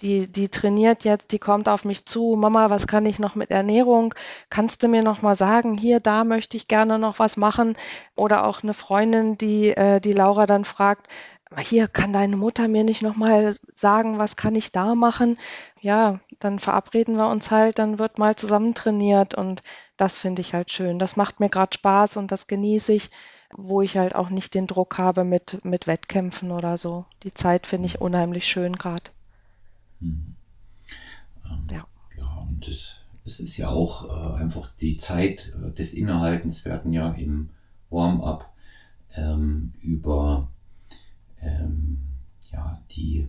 die, 0.00 0.26
die 0.30 0.48
trainiert 0.48 1.04
jetzt, 1.04 1.32
die 1.32 1.38
kommt 1.38 1.68
auf 1.68 1.84
mich 1.84 2.06
zu, 2.06 2.36
Mama, 2.38 2.70
was 2.70 2.86
kann 2.86 3.06
ich 3.06 3.18
noch 3.18 3.34
mit 3.34 3.50
Ernährung? 3.50 4.14
Kannst 4.50 4.82
du 4.82 4.88
mir 4.88 5.02
noch 5.02 5.22
mal 5.22 5.34
sagen, 5.36 5.76
hier, 5.76 6.00
da 6.00 6.24
möchte 6.24 6.56
ich 6.56 6.68
gerne 6.68 6.98
noch 6.98 7.18
was 7.18 7.36
machen? 7.36 7.76
Oder 8.16 8.44
auch 8.46 8.62
eine 8.62 8.74
Freundin, 8.74 9.38
die, 9.38 9.70
äh, 9.70 10.00
die 10.00 10.12
Laura 10.12 10.46
dann 10.46 10.64
fragt, 10.64 11.08
hier 11.58 11.88
kann 11.88 12.12
deine 12.12 12.36
Mutter 12.36 12.68
mir 12.68 12.84
nicht 12.84 13.02
noch 13.02 13.16
mal 13.16 13.54
sagen, 13.74 14.18
was 14.18 14.36
kann 14.36 14.54
ich 14.54 14.70
da 14.72 14.94
machen? 14.94 15.38
Ja, 15.80 16.20
dann 16.40 16.58
verabreden 16.58 17.16
wir 17.16 17.28
uns 17.28 17.50
halt, 17.50 17.78
dann 17.78 17.98
wird 17.98 18.18
mal 18.18 18.36
zusammen 18.36 18.74
trainiert 18.74 19.34
und 19.34 19.62
das 19.96 20.18
finde 20.18 20.42
ich 20.42 20.54
halt 20.54 20.70
schön. 20.70 20.98
Das 20.98 21.16
macht 21.16 21.40
mir 21.40 21.48
gerade 21.48 21.74
Spaß 21.74 22.16
und 22.18 22.30
das 22.32 22.46
genieße 22.46 22.92
ich. 22.92 23.10
wo 23.56 23.82
ich 23.82 23.96
halt 23.98 24.14
auch 24.14 24.30
nicht 24.30 24.54
den 24.54 24.66
Druck 24.66 24.98
habe 24.98 25.24
mit, 25.24 25.64
mit 25.64 25.86
Wettkämpfen 25.86 26.50
oder 26.50 26.76
so. 26.78 27.04
Die 27.22 27.34
Zeit 27.34 27.66
finde 27.66 27.86
ich 27.86 28.00
unheimlich 28.00 28.46
schön 28.46 28.76
gerade. 28.76 29.10
Mhm. 30.00 30.34
Ähm, 31.44 31.66
ja. 31.70 31.86
Ja, 32.16 32.34
und 32.48 32.66
es, 32.66 33.04
es 33.24 33.40
ist 33.40 33.56
ja 33.56 33.68
auch 33.68 34.08
äh, 34.08 34.40
einfach 34.40 34.70
die 34.76 34.96
Zeit 34.96 35.54
äh, 35.62 35.72
des 35.72 35.92
Innehaltens. 35.92 36.64
Wir 36.64 36.72
hatten 36.72 36.92
ja 36.92 37.12
im 37.12 37.50
Warm-up 37.90 38.52
ähm, 39.16 39.72
über 39.80 40.50
ähm, 41.40 41.98
ja, 42.52 42.82
die, 42.90 43.28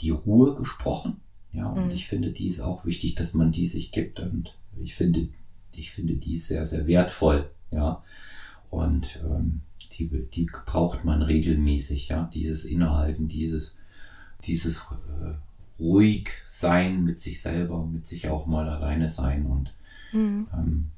die 0.00 0.10
Ruhe 0.10 0.54
gesprochen. 0.54 1.20
Ja, 1.52 1.68
und 1.68 1.86
mhm. 1.86 1.90
ich 1.92 2.06
finde, 2.06 2.32
die 2.32 2.48
ist 2.48 2.60
auch 2.60 2.84
wichtig, 2.84 3.14
dass 3.14 3.34
man 3.34 3.50
die 3.50 3.66
sich 3.66 3.92
gibt. 3.92 4.20
Und 4.20 4.54
ich 4.76 4.94
finde, 4.94 5.28
ich 5.74 5.90
finde 5.92 6.14
die 6.14 6.34
ist 6.34 6.48
sehr, 6.48 6.64
sehr 6.64 6.86
wertvoll. 6.86 7.50
Ja, 7.70 8.02
und 8.70 9.20
ähm, 9.24 9.62
die, 9.92 10.28
die 10.28 10.44
braucht 10.44 11.04
man 11.04 11.22
regelmäßig. 11.22 12.08
Ja, 12.08 12.28
dieses 12.32 12.64
Innehalten, 12.64 13.28
dieses, 13.28 13.76
dieses 14.44 14.84
äh, 15.08 15.34
ruhig 15.78 16.30
sein 16.44 17.04
mit 17.04 17.18
sich 17.18 17.40
selber, 17.40 17.84
mit 17.86 18.06
sich 18.06 18.28
auch 18.28 18.46
mal 18.46 18.68
alleine 18.68 19.08
sein. 19.08 19.46
Und 19.46 19.74
mhm. 20.12 20.48
ähm, 20.52 20.90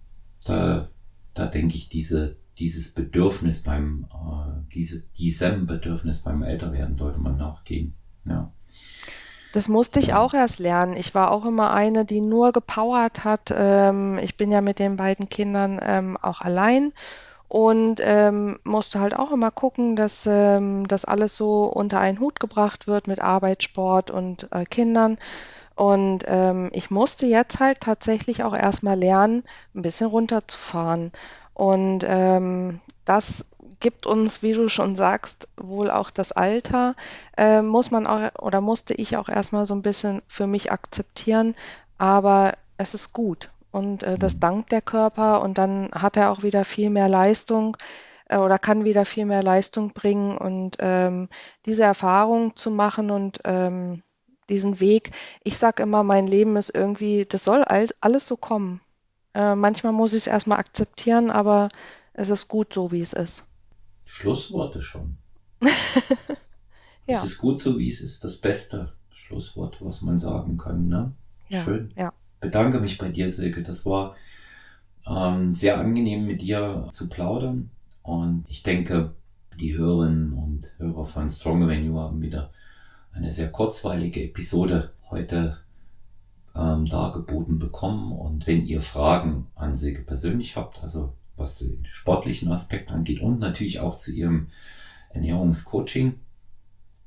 da, 0.44 0.88
da 1.34 1.46
denke 1.46 1.74
ich, 1.74 1.88
diese, 1.88 2.36
dieses 2.59 2.92
Bedürfnis 2.92 3.62
beim, 3.62 4.06
äh, 4.12 4.72
diese, 4.74 5.00
diesem 5.00 5.66
Bedürfnis 5.66 6.20
beim 6.20 6.42
Älterwerden 6.42 6.96
sollte 6.96 7.18
man 7.18 7.36
nachgehen. 7.36 7.94
Ja. 8.24 8.52
Das 9.52 9.68
musste 9.68 9.98
ich 9.98 10.12
auch 10.12 10.34
erst 10.34 10.59
lernen. 10.59 10.94
Ich 10.94 11.14
war 11.14 11.30
auch 11.30 11.46
immer 11.46 11.72
eine, 11.72 12.05
die 12.05 12.20
nur 12.20 12.52
gepowert 12.52 13.24
hat. 13.24 13.52
Ähm, 13.55 14.18
ich 14.18 14.36
bin 14.36 14.52
ja 14.52 14.60
mit 14.60 14.78
den 14.78 14.96
beiden 14.96 15.28
Kindern 15.28 15.80
ähm, 15.82 16.16
auch 16.18 16.42
allein 16.42 16.92
und 17.49 18.01
ähm, 18.05 18.59
musste 18.65 19.01
halt 19.01 19.16
auch 19.16 19.33
immer 19.33 19.51
gucken, 19.51 19.97
dass 19.97 20.27
ähm, 20.27 20.87
das 20.87 21.05
alles 21.07 21.37
so 21.37 21.65
unter 21.65 21.99
einen 21.99 22.20
Hut 22.20 22.41
gebracht 22.41 22.87
wird 22.87 23.07
mit 23.09 23.20
Arbeit, 23.20 23.62
Sport 23.62 24.11
und 24.11 24.49
äh, 24.53 24.65
Kindern. 24.66 25.19
Und 25.75 26.25
ähm, 26.27 26.70
ich 26.73 26.91
musste 26.91 27.27
jetzt 27.27 27.61
halt 27.61 27.81
tatsächlich 27.81 28.43
auch 28.45 28.55
erstmal 28.55 28.99
lernen, 28.99 29.45
ein 29.75 29.83
bisschen 29.83 30.09
runterzufahren. 30.09 31.12
Und 31.55 32.05
ähm, 32.07 32.81
das 33.05 33.45
gibt 33.81 34.07
uns, 34.07 34.43
wie 34.43 34.53
du 34.53 34.69
schon 34.69 34.97
sagst, 34.97 35.49
wohl 35.57 35.91
auch 35.91 36.11
das 36.11 36.33
Alter, 36.33 36.97
äh, 37.37 37.62
muss 37.62 37.91
man 37.91 38.07
auch 38.07 38.31
oder 38.41 38.61
musste 38.61 38.93
ich 38.95 39.16
auch 39.16 39.29
erstmal 39.29 39.66
so 39.66 39.75
ein 39.75 39.83
bisschen 39.83 40.20
für 40.27 40.47
mich 40.47 40.70
akzeptieren. 40.73 41.55
Aber 41.97 42.55
es 42.77 42.95
ist 42.95 43.12
gut 43.12 43.51
und 43.70 44.03
äh, 44.03 44.19
das 44.19 44.39
dankt 44.39 44.73
der 44.73 44.82
Körper 44.82 45.43
und 45.43 45.59
dann 45.59 45.90
hat 45.93 46.16
er 46.16 46.31
auch 46.31 46.43
wieder 46.43 46.65
viel 46.65 46.90
mehr 46.90 47.09
Leistung 47.09 47.77
äh, 48.27 48.39
oder 48.39 48.59
kann 48.59 48.85
wieder 48.85 49.05
viel 49.05 49.27
mehr 49.27 49.43
Leistung 49.43 49.93
bringen 49.93 50.36
und 50.36 50.77
ähm, 50.81 51.28
diese 51.66 51.82
Erfahrung 51.82 52.57
zu 52.57 52.70
machen 52.70 53.11
und 53.11 53.40
ähm, 53.45 54.03
diesen 54.49 54.81
Weg. 54.81 55.11
Ich 55.45 55.59
sage 55.59 55.82
immer, 55.82 56.03
mein 56.03 56.27
Leben 56.27 56.57
ist 56.57 56.74
irgendwie, 56.74 57.27
das 57.27 57.45
soll 57.45 57.62
all, 57.65 57.89
alles 58.01 58.27
so 58.27 58.36
kommen. 58.36 58.81
Äh, 59.35 59.55
manchmal 59.55 59.93
muss 59.93 60.15
ich 60.15 60.23
es 60.23 60.27
erstmal 60.27 60.59
akzeptieren, 60.59 61.31
aber 61.31 61.69
es 62.15 62.31
ist 62.31 62.49
gut 62.49 62.73
so, 62.73 62.90
wie 62.90 63.03
es 63.03 63.12
ist. 63.12 63.45
Schlussworte 64.07 64.81
schon. 64.81 65.19
ja. 65.61 67.19
Es 67.19 67.24
ist 67.24 67.39
gut 67.39 67.61
so, 67.61 67.78
wie 67.78 67.89
es 67.89 68.01
ist. 68.01 68.24
Das 68.24 68.39
beste 68.39 68.95
Schlusswort, 69.11 69.77
was 69.81 70.01
man 70.01 70.16
sagen 70.16 70.57
kann. 70.57 70.89
Ne? 70.89 71.12
Ja, 71.51 71.62
Schön. 71.62 71.93
Ja 71.95 72.12
bedanke 72.40 72.81
mich 72.81 72.98
bei 72.98 73.09
dir, 73.09 73.31
Silke. 73.31 73.62
Das 73.62 73.85
war 73.86 74.16
ähm, 75.06 75.51
sehr 75.51 75.78
angenehm, 75.78 76.27
mit 76.27 76.43
dir 76.43 76.89
zu 76.93 77.09
plaudern. 77.09 77.70
Und 78.02 78.44
ich 78.48 78.62
denke, 78.62 79.15
die 79.59 79.77
Hörerinnen 79.77 80.32
und 80.32 80.74
Hörer 80.78 81.05
von 81.05 81.28
Stronger 81.28 81.73
You 81.73 81.98
haben 81.98 82.23
wieder 82.23 82.51
eine 83.12 83.31
sehr 83.31 83.51
kurzweilige 83.51 84.23
Episode 84.23 84.93
heute 85.10 85.59
ähm, 86.55 86.86
dargeboten 86.86 87.59
bekommen. 87.59 88.12
Und 88.12 88.47
wenn 88.47 88.65
ihr 88.65 88.81
Fragen 88.81 89.47
an 89.55 89.74
Silke 89.74 90.02
persönlich 90.02 90.56
habt, 90.56 90.82
also 90.82 91.15
was 91.36 91.56
den 91.56 91.85
sportlichen 91.86 92.51
Aspekt 92.51 92.90
angeht 92.90 93.20
und 93.20 93.39
natürlich 93.39 93.81
auch 93.81 93.97
zu 93.97 94.12
ihrem 94.12 94.48
Ernährungscoaching, 95.10 96.15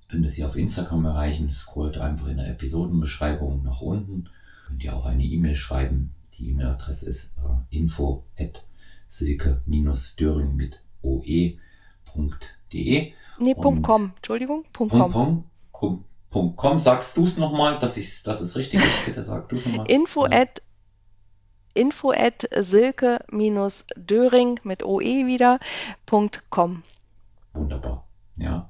könnt 0.08 0.26
ihr 0.26 0.32
sie 0.32 0.44
auf 0.44 0.56
Instagram 0.56 1.06
erreichen. 1.06 1.50
Scrollt 1.50 1.98
einfach 1.98 2.28
in 2.28 2.38
der 2.38 2.50
Episodenbeschreibung 2.50 3.64
nach 3.64 3.82
unten 3.82 4.30
könnt 4.72 4.84
ihr 4.86 4.96
auch 4.96 5.06
eine 5.06 5.26
E-Mail 5.26 5.56
schreiben. 5.56 6.16
Die 6.34 6.50
E-Mail-Adresse 6.50 7.06
ist 7.06 7.34
äh, 7.38 7.76
info 7.76 8.24
at 8.40 8.66
silke-döring 9.06 10.56
mit 10.56 10.82
oe.de. 11.02 11.58
Nee, 13.40 13.56
Punkt 13.56 13.86
.com. 13.86 14.14
Entschuldigung, 14.16 14.64
Punkt 14.72 14.94
.com. 14.94 15.12
Punkt 15.12 15.44
.com. 16.30 16.56
.com. 16.56 16.80
Sagst 16.80 17.18
du 17.18 17.26
es 17.26 17.36
nochmal, 17.38 17.78
dass, 17.80 18.24
dass 18.24 18.40
es 18.40 18.56
richtig 18.56 18.80
ist? 18.80 19.06
Bitte 19.06 19.22
sag 19.22 19.50
du 19.50 19.58
es 19.58 19.66
nochmal. 19.66 19.92
Info 19.92 20.26
ja. 20.26 20.44
at 20.44 20.62
info 21.74 22.12
at 22.12 22.48
silke-döring 22.58 24.62
mit 24.64 24.86
oe 24.86 25.28
wieder, 25.28 25.60
Punkt 26.06 26.50
.com. 26.50 26.84
Wunderbar, 27.54 28.08
ja. 28.38 28.70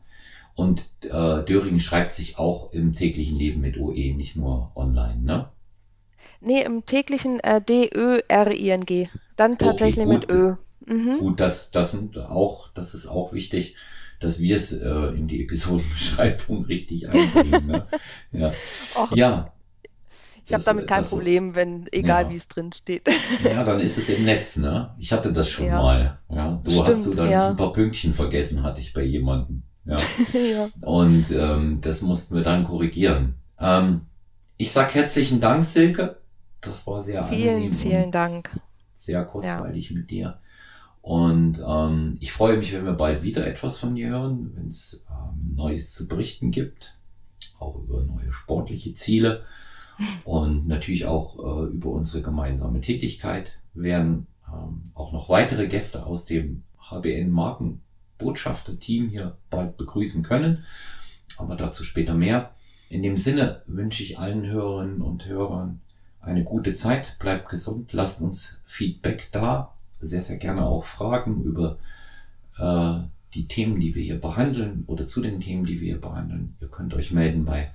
Und 0.56 0.90
äh, 1.04 1.46
Döring 1.46 1.78
schreibt 1.80 2.14
sich 2.14 2.40
auch 2.40 2.74
im 2.74 2.94
täglichen 2.94 3.38
Leben 3.38 3.62
mit 3.62 3.78
OE, 3.78 4.16
nicht 4.16 4.36
nur 4.36 4.72
online, 4.76 5.22
ne? 5.22 5.52
Nee, 6.42 6.64
im 6.64 6.86
täglichen 6.86 7.40
äh, 7.40 7.62
D-Ö-R-I-N-G. 7.62 9.10
Dann 9.36 9.58
tatsächlich 9.58 10.06
okay, 10.06 10.18
mit 10.18 10.32
Ö. 10.32 10.56
Mhm. 10.86 11.20
Gut, 11.20 11.40
das, 11.40 11.72
das, 11.72 11.96
auch, 12.18 12.70
das 12.74 12.94
ist 12.94 13.08
auch 13.08 13.34
wichtig, 13.34 13.76
dass 14.20 14.40
wir 14.40 14.56
es 14.56 14.74
äh, 14.74 14.90
in 15.16 15.28
die 15.28 15.44
Episodenbeschreibung 15.44 16.66
richtig 16.70 17.10
einbringen. 17.10 17.68
Ne? 17.68 17.88
Ja. 18.32 18.52
Och, 18.96 19.16
ja. 19.16 19.54
Ich 20.48 20.54
habe 20.54 20.64
damit 20.64 20.88
kein 20.88 21.02
das, 21.02 21.10
Problem, 21.10 21.56
wenn, 21.56 21.88
egal 21.92 22.24
ja. 22.24 22.30
wie 22.32 22.36
es 22.36 22.48
drin 22.48 22.72
steht. 22.74 23.08
Ja, 23.44 23.64
dann 23.64 23.80
ist 23.80 23.98
es 23.98 24.10
im 24.10 24.26
Netz, 24.26 24.58
ne? 24.58 24.94
Ich 24.98 25.14
hatte 25.14 25.32
das 25.32 25.50
schon 25.50 25.68
ja. 25.68 25.82
mal. 25.82 26.20
Ja, 26.30 26.60
du 26.64 26.72
Stimmt, 26.72 26.88
hast 26.88 27.06
du 27.06 27.14
dann 27.14 27.30
ja. 27.30 27.50
ein 27.50 27.56
paar 27.56 27.72
Pünktchen 27.72 28.14
vergessen, 28.14 28.64
hatte 28.64 28.82
ich 28.82 28.94
bei 28.94 29.04
jemandem. 29.04 29.64
Ja. 29.86 29.96
ja. 30.34 30.70
Und 30.82 31.32
ähm, 31.32 31.80
das 31.82 32.02
mussten 32.02 32.36
wir 32.36 32.44
dann 32.44 32.64
korrigieren. 32.64 33.36
Ähm, 33.60 34.02
ich 34.58 34.72
sag 34.72 34.94
herzlichen 34.94 35.40
Dank, 35.40 35.64
Silke. 35.64 36.21
Das 36.62 36.86
war 36.88 37.02
sehr 37.02 37.24
vielen, 37.24 37.56
angenehm. 37.56 37.74
Vielen, 37.74 37.92
vielen 37.92 38.12
Dank. 38.12 38.60
Sehr 38.94 39.26
kurzweilig 39.26 39.90
ja. 39.90 39.98
mit 39.98 40.10
dir. 40.10 40.40
Und 41.02 41.60
ähm, 41.68 42.14
ich 42.20 42.32
freue 42.32 42.58
mich, 42.58 42.72
wenn 42.74 42.86
wir 42.86 42.94
bald 42.94 43.24
wieder 43.24 43.48
etwas 43.48 43.78
von 43.78 43.96
dir 43.96 44.10
hören, 44.10 44.52
wenn 44.56 44.68
es 44.68 45.04
ähm, 45.10 45.56
Neues 45.56 45.96
zu 45.96 46.08
berichten 46.08 46.52
gibt, 46.52 47.00
auch 47.60 47.76
über 47.76 48.04
neue 48.04 48.32
sportliche 48.32 48.94
Ziele 48.94 49.44
und 50.24 50.68
natürlich 50.68 51.06
auch 51.06 51.40
äh, 51.40 51.72
über 51.72 51.90
unsere 51.90 52.22
gemeinsame 52.22 52.82
Tätigkeit. 52.82 53.60
Wir 53.74 53.84
werden 53.84 54.28
ähm, 54.48 54.92
auch 54.94 55.12
noch 55.12 55.30
weitere 55.30 55.68
Gäste 55.68 56.06
aus 56.06 56.26
dem 56.26 56.64
HBN 56.78 57.32
Markenbotschafter-Team 57.32 59.10
hier 59.10 59.38
bald 59.50 59.78
begrüßen 59.78 60.22
können, 60.22 60.64
aber 61.38 61.56
dazu 61.56 61.84
später 61.84 62.14
mehr. 62.14 62.54
In 62.90 63.02
dem 63.02 63.18
Sinne 63.18 63.64
wünsche 63.66 64.04
ich 64.04 64.20
allen 64.20 64.46
Hörerinnen 64.46 65.02
und 65.02 65.26
Hörern 65.26 65.82
eine 66.22 66.44
gute 66.44 66.74
Zeit, 66.74 67.18
bleibt 67.20 67.48
gesund, 67.50 67.94
lasst 67.94 68.20
uns 68.22 68.60
Feedback 68.64 69.30
da, 69.32 69.74
sehr, 70.00 70.22
sehr 70.22 70.38
gerne 70.38 70.66
auch 70.66 70.84
Fragen 70.84 71.44
über 71.44 71.78
äh, 72.58 72.96
die 73.34 73.48
Themen, 73.48 73.80
die 73.80 73.96
wir 73.96 74.04
hier 74.04 74.20
behandeln 74.20 74.84
oder 74.88 75.08
zu 75.08 75.22
den 75.22 75.40
Themen, 75.40 75.64
die 75.66 75.80
wir 75.80 75.94
hier 75.94 76.02
behandeln. 76.02 76.58
Ihr 76.60 76.68
könnt 76.68 76.94
euch 76.94 77.12
melden 77.12 77.46
bei 77.46 77.72